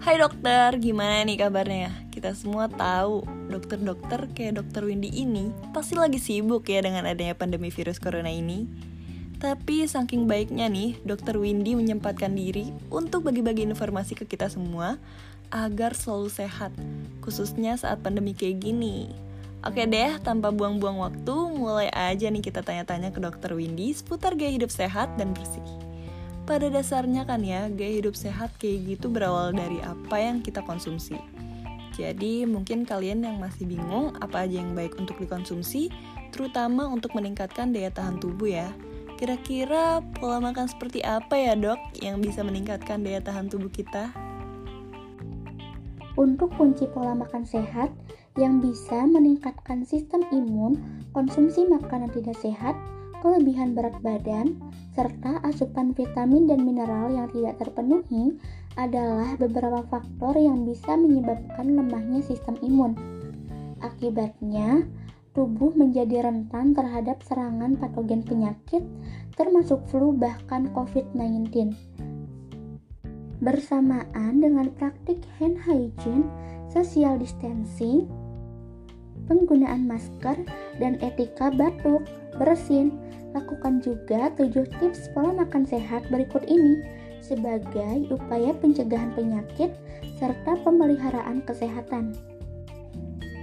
Hai 0.03 0.19
dokter, 0.19 0.75
gimana 0.83 1.23
nih 1.23 1.39
kabarnya? 1.39 2.11
Kita 2.23 2.39
semua 2.39 2.71
tahu, 2.71 3.27
dokter-dokter 3.51 4.31
kayak 4.31 4.63
dokter 4.63 4.87
Windy 4.87 5.11
ini 5.11 5.51
pasti 5.75 5.99
lagi 5.99 6.23
sibuk 6.23 6.63
ya 6.71 6.79
dengan 6.79 7.03
adanya 7.03 7.35
pandemi 7.35 7.67
virus 7.67 7.99
corona 7.99 8.31
ini. 8.31 8.63
Tapi 9.43 9.83
saking 9.83 10.23
baiknya 10.23 10.71
nih, 10.71 10.95
dokter 11.03 11.35
Windy 11.35 11.75
menyempatkan 11.75 12.31
diri 12.31 12.71
untuk 12.87 13.27
bagi-bagi 13.27 13.67
informasi 13.67 14.15
ke 14.15 14.23
kita 14.23 14.47
semua 14.47 14.95
agar 15.51 15.99
selalu 15.99 16.31
sehat, 16.31 16.71
khususnya 17.19 17.75
saat 17.75 17.99
pandemi 17.99 18.31
kayak 18.31 18.71
gini. 18.71 19.11
Oke 19.67 19.83
deh, 19.83 20.15
tanpa 20.23 20.55
buang-buang 20.55 21.03
waktu, 21.03 21.35
mulai 21.51 21.91
aja 21.91 22.31
nih 22.31 22.39
kita 22.39 22.63
tanya-tanya 22.63 23.11
ke 23.11 23.19
dokter 23.19 23.51
Windy 23.51 23.91
seputar 23.91 24.39
gaya 24.39 24.55
hidup 24.55 24.71
sehat 24.71 25.11
dan 25.19 25.35
bersih. 25.35 25.67
Pada 26.47 26.71
dasarnya 26.71 27.27
kan 27.27 27.43
ya, 27.43 27.67
gaya 27.67 27.99
hidup 27.99 28.15
sehat 28.15 28.55
kayak 28.63 28.95
gitu 28.95 29.11
berawal 29.11 29.51
dari 29.51 29.83
apa 29.83 30.23
yang 30.23 30.39
kita 30.39 30.63
konsumsi. 30.63 31.32
Jadi 31.93 32.49
mungkin 32.49 32.89
kalian 32.89 33.21
yang 33.21 33.37
masih 33.37 33.69
bingung 33.69 34.17
apa 34.17 34.49
aja 34.49 34.59
yang 34.65 34.73
baik 34.73 34.97
untuk 34.97 35.21
dikonsumsi, 35.21 35.93
terutama 36.33 36.89
untuk 36.89 37.13
meningkatkan 37.13 37.69
daya 37.69 37.93
tahan 37.93 38.17
tubuh 38.17 38.49
ya. 38.49 38.73
Kira-kira 39.21 40.01
pola 40.17 40.41
makan 40.41 40.65
seperti 40.65 41.05
apa 41.05 41.37
ya 41.37 41.53
dok 41.53 41.77
yang 42.01 42.17
bisa 42.19 42.41
meningkatkan 42.41 43.05
daya 43.05 43.21
tahan 43.21 43.45
tubuh 43.47 43.69
kita? 43.69 44.09
Untuk 46.17 46.53
kunci 46.57 46.89
pola 46.89 47.13
makan 47.13 47.45
sehat 47.45 47.89
yang 48.37 48.57
bisa 48.61 49.05
meningkatkan 49.05 49.85
sistem 49.85 50.25
imun, 50.33 50.77
konsumsi 51.13 51.65
makanan 51.69 52.09
tidak 52.13 52.37
sehat, 52.41 52.73
kelebihan 53.21 53.77
berat 53.77 53.97
badan, 54.01 54.57
serta 54.93 55.41
asupan 55.41 55.93
vitamin 55.93 56.45
dan 56.45 56.61
mineral 56.61 57.09
yang 57.09 57.29
tidak 57.33 57.57
terpenuhi 57.57 58.37
adalah 58.79 59.37
beberapa 59.37 59.85
faktor 59.87 60.37
yang 60.37 60.65
bisa 60.65 60.97
menyebabkan 60.97 61.73
lemahnya 61.73 62.25
sistem 62.25 62.57
imun. 62.65 62.97
Akibatnya, 63.83 64.87
tubuh 65.33 65.73
menjadi 65.73 66.25
rentan 66.25 66.73
terhadap 66.77 67.21
serangan 67.25 67.77
patogen 67.77 68.23
penyakit, 68.25 68.81
termasuk 69.37 69.81
flu 69.89 70.13
bahkan 70.13 70.69
COVID-19. 70.73 71.73
Bersamaan 73.43 74.39
dengan 74.39 74.71
praktik 74.77 75.19
hand 75.37 75.59
hygiene, 75.59 76.29
social 76.71 77.19
distancing, 77.19 78.07
penggunaan 79.27 79.83
masker, 79.83 80.37
dan 80.79 80.95
etika 81.03 81.51
batuk, 81.51 82.07
bersin, 82.39 82.95
Lakukan 83.33 83.81
juga 83.81 84.29
7 84.37 84.53
tips 84.77 85.09
pola 85.11 85.33
makan 85.33 85.65
sehat 85.65 86.05
berikut 86.13 86.45
ini 86.45 86.85
sebagai 87.23 88.11
upaya 88.11 88.51
pencegahan 88.59 89.15
penyakit 89.15 89.71
serta 90.19 90.59
pemeliharaan 90.61 91.39
kesehatan. 91.47 92.11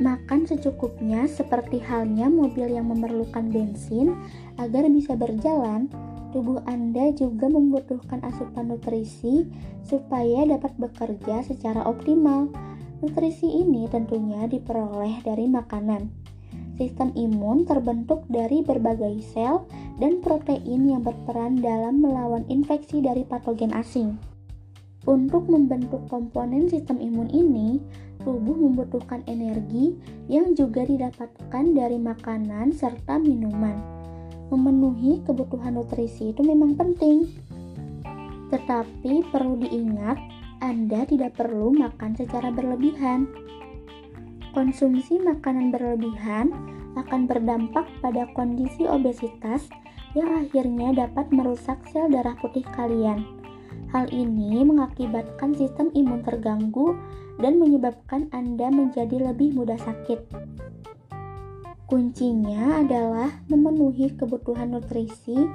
Makan 0.01 0.49
secukupnya 0.49 1.29
seperti 1.29 1.77
halnya 1.81 2.29
mobil 2.29 2.73
yang 2.73 2.89
memerlukan 2.89 3.53
bensin 3.53 4.17
agar 4.57 4.89
bisa 4.89 5.13
berjalan, 5.13 5.93
tubuh 6.33 6.65
Anda 6.65 7.13
juga 7.13 7.53
membutuhkan 7.53 8.25
asupan 8.25 8.73
nutrisi 8.73 9.45
supaya 9.85 10.49
dapat 10.49 10.73
bekerja 10.81 11.45
secara 11.45 11.85
optimal. 11.85 12.49
Nutrisi 13.05 13.49
ini 13.65 13.89
tentunya 13.89 14.49
diperoleh 14.49 15.21
dari 15.25 15.49
makanan. 15.49 16.20
Sistem 16.81 17.13
imun 17.13 17.69
terbentuk 17.69 18.25
dari 18.33 18.65
berbagai 18.65 19.21
sel 19.21 19.69
dan 20.01 20.25
protein 20.25 20.89
yang 20.89 21.05
berperan 21.05 21.61
dalam 21.61 22.01
melawan 22.01 22.49
infeksi 22.49 23.05
dari 23.05 23.21
patogen 23.21 23.77
asing. 23.77 24.17
Untuk 25.05 25.45
membentuk 25.53 26.09
komponen 26.09 26.73
sistem 26.73 26.97
imun 26.97 27.29
ini, 27.37 27.85
tubuh 28.25 28.57
membutuhkan 28.57 29.21
energi 29.29 29.93
yang 30.33 30.57
juga 30.57 30.89
didapatkan 30.89 31.65
dari 31.77 32.01
makanan 32.01 32.73
serta 32.73 33.21
minuman. 33.21 33.77
Memenuhi 34.49 35.21
kebutuhan 35.29 35.77
nutrisi 35.77 36.33
itu 36.33 36.41
memang 36.41 36.81
penting, 36.81 37.29
tetapi 38.49 39.29
perlu 39.29 39.61
diingat, 39.61 40.17
Anda 40.65 41.05
tidak 41.05 41.37
perlu 41.37 41.77
makan 41.77 42.17
secara 42.17 42.49
berlebihan 42.49 43.29
Konsumsi 44.51 45.23
makanan 45.23 45.71
berlebihan 45.71 46.51
akan 46.99 47.31
berdampak 47.31 47.87
pada 48.03 48.27
kondisi 48.35 48.83
obesitas 48.83 49.71
yang 50.19 50.43
akhirnya 50.43 51.07
dapat 51.07 51.31
merusak 51.31 51.79
sel 51.95 52.11
darah 52.11 52.35
putih 52.43 52.67
kalian. 52.75 53.23
Hal 53.95 54.11
ini 54.11 54.67
mengakibatkan 54.67 55.55
sistem 55.55 55.95
imun 55.95 56.27
terganggu 56.27 56.99
dan 57.39 57.63
menyebabkan 57.63 58.27
Anda 58.35 58.75
menjadi 58.75 59.31
lebih 59.31 59.55
mudah 59.55 59.79
sakit. 59.79 60.19
Kuncinya 61.87 62.83
adalah 62.83 63.31
memenuhi 63.51 64.15
kebutuhan 64.19 64.75
nutrisi 64.75 65.47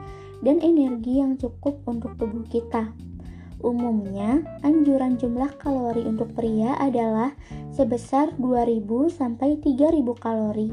dan 0.44 0.60
energi 0.64 1.20
yang 1.20 1.36
cukup 1.36 1.80
untuk 1.88 2.16
tubuh 2.20 2.44
kita. 2.48 2.92
Umumnya, 3.64 4.44
anjuran 4.64 5.16
jumlah 5.16 5.56
kalori 5.62 6.04
untuk 6.04 6.36
pria 6.36 6.76
adalah 6.80 7.32
sebesar 7.72 8.36
2000 8.36 8.84
sampai 9.12 9.60
3000 9.64 10.16
kalori 10.20 10.70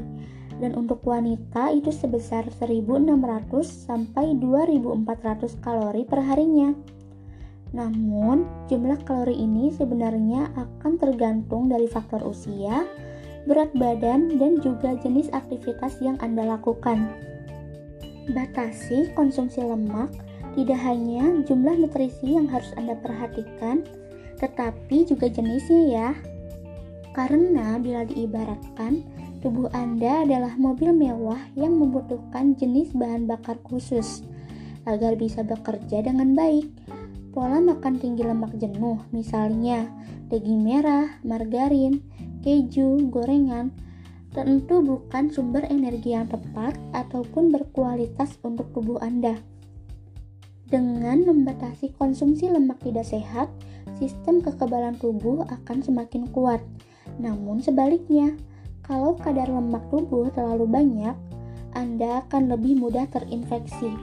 dan 0.61 0.77
untuk 0.77 1.01
wanita 1.03 1.73
itu 1.73 1.89
sebesar 1.89 2.47
1600 2.47 3.65
sampai 3.65 4.37
2400 4.37 5.59
kalori 5.59 6.03
per 6.05 6.21
harinya. 6.21 6.71
Namun, 7.73 8.45
jumlah 8.69 9.01
kalori 9.03 9.33
ini 9.33 9.73
sebenarnya 9.73 10.53
akan 10.53 10.93
tergantung 11.01 11.73
dari 11.73 11.89
faktor 11.89 12.21
usia, 12.21 12.85
berat 13.49 13.73
badan, 13.73 14.37
dan 14.37 14.61
juga 14.61 14.93
jenis 15.01 15.33
aktivitas 15.33 15.97
yang 15.99 16.21
Anda 16.21 16.53
lakukan. 16.53 17.09
Batasi 18.29 19.11
konsumsi 19.17 19.59
lemak 19.59 20.13
tidak 20.53 20.79
hanya 20.85 21.41
jumlah 21.45 21.75
nutrisi 21.81 22.37
yang 22.37 22.45
harus 22.49 22.69
Anda 22.77 22.93
perhatikan, 22.97 23.81
tetapi 24.37 25.09
juga 25.09 25.29
jenisnya 25.29 25.83
ya. 25.89 26.09
Karena 27.13 27.77
bila 27.77 28.05
diibaratkan, 28.05 29.05
tubuh 29.41 29.69
Anda 29.73 30.25
adalah 30.25 30.57
mobil 30.57 30.93
mewah 30.93 31.41
yang 31.53 31.77
membutuhkan 31.77 32.57
jenis 32.57 32.93
bahan 32.93 33.29
bakar 33.29 33.61
khusus 33.65 34.25
agar 34.85 35.17
bisa 35.17 35.45
bekerja 35.45 36.05
dengan 36.05 36.33
baik. 36.33 36.69
Pola 37.33 37.57
makan 37.57 37.97
tinggi 37.97 38.21
lemak 38.21 38.53
jenuh, 38.61 39.01
misalnya 39.09 39.89
daging 40.29 40.61
merah, 40.61 41.17
margarin, 41.25 42.01
keju, 42.45 43.09
gorengan, 43.09 43.73
tentu 44.33 44.81
bukan 44.81 45.29
sumber 45.29 45.65
energi 45.69 46.13
yang 46.13 46.29
tepat 46.29 46.77
ataupun 46.93 47.49
berkualitas 47.53 48.37
untuk 48.41 48.69
tubuh 48.73 49.01
Anda. 49.01 49.52
Dengan 50.73 51.21
membatasi 51.21 51.93
konsumsi 52.01 52.49
lemak 52.49 52.81
tidak 52.81 53.05
sehat, 53.05 53.45
sistem 54.01 54.41
kekebalan 54.41 54.97
tubuh 54.97 55.45
akan 55.45 55.85
semakin 55.85 56.25
kuat. 56.33 56.65
Namun 57.21 57.61
sebaliknya, 57.61 58.33
kalau 58.81 59.13
kadar 59.13 59.53
lemak 59.53 59.85
tubuh 59.93 60.33
terlalu 60.33 60.65
banyak, 60.65 61.13
Anda 61.77 62.25
akan 62.25 62.57
lebih 62.57 62.81
mudah 62.81 63.05
terinfeksi. 63.13 63.93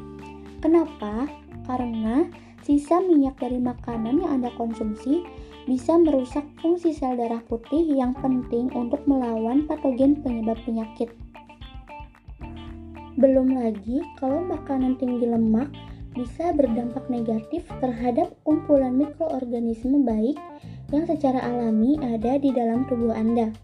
Kenapa? 0.63 1.27
Karena 1.67 2.31
sisa 2.63 3.03
minyak 3.03 3.43
dari 3.43 3.59
makanan 3.59 4.23
yang 4.23 4.39
Anda 4.39 4.55
konsumsi 4.55 5.27
bisa 5.67 5.99
merusak 5.99 6.47
fungsi 6.63 6.95
sel 6.95 7.19
darah 7.19 7.43
putih 7.51 7.83
yang 7.83 8.15
penting 8.15 8.71
untuk 8.79 9.03
melawan 9.11 9.67
patogen 9.67 10.23
penyebab 10.23 10.55
penyakit. 10.63 11.11
Belum 13.19 13.59
lagi 13.59 14.07
kalau 14.23 14.39
makanan 14.47 14.95
tinggi 15.03 15.27
lemak 15.27 15.90
bisa 16.13 16.51
berdampak 16.57 17.07
negatif 17.07 17.67
terhadap 17.79 18.35
kumpulan 18.43 18.95
mikroorganisme 18.95 20.03
baik 20.03 20.37
yang 20.91 21.07
secara 21.07 21.39
alami 21.47 21.97
ada 22.03 22.39
di 22.39 22.51
dalam 22.51 22.87
tubuh 22.91 23.15
Anda. 23.15 23.55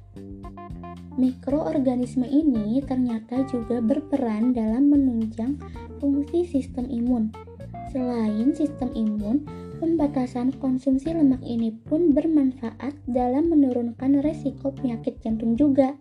Mikroorganisme 1.16 2.28
ini 2.28 2.84
ternyata 2.84 3.42
juga 3.48 3.80
berperan 3.80 4.52
dalam 4.52 4.92
menunjang 4.92 5.56
fungsi 5.98 6.44
sistem 6.44 6.86
imun. 6.92 7.32
Selain 7.88 8.52
sistem 8.52 8.92
imun, 8.92 9.42
Pembatasan 9.76 10.56
konsumsi 10.56 11.12
lemak 11.12 11.44
ini 11.44 11.68
pun 11.68 12.16
bermanfaat 12.16 12.96
dalam 13.04 13.52
menurunkan 13.52 14.24
resiko 14.24 14.72
penyakit 14.72 15.20
jantung 15.20 15.52
juga. 15.52 15.92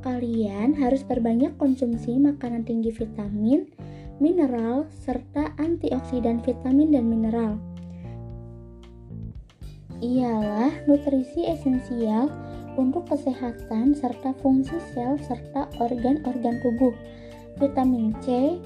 Kalian 0.00 0.72
harus 0.80 1.04
perbanyak 1.04 1.52
konsumsi 1.60 2.16
makanan 2.16 2.64
tinggi 2.64 2.88
vitamin, 2.88 3.68
mineral, 4.20 4.86
serta 5.02 5.56
antioksidan 5.56 6.44
vitamin 6.44 6.92
dan 6.92 7.08
mineral. 7.08 7.56
Ialah 10.00 10.84
nutrisi 10.88 11.44
esensial 11.48 12.28
untuk 12.76 13.08
kesehatan 13.08 13.92
serta 13.92 14.32
fungsi 14.40 14.76
sel 14.92 15.16
serta 15.20 15.68
organ-organ 15.80 16.56
tubuh. 16.64 16.94
Vitamin 17.60 18.16
C, 18.24 18.56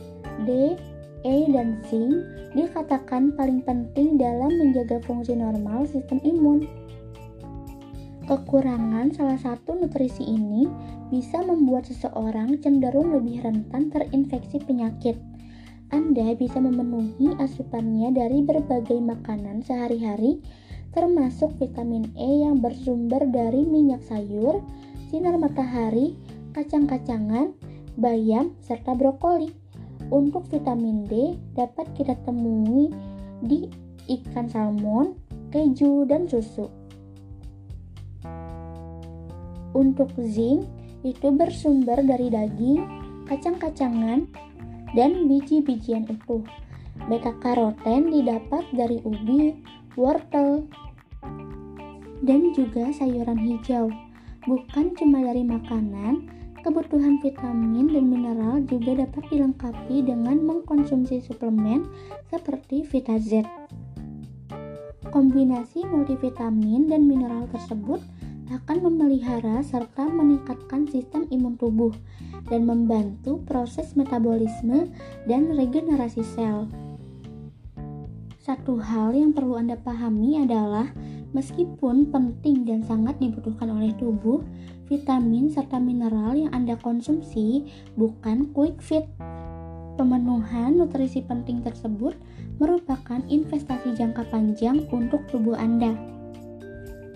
D, 0.46 0.78
E, 1.24 1.36
dan 1.50 1.82
zinc 1.88 2.22
dikatakan 2.54 3.34
paling 3.34 3.64
penting 3.66 4.14
dalam 4.20 4.54
menjaga 4.54 5.02
fungsi 5.02 5.34
normal 5.34 5.88
sistem 5.90 6.22
imun. 6.22 6.68
Kekurangan 8.24 9.12
salah 9.12 9.36
satu 9.36 9.74
nutrisi 9.76 10.24
ini 10.24 10.64
bisa 11.10 11.44
membuat 11.44 11.84
seseorang 11.90 12.56
cenderung 12.62 13.12
lebih 13.12 13.42
rentan 13.42 13.92
terinfeksi 13.92 14.62
penyakit. 14.64 15.33
Anda 15.94 16.34
bisa 16.34 16.58
memenuhi 16.58 17.38
asupannya 17.38 18.10
dari 18.18 18.42
berbagai 18.42 18.98
makanan 18.98 19.62
sehari-hari, 19.62 20.42
termasuk 20.90 21.54
vitamin 21.62 22.10
E 22.18 22.42
yang 22.42 22.58
bersumber 22.58 23.22
dari 23.30 23.62
minyak 23.62 24.02
sayur, 24.02 24.58
sinar 25.06 25.38
matahari, 25.38 26.18
kacang-kacangan, 26.50 27.54
bayam, 27.94 28.58
serta 28.58 28.98
brokoli. 28.98 29.54
Untuk 30.10 30.50
vitamin 30.50 31.06
D 31.06 31.38
dapat 31.54 31.86
kita 31.94 32.18
temui 32.26 32.90
di 33.46 33.70
ikan 34.10 34.50
salmon, 34.50 35.14
keju, 35.54 36.10
dan 36.10 36.26
susu. 36.26 36.66
Untuk 39.70 40.10
zinc 40.18 40.66
itu 41.06 41.30
bersumber 41.30 42.02
dari 42.02 42.34
daging, 42.34 42.82
kacang-kacangan, 43.30 44.26
dan 44.94 45.30
biji-bijian 45.30 46.08
utuh. 46.08 46.42
Beta 47.10 47.34
karoten 47.42 48.14
didapat 48.14 48.64
dari 48.70 49.02
ubi, 49.02 49.58
wortel, 49.98 50.64
dan 52.22 52.40
juga 52.54 52.94
sayuran 52.94 53.38
hijau. 53.38 53.90
Bukan 54.46 54.94
cuma 54.94 55.20
dari 55.20 55.42
makanan, 55.42 56.30
Kebutuhan 56.64 57.20
vitamin 57.20 57.92
dan 57.92 58.08
mineral 58.08 58.64
juga 58.64 59.04
dapat 59.04 59.28
dilengkapi 59.28 60.00
dengan 60.00 60.40
mengkonsumsi 60.48 61.20
suplemen 61.20 61.84
seperti 62.32 62.88
VitaZ. 62.88 63.44
Kombinasi 65.12 65.84
multivitamin 65.84 66.88
dan 66.88 67.04
mineral 67.04 67.52
tersebut 67.52 68.00
akan 68.52 68.84
memelihara 68.84 69.64
serta 69.64 70.04
meningkatkan 70.04 70.84
sistem 70.88 71.24
imun 71.32 71.56
tubuh 71.56 71.92
dan 72.52 72.68
membantu 72.68 73.40
proses 73.48 73.96
metabolisme 73.96 74.92
dan 75.24 75.48
regenerasi 75.56 76.20
sel. 76.20 76.68
Satu 78.44 78.76
hal 78.76 79.16
yang 79.16 79.32
perlu 79.32 79.56
Anda 79.56 79.80
pahami 79.80 80.44
adalah 80.44 80.92
meskipun 81.32 82.12
penting 82.12 82.68
dan 82.68 82.84
sangat 82.84 83.16
dibutuhkan 83.16 83.72
oleh 83.72 83.96
tubuh, 83.96 84.44
vitamin 84.84 85.48
serta 85.48 85.80
mineral 85.80 86.36
yang 86.36 86.52
Anda 86.52 86.76
konsumsi 86.76 87.64
bukan 87.96 88.52
quick 88.52 88.84
fit. 88.84 89.08
Pemenuhan 89.96 90.76
nutrisi 90.76 91.24
penting 91.24 91.64
tersebut 91.64 92.12
merupakan 92.60 93.24
investasi 93.32 93.96
jangka 93.96 94.28
panjang 94.28 94.84
untuk 94.92 95.24
tubuh 95.32 95.56
Anda. 95.56 95.96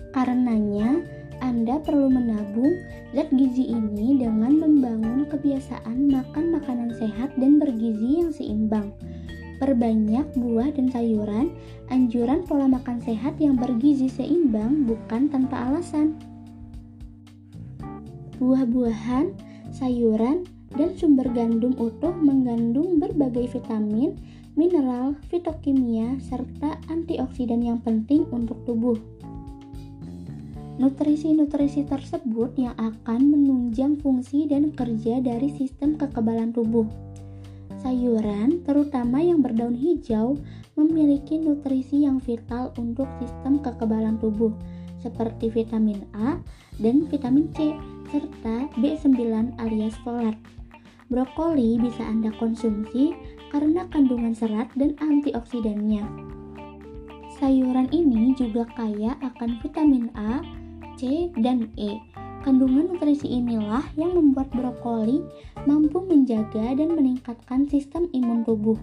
Karenanya, 0.09 1.18
Anda 1.39 1.79
perlu 1.81 2.11
menabung 2.11 2.79
zat 3.15 3.31
gizi 3.33 3.71
ini 3.71 4.19
dengan 4.19 4.59
membangun 4.59 5.27
kebiasaan 5.27 6.11
makan 6.11 6.45
makanan 6.55 6.95
sehat 6.95 7.35
dan 7.39 7.57
bergizi 7.57 8.23
yang 8.23 8.31
seimbang. 8.31 8.91
Perbanyak 9.59 10.39
buah 10.39 10.71
dan 10.71 10.87
sayuran, 10.87 11.51
anjuran 11.91 12.47
pola 12.47 12.67
makan 12.67 13.03
sehat 13.03 13.35
yang 13.43 13.59
bergizi 13.59 14.07
seimbang 14.07 14.87
bukan 14.87 15.27
tanpa 15.27 15.67
alasan 15.67 16.15
buah-buahan, 18.39 19.35
sayuran, 19.75 20.47
dan 20.73 20.95
sumber 20.95 21.27
gandum 21.35 21.75
utuh 21.75 22.15
mengandung 22.15 22.97
berbagai 22.97 23.59
vitamin, 23.59 24.15
mineral, 24.55 25.13
fitokimia, 25.27 26.17
serta 26.23 26.79
antioksidan 26.87 27.59
yang 27.59 27.83
penting 27.83 28.23
untuk 28.31 28.63
tubuh. 28.63 28.95
Nutrisi-nutrisi 30.79 31.83
tersebut 31.83 32.55
yang 32.55 32.71
akan 32.79 33.35
menunjang 33.35 33.99
fungsi 33.99 34.47
dan 34.47 34.71
kerja 34.71 35.19
dari 35.19 35.51
sistem 35.51 35.99
kekebalan 35.99 36.55
tubuh. 36.55 36.87
Sayuran, 37.83 38.63
terutama 38.63 39.19
yang 39.19 39.43
berdaun 39.43 39.75
hijau, 39.75 40.39
memiliki 40.79 41.35
nutrisi 41.35 42.07
yang 42.07 42.23
vital 42.23 42.71
untuk 42.79 43.11
sistem 43.19 43.59
kekebalan 43.59 44.15
tubuh, 44.23 44.55
seperti 45.03 45.51
vitamin 45.51 45.99
A 46.15 46.39
dan 46.79 47.03
vitamin 47.11 47.51
C, 47.51 47.75
serta 48.07 48.71
B9 48.79 49.19
alias 49.59 49.99
folat. 49.99 50.39
Brokoli 51.11 51.75
bisa 51.75 52.07
Anda 52.07 52.31
konsumsi 52.39 53.11
karena 53.51 53.83
kandungan 53.91 54.31
serat 54.31 54.71
dan 54.79 54.95
antioksidannya. 55.03 56.07
Sayuran 57.39 57.91
ini 57.91 58.31
juga 58.35 58.67
kaya 58.75 59.15
akan 59.23 59.59
vitamin 59.63 60.11
A, 60.15 60.43
C, 60.99 61.31
dan 61.39 61.71
E. 61.79 61.95
Kandungan 62.43 62.91
nutrisi 62.91 63.31
inilah 63.39 63.87
yang 63.95 64.19
membuat 64.19 64.51
brokoli 64.51 65.23
mampu 65.63 66.03
menjaga 66.03 66.75
dan 66.75 66.91
meningkatkan 66.91 67.63
sistem 67.71 68.11
imun 68.11 68.43
tubuh. 68.43 68.75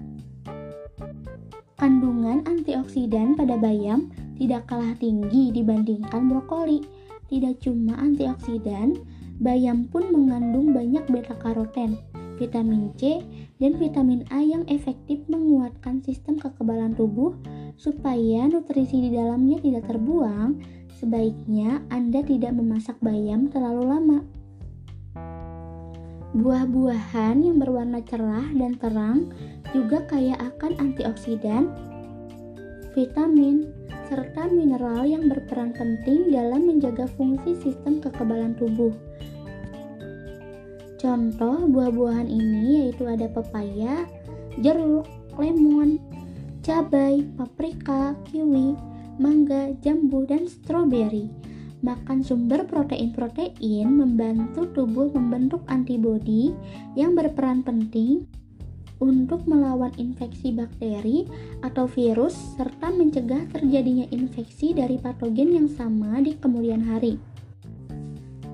Kandungan 1.76 2.40
antioksidan 2.48 3.36
pada 3.36 3.60
bayam 3.60 4.08
tidak 4.40 4.64
kalah 4.64 4.96
tinggi 4.96 5.52
dibandingkan 5.52 6.24
brokoli. 6.24 6.80
Tidak 7.28 7.60
cuma 7.60 8.00
antioksidan, 8.00 8.96
bayam 9.42 9.84
pun 9.92 10.08
mengandung 10.08 10.72
banyak 10.72 11.04
beta-karoten, 11.10 12.00
vitamin 12.40 12.94
C, 12.96 13.20
dan 13.60 13.76
vitamin 13.76 14.24
A 14.32 14.40
yang 14.40 14.64
efektif 14.72 15.20
menguatkan 15.28 16.00
sistem 16.00 16.40
kekebalan 16.40 16.96
tubuh 16.96 17.36
supaya 17.76 18.48
nutrisi 18.48 19.08
di 19.08 19.10
dalamnya 19.12 19.60
tidak 19.60 19.84
terbuang. 19.90 20.56
Sebaiknya 20.96 21.84
Anda 21.92 22.24
tidak 22.24 22.56
memasak 22.56 22.96
bayam 23.04 23.52
terlalu 23.52 23.84
lama. 23.84 24.18
Buah-buahan 26.32 27.44
yang 27.44 27.60
berwarna 27.60 28.00
cerah 28.00 28.48
dan 28.56 28.80
terang 28.80 29.28
juga 29.76 30.00
kaya 30.08 30.40
akan 30.40 30.72
antioksidan, 30.80 31.68
vitamin, 32.96 33.68
serta 34.08 34.48
mineral 34.48 35.04
yang 35.04 35.28
berperan 35.28 35.76
penting 35.76 36.32
dalam 36.32 36.64
menjaga 36.64 37.04
fungsi 37.20 37.52
sistem 37.60 38.00
kekebalan 38.00 38.56
tubuh. 38.56 38.92
Contoh 40.96 41.68
buah-buahan 41.68 42.24
ini 42.24 42.88
yaitu 42.88 43.04
ada 43.04 43.28
pepaya, 43.28 44.08
jeruk, 44.64 45.04
lemon, 45.36 46.00
cabai, 46.64 47.20
paprika, 47.36 48.16
kiwi, 48.32 48.72
mangga, 49.16 49.72
jambu, 49.80 50.24
dan 50.28 50.48
stroberi. 50.48 51.28
Makan 51.84 52.24
sumber 52.24 52.64
protein-protein 52.64 53.86
membantu 53.86 54.64
tubuh 54.72 55.12
membentuk 55.12 55.62
antibodi 55.68 56.56
yang 56.96 57.12
berperan 57.12 57.60
penting 57.60 58.24
untuk 58.96 59.44
melawan 59.44 59.92
infeksi 60.00 60.56
bakteri 60.56 61.28
atau 61.60 61.84
virus 61.84 62.32
serta 62.56 62.88
mencegah 62.88 63.44
terjadinya 63.52 64.08
infeksi 64.08 64.72
dari 64.72 64.96
patogen 64.96 65.52
yang 65.52 65.68
sama 65.68 66.16
di 66.24 66.32
kemudian 66.40 66.80
hari. 66.80 67.20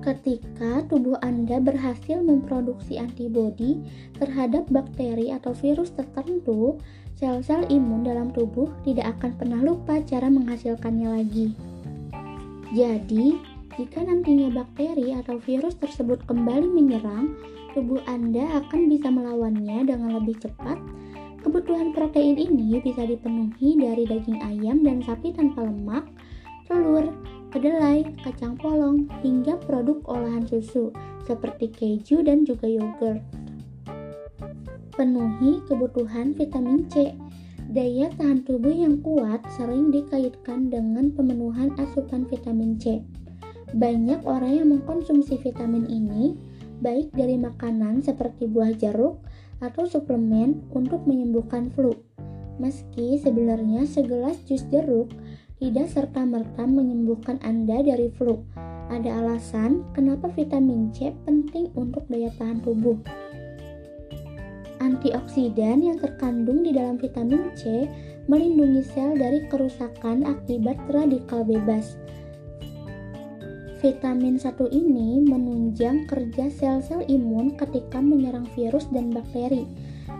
Ketika 0.03 0.83
tubuh 0.91 1.15
Anda 1.23 1.63
berhasil 1.63 2.19
memproduksi 2.19 2.99
antibodi 2.99 3.79
terhadap 4.19 4.67
bakteri 4.67 5.31
atau 5.31 5.55
virus 5.55 5.95
tertentu, 5.95 6.75
sel-sel 7.23 7.63
imun 7.71 8.03
dalam 8.03 8.35
tubuh 8.35 8.67
tidak 8.83 9.15
akan 9.15 9.31
pernah 9.39 9.63
lupa 9.63 10.03
cara 10.03 10.27
menghasilkannya 10.27 11.07
lagi. 11.07 11.55
Jadi, 12.75 13.39
jika 13.79 14.03
nantinya 14.03 14.51
bakteri 14.51 15.15
atau 15.15 15.39
virus 15.39 15.79
tersebut 15.79 16.19
kembali 16.27 16.67
menyerang, 16.67 17.31
tubuh 17.71 18.03
Anda 18.11 18.59
akan 18.59 18.91
bisa 18.91 19.07
melawannya 19.07 19.87
dengan 19.87 20.19
lebih 20.19 20.35
cepat. 20.43 20.75
Kebutuhan 21.39 21.95
protein 21.95 22.35
ini 22.35 22.83
bisa 22.83 23.07
dipenuhi 23.07 23.79
dari 23.79 24.03
daging 24.03 24.43
ayam 24.43 24.83
dan 24.83 24.99
sapi 24.99 25.31
tanpa 25.31 25.63
lemak, 25.63 26.03
telur, 26.67 27.07
kedelai, 27.55 28.03
kacang 28.19 28.59
polong, 28.59 29.07
hingga 29.23 29.55
produk 29.63 30.03
olahan 30.11 30.43
susu 30.43 30.91
seperti 31.23 31.71
keju 31.71 32.19
dan 32.19 32.43
juga 32.43 32.67
yogurt. 32.67 33.23
Penuhi 34.93 35.57
kebutuhan 35.65 36.37
vitamin 36.37 36.85
C. 36.85 37.17
Daya 37.73 38.13
tahan 38.13 38.45
tubuh 38.45 38.69
yang 38.69 39.01
kuat 39.01 39.41
sering 39.57 39.89
dikaitkan 39.89 40.69
dengan 40.69 41.09
pemenuhan 41.09 41.73
asupan 41.81 42.29
vitamin 42.29 42.77
C. 42.77 43.01
Banyak 43.73 44.21
orang 44.21 44.53
yang 44.53 44.69
mengkonsumsi 44.69 45.41
vitamin 45.41 45.89
ini, 45.89 46.37
baik 46.85 47.09
dari 47.09 47.41
makanan 47.41 48.05
seperti 48.05 48.45
buah 48.45 48.77
jeruk 48.77 49.17
atau 49.65 49.89
suplemen 49.89 50.61
untuk 50.69 51.09
menyembuhkan 51.09 51.73
flu. 51.73 51.97
Meski 52.61 53.17
sebenarnya 53.17 53.89
segelas 53.89 54.45
jus 54.45 54.61
jeruk 54.69 55.09
tidak 55.57 55.89
serta-merta 55.89 56.69
menyembuhkan 56.69 57.41
Anda 57.41 57.81
dari 57.81 58.13
flu. 58.13 58.45
Ada 58.93 59.25
alasan 59.25 59.89
kenapa 59.97 60.29
vitamin 60.29 60.93
C 60.93 61.17
penting 61.25 61.73
untuk 61.73 62.05
daya 62.13 62.29
tahan 62.37 62.61
tubuh. 62.61 63.22
Antioksidan 64.83 65.79
yang 65.79 65.95
terkandung 65.95 66.67
di 66.67 66.75
dalam 66.75 66.99
vitamin 66.99 67.55
C 67.55 67.87
melindungi 68.27 68.83
sel 68.83 69.15
dari 69.15 69.47
kerusakan 69.47 70.27
akibat 70.27 70.75
radikal 70.91 71.47
bebas. 71.47 71.95
Vitamin 73.79 74.35
1 74.35 74.59
ini 74.75 75.23
menunjang 75.23 76.03
kerja 76.07 76.51
sel-sel 76.51 77.07
imun 77.07 77.55
ketika 77.55 78.03
menyerang 78.03 78.47
virus 78.55 78.91
dan 78.91 79.11
bakteri. 79.11 79.63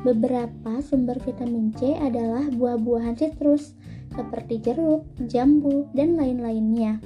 Beberapa 0.08 0.80
sumber 0.80 1.20
vitamin 1.20 1.76
C 1.76 1.96
adalah 2.00 2.48
buah-buahan 2.48 3.20
citrus 3.20 3.76
seperti 4.16 4.64
jeruk, 4.64 5.04
jambu, 5.28 5.92
dan 5.92 6.16
lain-lainnya. 6.16 7.04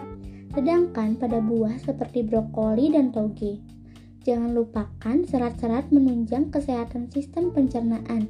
Sedangkan 0.53 1.17
pada 1.17 1.41
buah 1.41 1.77
seperti 1.81 2.21
brokoli 2.25 2.89
dan 2.93 3.13
toge, 3.13 3.61
Jangan 4.27 4.51
lupakan 4.59 5.23
serat-serat 5.23 5.87
menunjang 5.87 6.51
kesehatan 6.51 7.07
sistem 7.07 7.47
pencernaan, 7.55 8.27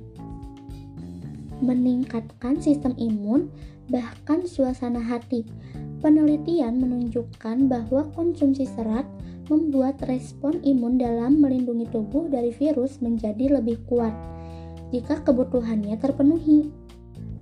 meningkatkan 1.57 2.61
sistem 2.61 2.93
imun, 3.01 3.49
bahkan 3.89 4.45
suasana 4.45 5.01
hati. 5.01 5.41
Penelitian 6.05 6.77
menunjukkan 6.77 7.65
bahwa 7.65 8.05
konsumsi 8.13 8.69
serat 8.69 9.09
membuat 9.49 9.97
respon 10.05 10.61
imun 10.61 11.01
dalam 11.01 11.41
melindungi 11.41 11.89
tubuh 11.89 12.29
dari 12.29 12.53
virus 12.53 13.01
menjadi 13.01 13.57
lebih 13.57 13.81
kuat 13.89 14.13
jika 14.93 15.25
kebutuhannya 15.25 15.97
terpenuhi. 15.97 16.69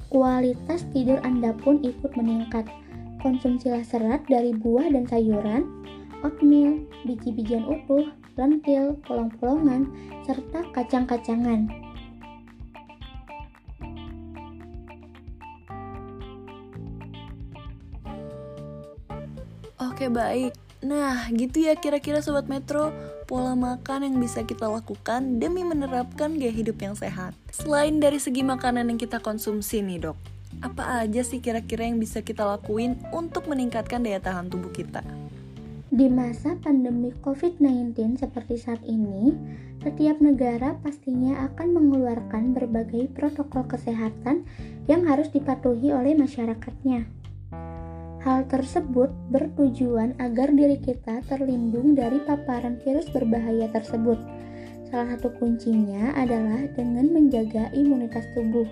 Kualitas 0.07 0.87
tidur 0.95 1.19
Anda 1.27 1.51
pun 1.51 1.83
ikut 1.83 2.15
meningkat. 2.15 2.71
Konsumsilah 3.19 3.83
serat 3.83 4.23
dari 4.31 4.55
buah 4.55 4.87
dan 4.95 5.03
sayuran, 5.11 5.67
oatmeal, 6.23 6.87
biji-bijian 7.03 7.65
utuh, 7.65 8.05
lentil, 8.35 8.99
polong-polongan, 9.07 9.87
serta 10.27 10.67
kacang-kacangan. 10.75 11.71
Oke 19.95 20.11
baik, 20.11 20.51
nah 20.83 21.31
gitu 21.31 21.71
ya 21.71 21.79
kira-kira 21.79 22.19
Sobat 22.19 22.51
Metro 22.51 22.91
Pola 23.31 23.55
makan 23.55 24.03
yang 24.03 24.15
bisa 24.19 24.43
kita 24.43 24.67
lakukan 24.67 25.39
demi 25.39 25.63
menerapkan 25.63 26.35
gaya 26.35 26.51
hidup 26.51 26.77
yang 26.83 26.99
sehat 26.99 27.31
Selain 27.47 27.95
dari 28.03 28.19
segi 28.19 28.43
makanan 28.43 28.91
yang 28.91 28.99
kita 28.99 29.23
konsumsi 29.23 29.79
nih 29.79 30.11
dok 30.11 30.19
Apa 30.59 30.99
aja 30.99 31.23
sih 31.23 31.39
kira-kira 31.39 31.87
yang 31.87 31.95
bisa 31.95 32.19
kita 32.19 32.43
lakuin 32.43 32.99
untuk 33.15 33.47
meningkatkan 33.47 34.03
daya 34.03 34.19
tahan 34.19 34.51
tubuh 34.51 34.69
kita? 34.75 34.99
Di 35.95 36.11
masa 36.11 36.59
pandemi 36.59 37.15
COVID-19 37.23 38.19
seperti 38.19 38.59
saat 38.59 38.83
ini, 38.83 39.31
setiap 39.79 40.19
negara 40.19 40.75
pastinya 40.83 41.47
akan 41.47 41.71
mengeluarkan 41.71 42.51
berbagai 42.51 43.15
protokol 43.15 43.63
kesehatan 43.63 44.43
yang 44.91 45.07
harus 45.07 45.31
dipatuhi 45.31 45.95
oleh 45.95 46.11
masyarakatnya. 46.19 47.07
Hal 48.27 48.43
tersebut 48.51 49.07
bertujuan 49.31 50.19
agar 50.19 50.51
diri 50.51 50.83
kita 50.83 51.23
terlindung 51.31 51.95
dari 51.95 52.19
paparan 52.27 52.75
virus 52.83 53.07
berbahaya 53.15 53.71
tersebut. 53.71 54.19
Salah 54.91 55.15
satu 55.15 55.31
kuncinya 55.39 56.11
adalah 56.19 56.67
dengan 56.75 57.07
menjaga 57.07 57.71
imunitas 57.71 58.27
tubuh. 58.35 58.67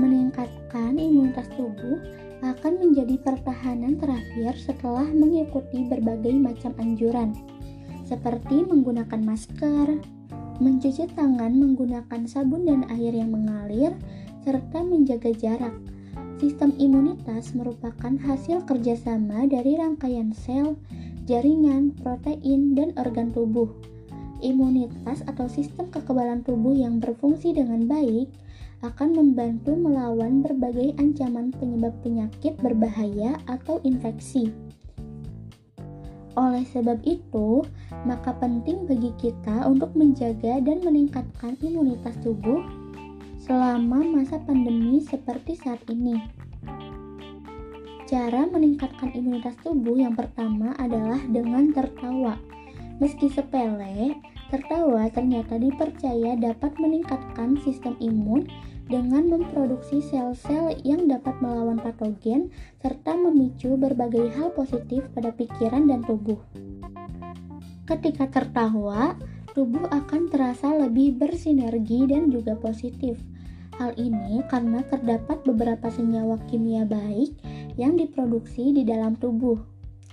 Meningkatkan 0.00 0.96
imunitas 0.96 1.44
tubuh 1.60 2.24
akan 2.46 2.78
menjadi 2.78 3.18
pertahanan 3.18 3.98
terakhir 3.98 4.54
setelah 4.54 5.06
mengikuti 5.10 5.82
berbagai 5.86 6.34
macam 6.38 6.70
anjuran, 6.78 7.34
seperti 8.06 8.62
menggunakan 8.62 9.18
masker, 9.26 9.98
mencuci 10.62 11.10
tangan 11.12 11.52
menggunakan 11.58 12.22
sabun 12.30 12.64
dan 12.64 12.86
air 12.94 13.12
yang 13.12 13.34
mengalir, 13.34 13.92
serta 14.46 14.80
menjaga 14.86 15.34
jarak. 15.34 15.74
Sistem 16.36 16.70
imunitas 16.76 17.56
merupakan 17.56 18.12
hasil 18.22 18.62
kerjasama 18.68 19.48
dari 19.48 19.74
rangkaian 19.74 20.30
sel, 20.36 20.76
jaringan, 21.26 21.96
protein, 21.98 22.76
dan 22.76 22.92
organ 23.00 23.32
tubuh. 23.32 23.68
Imunitas 24.44 25.24
atau 25.24 25.48
sistem 25.48 25.88
kekebalan 25.88 26.44
tubuh 26.44 26.76
yang 26.76 27.00
berfungsi 27.00 27.56
dengan 27.56 27.88
baik 27.88 28.28
akan 28.92 29.18
membantu 29.18 29.74
melawan 29.74 30.42
berbagai 30.42 30.94
ancaman 31.02 31.50
penyebab 31.56 31.94
penyakit 32.06 32.54
berbahaya 32.62 33.34
atau 33.50 33.82
infeksi. 33.82 34.54
Oleh 36.36 36.68
sebab 36.68 37.00
itu, 37.08 37.64
maka 38.04 38.36
penting 38.36 38.84
bagi 38.84 39.08
kita 39.16 39.64
untuk 39.64 39.96
menjaga 39.96 40.60
dan 40.60 40.84
meningkatkan 40.84 41.56
imunitas 41.64 42.12
tubuh 42.20 42.60
selama 43.40 44.04
masa 44.04 44.36
pandemi 44.44 45.00
seperti 45.00 45.56
saat 45.56 45.80
ini. 45.88 46.20
Cara 48.06 48.46
meningkatkan 48.46 49.10
imunitas 49.16 49.56
tubuh 49.64 49.98
yang 49.98 50.14
pertama 50.14 50.76
adalah 50.78 51.18
dengan 51.26 51.74
tertawa. 51.74 52.38
Meski 53.02 53.26
sepele, 53.26 54.14
tertawa 54.52 55.10
ternyata 55.10 55.58
dipercaya 55.58 56.38
dapat 56.38 56.76
meningkatkan 56.78 57.58
sistem 57.66 57.98
imun 57.98 58.46
dengan 58.86 59.26
memproduksi 59.26 59.98
sel-sel 59.98 60.78
yang 60.86 61.10
dapat 61.10 61.34
melawan 61.42 61.78
patogen 61.82 62.54
serta 62.78 63.18
memicu 63.18 63.74
berbagai 63.74 64.30
hal 64.38 64.54
positif 64.54 65.02
pada 65.10 65.34
pikiran 65.34 65.90
dan 65.90 66.06
tubuh. 66.06 66.38
Ketika 67.86 68.30
tertawa, 68.30 69.18
tubuh 69.54 69.86
akan 69.90 70.30
terasa 70.30 70.74
lebih 70.74 71.18
bersinergi 71.18 72.06
dan 72.06 72.30
juga 72.30 72.54
positif. 72.58 73.18
Hal 73.76 73.92
ini 73.98 74.40
karena 74.48 74.80
terdapat 74.86 75.44
beberapa 75.44 75.92
senyawa 75.92 76.40
kimia 76.48 76.88
baik 76.88 77.36
yang 77.76 77.98
diproduksi 77.98 78.72
di 78.72 78.82
dalam 78.82 79.18
tubuh. 79.18 79.60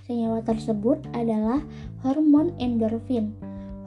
Senyawa 0.04 0.44
tersebut 0.44 1.00
adalah 1.16 1.64
hormon 2.04 2.52
endorfin. 2.60 3.32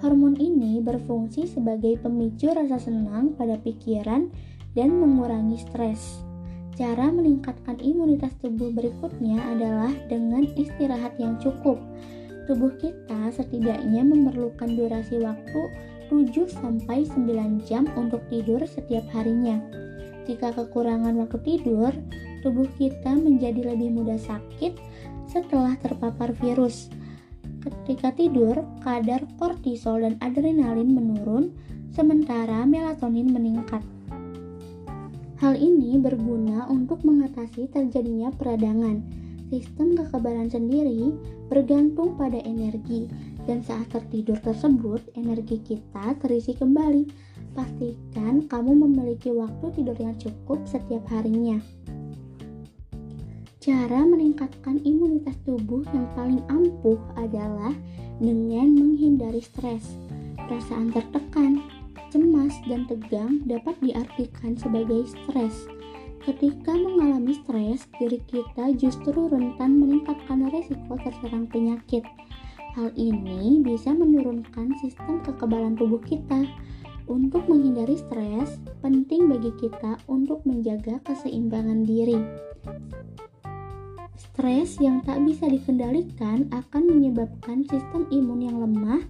Hormon 0.01 0.37
ini 0.37 0.81
berfungsi 0.81 1.45
sebagai 1.45 2.01
pemicu 2.01 2.49
rasa 2.53 2.81
senang 2.81 3.37
pada 3.37 3.57
pikiran 3.61 4.29
dan 4.77 5.01
mengurangi 5.01 5.57
stres. 5.57 6.21
Cara 6.77 7.09
meningkatkan 7.09 7.81
imunitas 7.81 8.29
tubuh 8.37 8.69
berikutnya 8.69 9.41
adalah 9.49 9.89
dengan 10.05 10.45
istirahat 10.53 11.17
yang 11.17 11.41
cukup. 11.41 11.81
Tubuh 12.45 12.69
kita 12.77 13.33
setidaknya 13.33 14.05
memerlukan 14.05 14.77
durasi 14.77 15.17
waktu 15.17 15.61
7-9 16.13 16.85
jam 17.65 17.89
untuk 17.97 18.21
tidur 18.29 18.61
setiap 18.69 19.09
harinya. 19.17 19.57
Jika 20.29 20.53
kekurangan 20.53 21.17
waktu 21.17 21.41
tidur, 21.41 21.89
tubuh 22.45 22.69
kita 22.77 23.17
menjadi 23.17 23.73
lebih 23.73 23.97
mudah 23.97 24.21
sakit 24.21 24.77
setelah 25.25 25.73
terpapar 25.81 26.31
virus. 26.37 26.93
Ketika 27.65 28.13
tidur, 28.13 28.63
kadar 28.85 29.25
kortisol 29.41 30.05
dan 30.05 30.15
adrenalin 30.21 30.93
menurun, 30.93 31.51
sementara 31.91 32.63
melatonin 32.63 33.33
meningkat. 33.33 33.81
Hal 35.37 35.53
ini 35.53 36.01
berguna 36.01 36.65
untuk 36.65 37.05
mengatasi 37.05 37.69
terjadinya 37.69 38.33
peradangan. 38.33 39.05
Sistem 39.53 39.93
kekebalan 39.93 40.49
sendiri 40.49 41.13
bergantung 41.45 42.17
pada 42.17 42.41
energi, 42.41 43.05
dan 43.45 43.61
saat 43.61 43.87
tertidur 43.93 44.41
tersebut, 44.41 44.99
energi 45.13 45.61
kita 45.61 46.17
terisi 46.17 46.57
kembali. 46.57 47.05
Pastikan 47.53 48.49
kamu 48.49 48.89
memiliki 48.89 49.29
waktu 49.29 49.77
tidur 49.77 49.95
yang 50.01 50.17
cukup 50.17 50.65
setiap 50.65 51.05
harinya. 51.13 51.61
Cara 53.61 54.09
meningkatkan 54.09 54.81
imunitas 54.83 55.37
tubuh 55.45 55.85
yang 55.93 56.09
paling 56.17 56.41
ampuh 56.49 56.97
adalah 57.13 57.77
dengan 58.17 58.73
menghindari 58.73 59.45
stres. 59.45 59.85
Perasaan 60.49 60.89
tertekan, 60.89 61.61
cemas, 62.09 62.55
dan 62.67 62.87
tegang 62.87 63.43
dapat 63.47 63.75
diartikan 63.83 64.55
sebagai 64.55 65.07
stres. 65.07 65.67
Ketika 66.27 66.75
mengalami 66.75 67.39
stres, 67.39 67.87
diri 67.95 68.19
kita 68.27 68.75
justru 68.75 69.31
rentan 69.31 69.79
meningkatkan 69.79 70.51
resiko 70.51 70.99
terserang 70.99 71.47
penyakit. 71.47 72.03
Hal 72.75 72.91
ini 72.99 73.63
bisa 73.63 73.95
menurunkan 73.95 74.75
sistem 74.83 75.23
kekebalan 75.23 75.79
tubuh 75.79 76.03
kita. 76.03 76.43
Untuk 77.07 77.47
menghindari 77.47 77.95
stres, 77.95 78.59
penting 78.83 79.31
bagi 79.31 79.55
kita 79.55 79.95
untuk 80.11 80.43
menjaga 80.43 80.99
keseimbangan 81.07 81.87
diri. 81.87 82.19
Stres 84.17 84.75
yang 84.83 84.99
tak 85.07 85.23
bisa 85.23 85.47
dikendalikan 85.47 86.51
akan 86.51 86.83
menyebabkan 86.91 87.63
sistem 87.71 88.03
imun 88.11 88.43
yang 88.43 88.57
lemah 88.59 89.01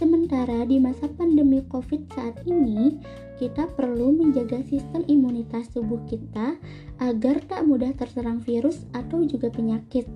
Sementara 0.00 0.64
di 0.64 0.80
masa 0.80 1.12
pandemi 1.12 1.60
COVID 1.68 2.16
saat 2.16 2.40
ini, 2.48 2.96
kita 3.36 3.68
perlu 3.76 4.16
menjaga 4.16 4.64
sistem 4.64 5.04
imunitas 5.04 5.68
tubuh 5.76 6.00
kita 6.08 6.56
agar 7.04 7.44
tak 7.44 7.68
mudah 7.68 7.92
terserang 7.92 8.40
virus 8.40 8.88
atau 8.96 9.20
juga 9.28 9.52
penyakit. 9.52 10.08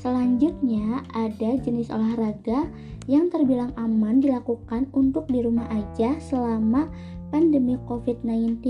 Selanjutnya, 0.00 1.04
ada 1.12 1.60
jenis 1.60 1.92
olahraga 1.92 2.72
yang 3.04 3.28
terbilang 3.28 3.76
aman 3.76 4.24
dilakukan 4.24 4.88
untuk 4.96 5.28
di 5.28 5.44
rumah 5.44 5.68
aja 5.68 6.16
selama 6.16 6.88
pandemi 7.28 7.76
COVID-19, 7.84 8.64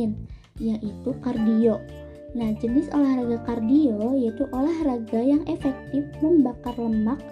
yaitu 0.58 1.10
kardio. 1.22 1.78
Nah, 2.34 2.50
jenis 2.58 2.90
olahraga 2.90 3.38
kardio 3.46 4.10
yaitu 4.18 4.42
olahraga 4.50 5.22
yang 5.22 5.46
efektif 5.46 6.02
membakar 6.18 6.74
lemak 6.74 7.22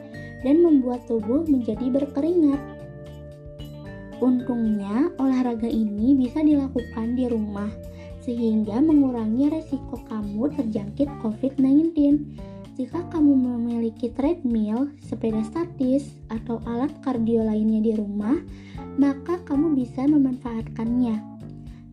dan 0.45 0.65
membuat 0.65 1.05
tubuh 1.09 1.45
menjadi 1.49 1.89
berkeringat. 1.93 2.61
Untungnya, 4.21 5.09
olahraga 5.17 5.69
ini 5.69 6.13
bisa 6.13 6.45
dilakukan 6.45 7.17
di 7.17 7.25
rumah, 7.25 7.73
sehingga 8.21 8.77
mengurangi 8.85 9.49
resiko 9.49 9.97
kamu 10.13 10.53
terjangkit 10.61 11.09
COVID-19. 11.25 11.97
Jika 12.77 13.01
kamu 13.13 13.33
memiliki 13.33 14.13
treadmill, 14.13 14.93
sepeda 15.05 15.41
statis, 15.45 16.17
atau 16.29 16.61
alat 16.69 16.93
kardio 17.01 17.45
lainnya 17.45 17.81
di 17.81 17.93
rumah, 17.97 18.37
maka 19.01 19.41
kamu 19.45 19.77
bisa 19.77 20.05
memanfaatkannya. 20.05 21.17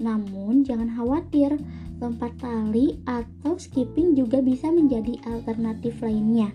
Namun, 0.03 0.67
jangan 0.67 0.91
khawatir, 0.93 1.55
lompat 1.97 2.35
tali 2.37 2.99
atau 3.09 3.57
skipping 3.57 4.13
juga 4.13 4.43
bisa 4.43 4.69
menjadi 4.69 5.17
alternatif 5.25 5.97
lainnya. 6.03 6.53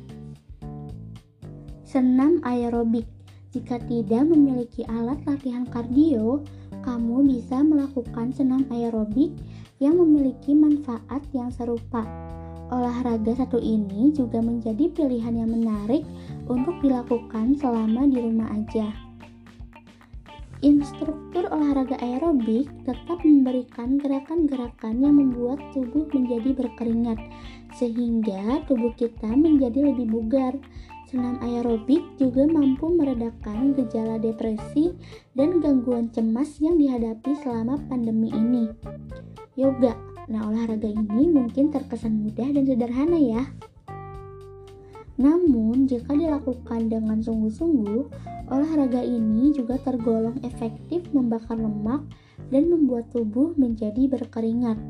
Senam 1.93 2.41
aerobik. 2.49 3.05
Jika 3.53 3.77
tidak 3.85 4.25
memiliki 4.25 4.81
alat 4.89 5.21
latihan 5.29 5.69
kardio, 5.69 6.41
kamu 6.81 7.21
bisa 7.29 7.61
melakukan 7.61 8.33
senam 8.33 8.65
aerobik 8.73 9.29
yang 9.77 10.01
memiliki 10.01 10.57
manfaat 10.57 11.21
yang 11.37 11.53
serupa. 11.53 12.01
Olahraga 12.73 13.37
satu 13.37 13.61
ini 13.61 14.09
juga 14.17 14.41
menjadi 14.41 14.89
pilihan 14.89 15.37
yang 15.37 15.53
menarik 15.53 16.01
untuk 16.49 16.81
dilakukan 16.81 17.61
selama 17.61 18.09
di 18.09 18.25
rumah 18.25 18.49
aja. 18.57 18.89
Instruktur 20.65 21.45
olahraga 21.53 22.01
aerobik 22.01 22.73
tetap 22.89 23.21
memberikan 23.21 24.01
gerakan-gerakan 24.01 24.97
yang 24.97 25.21
membuat 25.21 25.61
tubuh 25.77 26.09
menjadi 26.17 26.57
berkeringat, 26.57 27.21
sehingga 27.77 28.65
tubuh 28.65 28.97
kita 28.97 29.29
menjadi 29.29 29.93
lebih 29.93 30.09
bugar. 30.09 30.57
Senam 31.13 31.37
aerobik 31.45 32.01
juga 32.17 32.49
mampu 32.49 32.89
meredakan 32.89 33.77
gejala 33.77 34.17
depresi 34.17 34.97
dan 35.37 35.61
gangguan 35.61 36.09
cemas 36.09 36.57
yang 36.57 36.81
dihadapi 36.81 37.37
selama 37.45 37.77
pandemi 37.85 38.33
ini. 38.33 38.73
Yoga, 39.53 39.93
nah 40.33 40.49
olahraga 40.49 40.89
ini 40.89 41.29
mungkin 41.29 41.69
terkesan 41.69 42.17
mudah 42.17 42.57
dan 42.57 42.65
sederhana 42.65 43.21
ya. 43.21 43.45
Namun, 45.21 45.85
jika 45.85 46.17
dilakukan 46.17 46.89
dengan 46.89 47.21
sungguh-sungguh, 47.21 48.09
olahraga 48.49 49.05
ini 49.05 49.53
juga 49.53 49.77
tergolong 49.85 50.41
efektif 50.41 51.05
membakar 51.13 51.61
lemak 51.61 52.09
dan 52.49 52.73
membuat 52.73 53.13
tubuh 53.13 53.53
menjadi 53.61 54.09
berkeringat. 54.09 54.81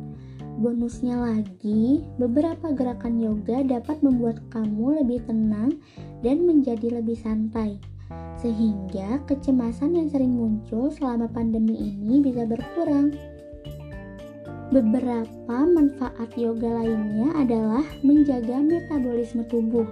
Bonusnya 0.63 1.19
lagi, 1.19 2.07
beberapa 2.21 2.71
gerakan 2.71 3.19
yoga 3.19 3.67
dapat 3.67 3.99
membuat 4.05 4.39
kamu 4.55 5.03
lebih 5.03 5.25
tenang 5.27 5.75
dan 6.23 6.47
menjadi 6.47 7.03
lebih 7.03 7.19
santai. 7.19 7.77
Sehingga 8.41 9.23
kecemasan 9.27 9.95
yang 9.95 10.09
sering 10.11 10.35
muncul 10.35 10.91
selama 10.91 11.31
pandemi 11.31 11.79
ini 11.79 12.23
bisa 12.23 12.43
berkurang. 12.43 13.15
Beberapa 14.73 15.57
manfaat 15.69 16.33
yoga 16.33 16.81
lainnya 16.81 17.29
adalah 17.37 17.85
menjaga 18.01 18.57
metabolisme 18.57 19.45
tubuh, 19.53 19.85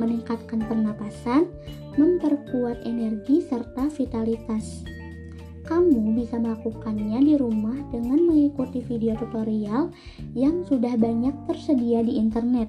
meningkatkan 0.00 0.64
pernapasan, 0.64 1.52
memperkuat 2.00 2.82
energi 2.88 3.44
serta 3.44 3.92
vitalitas. 3.92 4.82
Kamu 5.64 6.12
bisa 6.16 6.36
melakukannya 6.36 7.24
di 7.24 7.34
rumah 7.40 7.76
dengan 7.88 8.20
mengikuti 8.24 8.84
video 8.84 9.16
tutorial 9.16 9.92
yang 10.36 10.60
sudah 10.68 10.92
banyak 10.96 11.32
tersedia 11.48 12.04
di 12.04 12.20
internet. 12.20 12.68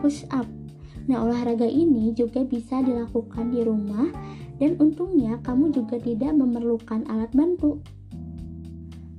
Push 0.00 0.24
up. 0.32 0.65
Nah, 1.06 1.22
olahraga 1.22 1.66
ini 1.66 2.10
juga 2.14 2.42
bisa 2.42 2.82
dilakukan 2.82 3.54
di 3.54 3.62
rumah 3.62 4.10
dan 4.58 4.74
untungnya 4.82 5.38
kamu 5.46 5.70
juga 5.70 6.02
tidak 6.02 6.34
memerlukan 6.34 7.06
alat 7.06 7.30
bantu. 7.30 7.78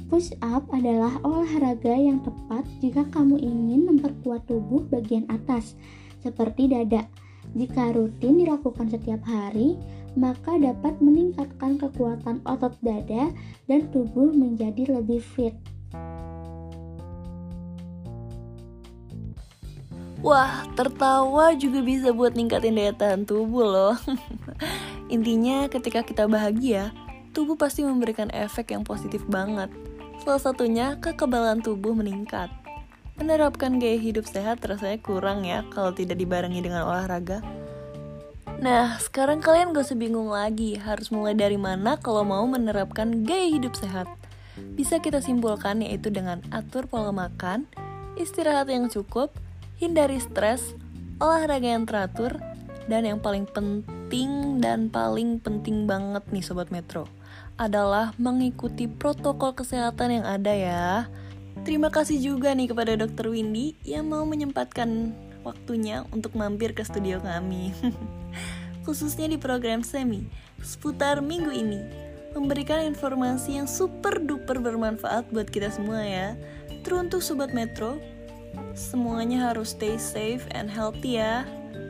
Push 0.07 0.31
up 0.39 0.71
adalah 0.71 1.19
olahraga 1.23 1.91
yang 1.91 2.23
tepat 2.23 2.63
jika 2.79 3.03
kamu 3.11 3.43
ingin 3.43 3.91
memperkuat 3.91 4.47
tubuh 4.47 4.87
bagian 4.87 5.27
atas, 5.27 5.75
seperti 6.23 6.71
dada. 6.71 7.07
Jika 7.55 7.91
rutin 7.91 8.39
dilakukan 8.39 8.87
setiap 8.87 9.23
hari, 9.27 9.75
maka 10.15 10.55
dapat 10.55 10.95
meningkatkan 11.03 11.75
kekuatan 11.79 12.39
otot 12.47 12.75
dada 12.79 13.31
dan 13.67 13.79
tubuh 13.91 14.31
menjadi 14.31 14.95
lebih 14.99 15.19
fit. 15.19 15.55
Wah, 20.27 20.67
tertawa 20.75 21.55
juga 21.55 21.79
bisa 21.79 22.11
buat 22.11 22.35
ningkatin 22.35 22.75
daya 22.75 22.91
tahan 22.91 23.23
tubuh 23.23 23.63
loh. 23.63 23.95
Intinya 25.15 25.71
ketika 25.71 26.03
kita 26.03 26.27
bahagia, 26.27 26.91
tubuh 27.31 27.55
pasti 27.55 27.87
memberikan 27.87 28.27
efek 28.35 28.75
yang 28.75 28.83
positif 28.83 29.23
banget. 29.31 29.71
Salah 30.19 30.43
satunya 30.43 30.99
kekebalan 30.99 31.63
tubuh 31.63 31.95
meningkat. 31.95 32.51
Menerapkan 33.15 33.79
gaya 33.79 33.95
hidup 33.95 34.27
sehat 34.27 34.59
rasanya 34.67 34.99
kurang 34.99 35.47
ya 35.47 35.63
kalau 35.71 35.95
tidak 35.95 36.19
dibarengi 36.19 36.59
dengan 36.59 36.91
olahraga. 36.91 37.39
Nah, 38.59 38.99
sekarang 38.99 39.39
kalian 39.39 39.71
gak 39.71 39.87
usah 39.87 39.95
bingung 39.95 40.27
lagi 40.27 40.75
harus 40.75 41.07
mulai 41.07 41.39
dari 41.39 41.55
mana 41.55 41.95
kalau 41.95 42.27
mau 42.27 42.43
menerapkan 42.43 43.23
gaya 43.23 43.47
hidup 43.47 43.79
sehat. 43.79 44.11
Bisa 44.75 44.99
kita 44.99 45.23
simpulkan 45.23 45.79
yaitu 45.79 46.11
dengan 46.11 46.43
atur 46.51 46.83
pola 46.83 47.15
makan, 47.15 47.63
istirahat 48.19 48.67
yang 48.67 48.91
cukup, 48.91 49.31
hindari 49.77 50.17
stres, 50.17 50.73
olahraga 51.21 51.69
yang 51.77 51.85
teratur, 51.85 52.41
dan 52.89 53.05
yang 53.05 53.21
paling 53.21 53.45
penting 53.45 54.57
dan 54.57 54.89
paling 54.89 55.37
penting 55.37 55.85
banget 55.85 56.23
nih 56.33 56.43
Sobat 56.43 56.73
Metro 56.73 57.05
adalah 57.57 58.13
mengikuti 58.21 58.85
protokol 58.85 59.53
kesehatan 59.53 60.21
yang 60.21 60.25
ada 60.25 60.53
ya. 60.53 60.85
Terima 61.65 61.89
kasih 61.89 62.21
juga 62.21 62.53
nih 62.53 62.69
kepada 62.69 62.93
Dr. 62.95 63.33
Windy 63.33 63.75
yang 63.83 64.07
mau 64.07 64.23
menyempatkan 64.23 65.11
waktunya 65.41 66.05
untuk 66.13 66.37
mampir 66.37 66.71
ke 66.71 66.85
studio 66.85 67.19
kami. 67.19 67.73
Khususnya 68.85 69.27
di 69.27 69.35
program 69.35 69.83
Semi 69.83 70.23
seputar 70.63 71.19
minggu 71.19 71.51
ini 71.51 71.81
memberikan 72.31 72.85
informasi 72.85 73.57
yang 73.57 73.67
super 73.67 74.21
duper 74.21 74.61
bermanfaat 74.61 75.27
buat 75.33 75.49
kita 75.49 75.73
semua 75.73 76.05
ya. 76.05 76.37
Teruntuk 76.85 77.19
Sobat 77.19 77.51
Metro, 77.51 77.99
semuanya 78.77 79.51
harus 79.51 79.73
stay 79.73 79.97
safe 79.97 80.45
and 80.53 80.69
healthy 80.69 81.17
ya. 81.21 81.43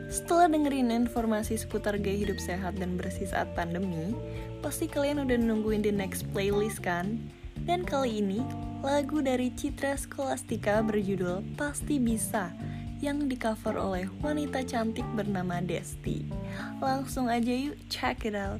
Setelah 0.08 0.48
dengerin 0.48 0.88
informasi 0.88 1.60
seputar 1.60 2.00
gaya 2.00 2.24
hidup 2.24 2.40
sehat 2.40 2.80
dan 2.80 2.96
bersih 2.96 3.28
saat 3.28 3.52
pandemi, 3.52 4.16
pasti 4.64 4.88
kalian 4.88 5.20
udah 5.20 5.36
nungguin 5.36 5.84
the 5.84 5.92
next 5.92 6.24
playlist 6.32 6.80
kan? 6.80 7.20
Dan 7.68 7.84
kali 7.84 8.24
ini, 8.24 8.40
lagu 8.80 9.20
dari 9.20 9.52
Citra 9.52 10.00
Skolastika 10.00 10.80
berjudul 10.80 11.44
Pasti 11.60 12.00
Bisa 12.00 12.56
yang 12.98 13.28
di-cover 13.30 13.78
oleh 13.78 14.10
wanita 14.24 14.64
cantik 14.66 15.06
bernama 15.14 15.62
Desti. 15.62 16.26
Langsung 16.82 17.30
aja 17.30 17.52
yuk 17.52 17.78
check 17.92 18.26
it 18.26 18.34
out. 18.34 18.58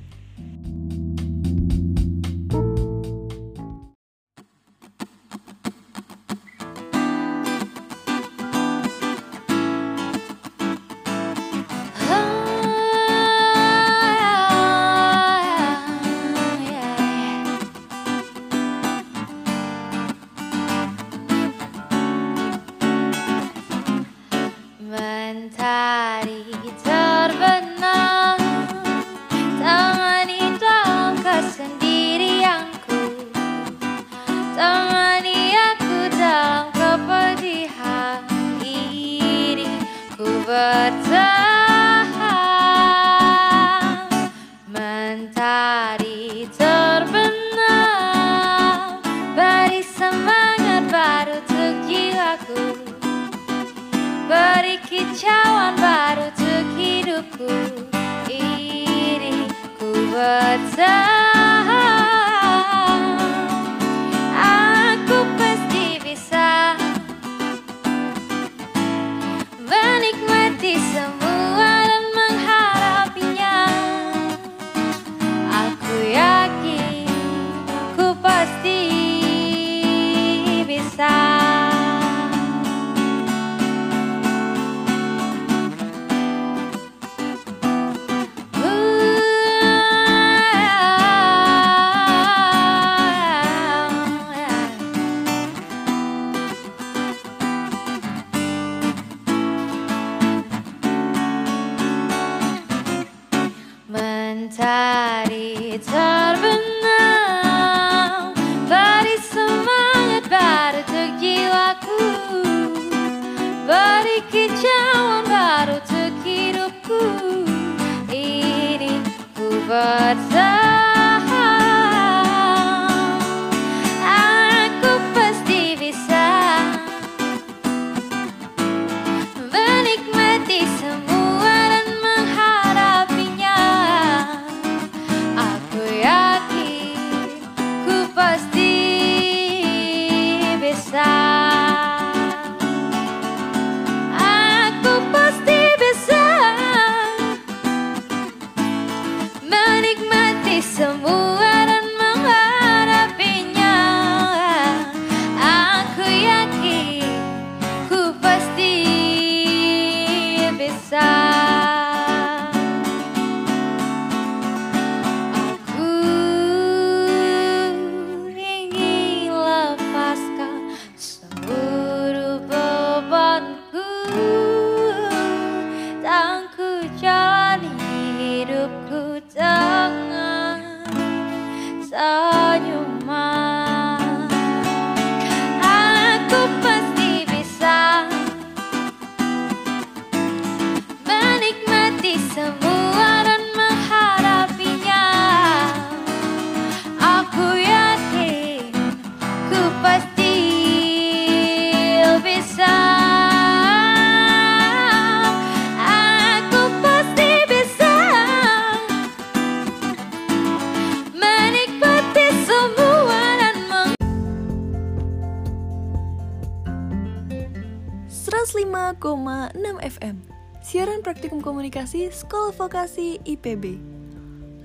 Sekolah 222.28 222.52
Vokasi 222.52 223.24
IPB 223.24 223.80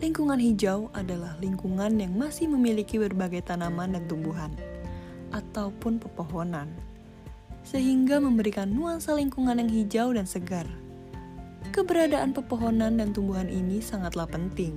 Lingkungan 0.03 0.35
hijau 0.35 0.91
adalah 0.91 1.39
lingkungan 1.39 1.95
yang 1.95 2.11
masih 2.11 2.51
memiliki 2.51 2.99
berbagai 2.99 3.39
tanaman 3.47 3.95
dan 3.95 4.03
tumbuhan 4.03 4.51
ataupun 5.31 5.95
pepohonan 5.95 6.67
sehingga 7.63 8.19
memberikan 8.19 8.67
nuansa 8.67 9.15
lingkungan 9.15 9.63
yang 9.63 9.71
hijau 9.71 10.11
dan 10.11 10.27
segar. 10.27 10.67
Keberadaan 11.71 12.35
pepohonan 12.35 12.99
dan 12.99 13.15
tumbuhan 13.15 13.47
ini 13.47 13.79
sangatlah 13.79 14.27
penting 14.27 14.75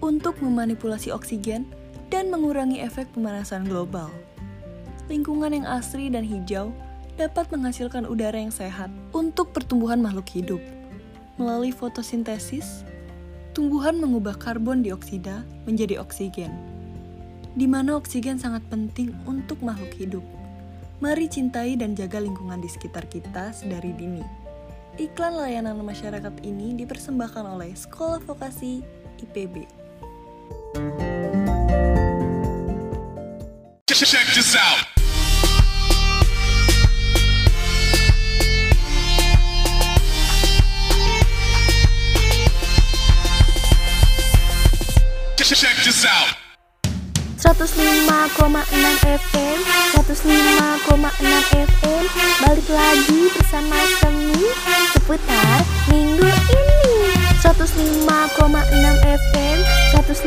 untuk 0.00 0.40
memanipulasi 0.40 1.12
oksigen 1.12 1.68
dan 2.08 2.32
mengurangi 2.32 2.80
efek 2.80 3.12
pemanasan 3.12 3.68
global. 3.68 4.08
Lingkungan 5.12 5.52
yang 5.52 5.68
asri 5.68 6.08
dan 6.08 6.24
hijau 6.24 6.72
dapat 7.20 7.44
menghasilkan 7.52 8.08
udara 8.08 8.40
yang 8.40 8.56
sehat 8.56 8.88
untuk 9.12 9.52
pertumbuhan 9.52 10.00
makhluk 10.00 10.32
hidup. 10.32 10.64
Melalui 11.36 11.68
fotosintesis, 11.68 12.80
tumbuhan 13.52 14.00
mengubah 14.00 14.40
karbon 14.40 14.80
dioksida 14.80 15.44
menjadi 15.68 16.00
oksigen, 16.00 16.48
di 17.52 17.68
mana 17.68 18.00
oksigen 18.00 18.40
sangat 18.40 18.64
penting 18.72 19.12
untuk 19.28 19.60
makhluk 19.60 19.92
hidup. 20.00 20.24
Mari 21.04 21.28
cintai 21.28 21.76
dan 21.76 21.92
jaga 21.92 22.24
lingkungan 22.24 22.56
di 22.64 22.72
sekitar 22.72 23.04
kita 23.12 23.52
sedari 23.52 23.92
dini. 23.92 24.24
Iklan 24.96 25.36
layanan 25.36 25.76
masyarakat 25.84 26.40
ini 26.40 26.72
dipersembahkan 26.72 27.44
oleh 27.44 27.76
Sekolah 27.76 28.16
Vokasi 28.24 28.80
IPB. 29.20 29.68
Check 33.92 34.28
this 34.32 34.56
out. 34.56 34.95
105,6 45.36 45.52
FM 49.04 49.58
105,6 49.92 50.16
FM 51.60 52.04
Balik 52.40 52.68
lagi 52.72 53.20
bersama 53.36 53.76
Semi 54.00 54.48
Seputar 54.96 55.60
minggu 55.92 56.24
ini. 56.24 57.12
105,6 57.44 58.08
FM 59.04 59.58
105,6 60.00 60.24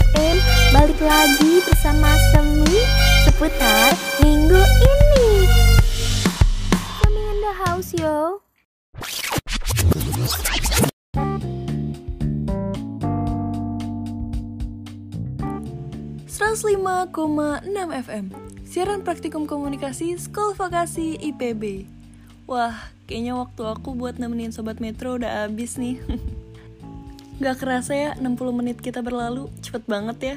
FM 0.00 0.36
Balik 0.72 1.00
lagi 1.04 1.52
bersama 1.68 2.16
Semi 2.32 2.80
Seputar 3.28 3.92
minggu 4.24 4.64
ini. 4.80 5.44
Semi 7.04 7.20
in 7.20 7.36
the 7.44 7.52
house 7.68 7.92
yo 7.92 8.40
105,6 16.48 17.12
FM 18.08 18.32
Siaran 18.64 19.04
Praktikum 19.04 19.44
Komunikasi 19.44 20.16
Sekolah 20.16 20.56
Vokasi 20.56 21.20
IPB 21.20 21.84
Wah, 22.48 22.88
kayaknya 23.04 23.36
waktu 23.36 23.68
aku 23.68 23.92
buat 23.92 24.16
nemenin 24.16 24.48
Sobat 24.48 24.80
Metro 24.80 25.20
udah 25.20 25.44
habis 25.44 25.76
nih. 25.76 26.00
Gak 27.44 27.60
kerasa 27.60 27.92
ya 27.92 28.10
60 28.16 28.32
menit 28.56 28.80
kita 28.80 29.04
berlalu, 29.04 29.52
cepet 29.60 29.84
banget 29.84 30.18
ya. 30.24 30.36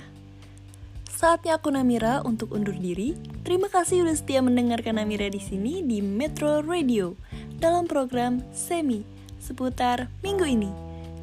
Saatnya 1.07 1.55
aku 1.55 1.71
Namira 1.71 2.19
untuk 2.27 2.51
undur 2.51 2.75
diri. 2.75 3.15
Terima 3.47 3.71
kasih 3.71 4.03
udah 4.03 4.11
setia 4.19 4.43
mendengarkan 4.43 4.99
Namira 4.99 5.31
di 5.31 5.39
sini 5.39 5.79
di 5.79 6.03
Metro 6.03 6.59
Radio 6.59 7.15
dalam 7.55 7.87
program 7.87 8.43
Semi 8.51 9.07
seputar 9.39 10.11
minggu 10.27 10.43
ini. 10.43 10.71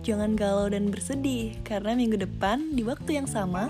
Jangan 0.00 0.32
galau 0.32 0.72
dan 0.72 0.88
bersedih 0.88 1.60
karena 1.60 1.92
minggu 1.92 2.16
depan 2.16 2.72
di 2.72 2.88
waktu 2.88 3.20
yang 3.20 3.28
sama 3.28 3.68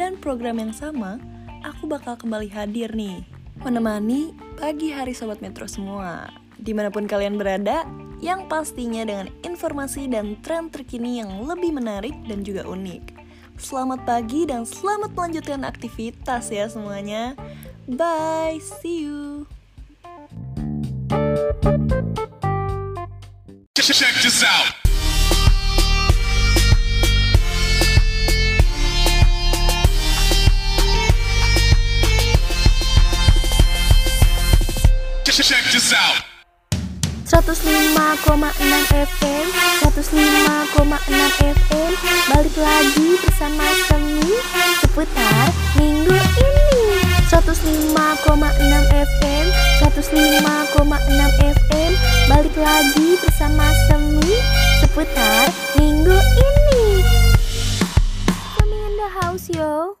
dan 0.00 0.16
program 0.16 0.56
yang 0.56 0.72
sama, 0.72 1.20
aku 1.60 1.84
bakal 1.84 2.16
kembali 2.16 2.48
hadir 2.48 2.88
nih. 2.96 3.20
Menemani 3.60 4.32
pagi 4.56 4.88
hari 4.88 5.12
Sobat 5.12 5.44
Metro 5.44 5.68
semua. 5.68 6.32
Di 6.56 6.72
mana 6.72 6.88
pun 6.88 7.04
kalian 7.04 7.36
berada, 7.36 7.84
yang 8.24 8.48
pastinya 8.48 9.04
dengan 9.04 9.28
informasi 9.44 10.08
dan 10.08 10.40
tren 10.40 10.72
terkini 10.72 11.20
yang 11.20 11.44
lebih 11.44 11.76
menarik 11.76 12.16
dan 12.24 12.40
juga 12.40 12.64
unik. 12.64 13.20
Selamat 13.60 14.00
pagi 14.08 14.48
dan 14.48 14.64
selamat 14.64 15.12
melanjutkan 15.12 15.68
aktivitas 15.68 16.48
ya 16.48 16.64
semuanya. 16.72 17.36
Bye, 17.84 18.56
see 18.80 19.04
you. 19.04 19.44
Check 23.76 24.16
this 24.24 24.40
out. 24.40 24.89
Check 35.40 35.64
this 35.72 35.90
out. 35.96 36.20
105,6 37.24 37.56
FM 38.92 39.46
105,6 39.80 41.56
FM 41.56 41.92
Balik 42.28 42.56
lagi 42.60 43.08
bersama 43.24 43.64
Semi 43.88 44.36
Seputar 44.84 45.48
minggu 45.80 46.12
ini. 46.12 47.00
105,6 47.32 47.96
FM 48.92 49.46
105,6 49.80 51.56
FM 51.56 51.92
Balik 52.28 52.56
lagi 52.60 53.08
bersama 53.24 53.64
Semi 53.88 54.36
Seputar 54.84 55.48
minggu 55.80 56.20
ini. 56.36 57.00
Semi 58.60 58.76
in 58.76 58.92
the 59.00 59.08
house 59.08 59.48
yo 59.48 59.96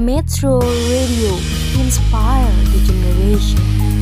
Metro 0.00 0.60
Radio 0.60 1.36
Inspire 1.78 2.50
the 2.72 2.84
generation 2.86 3.99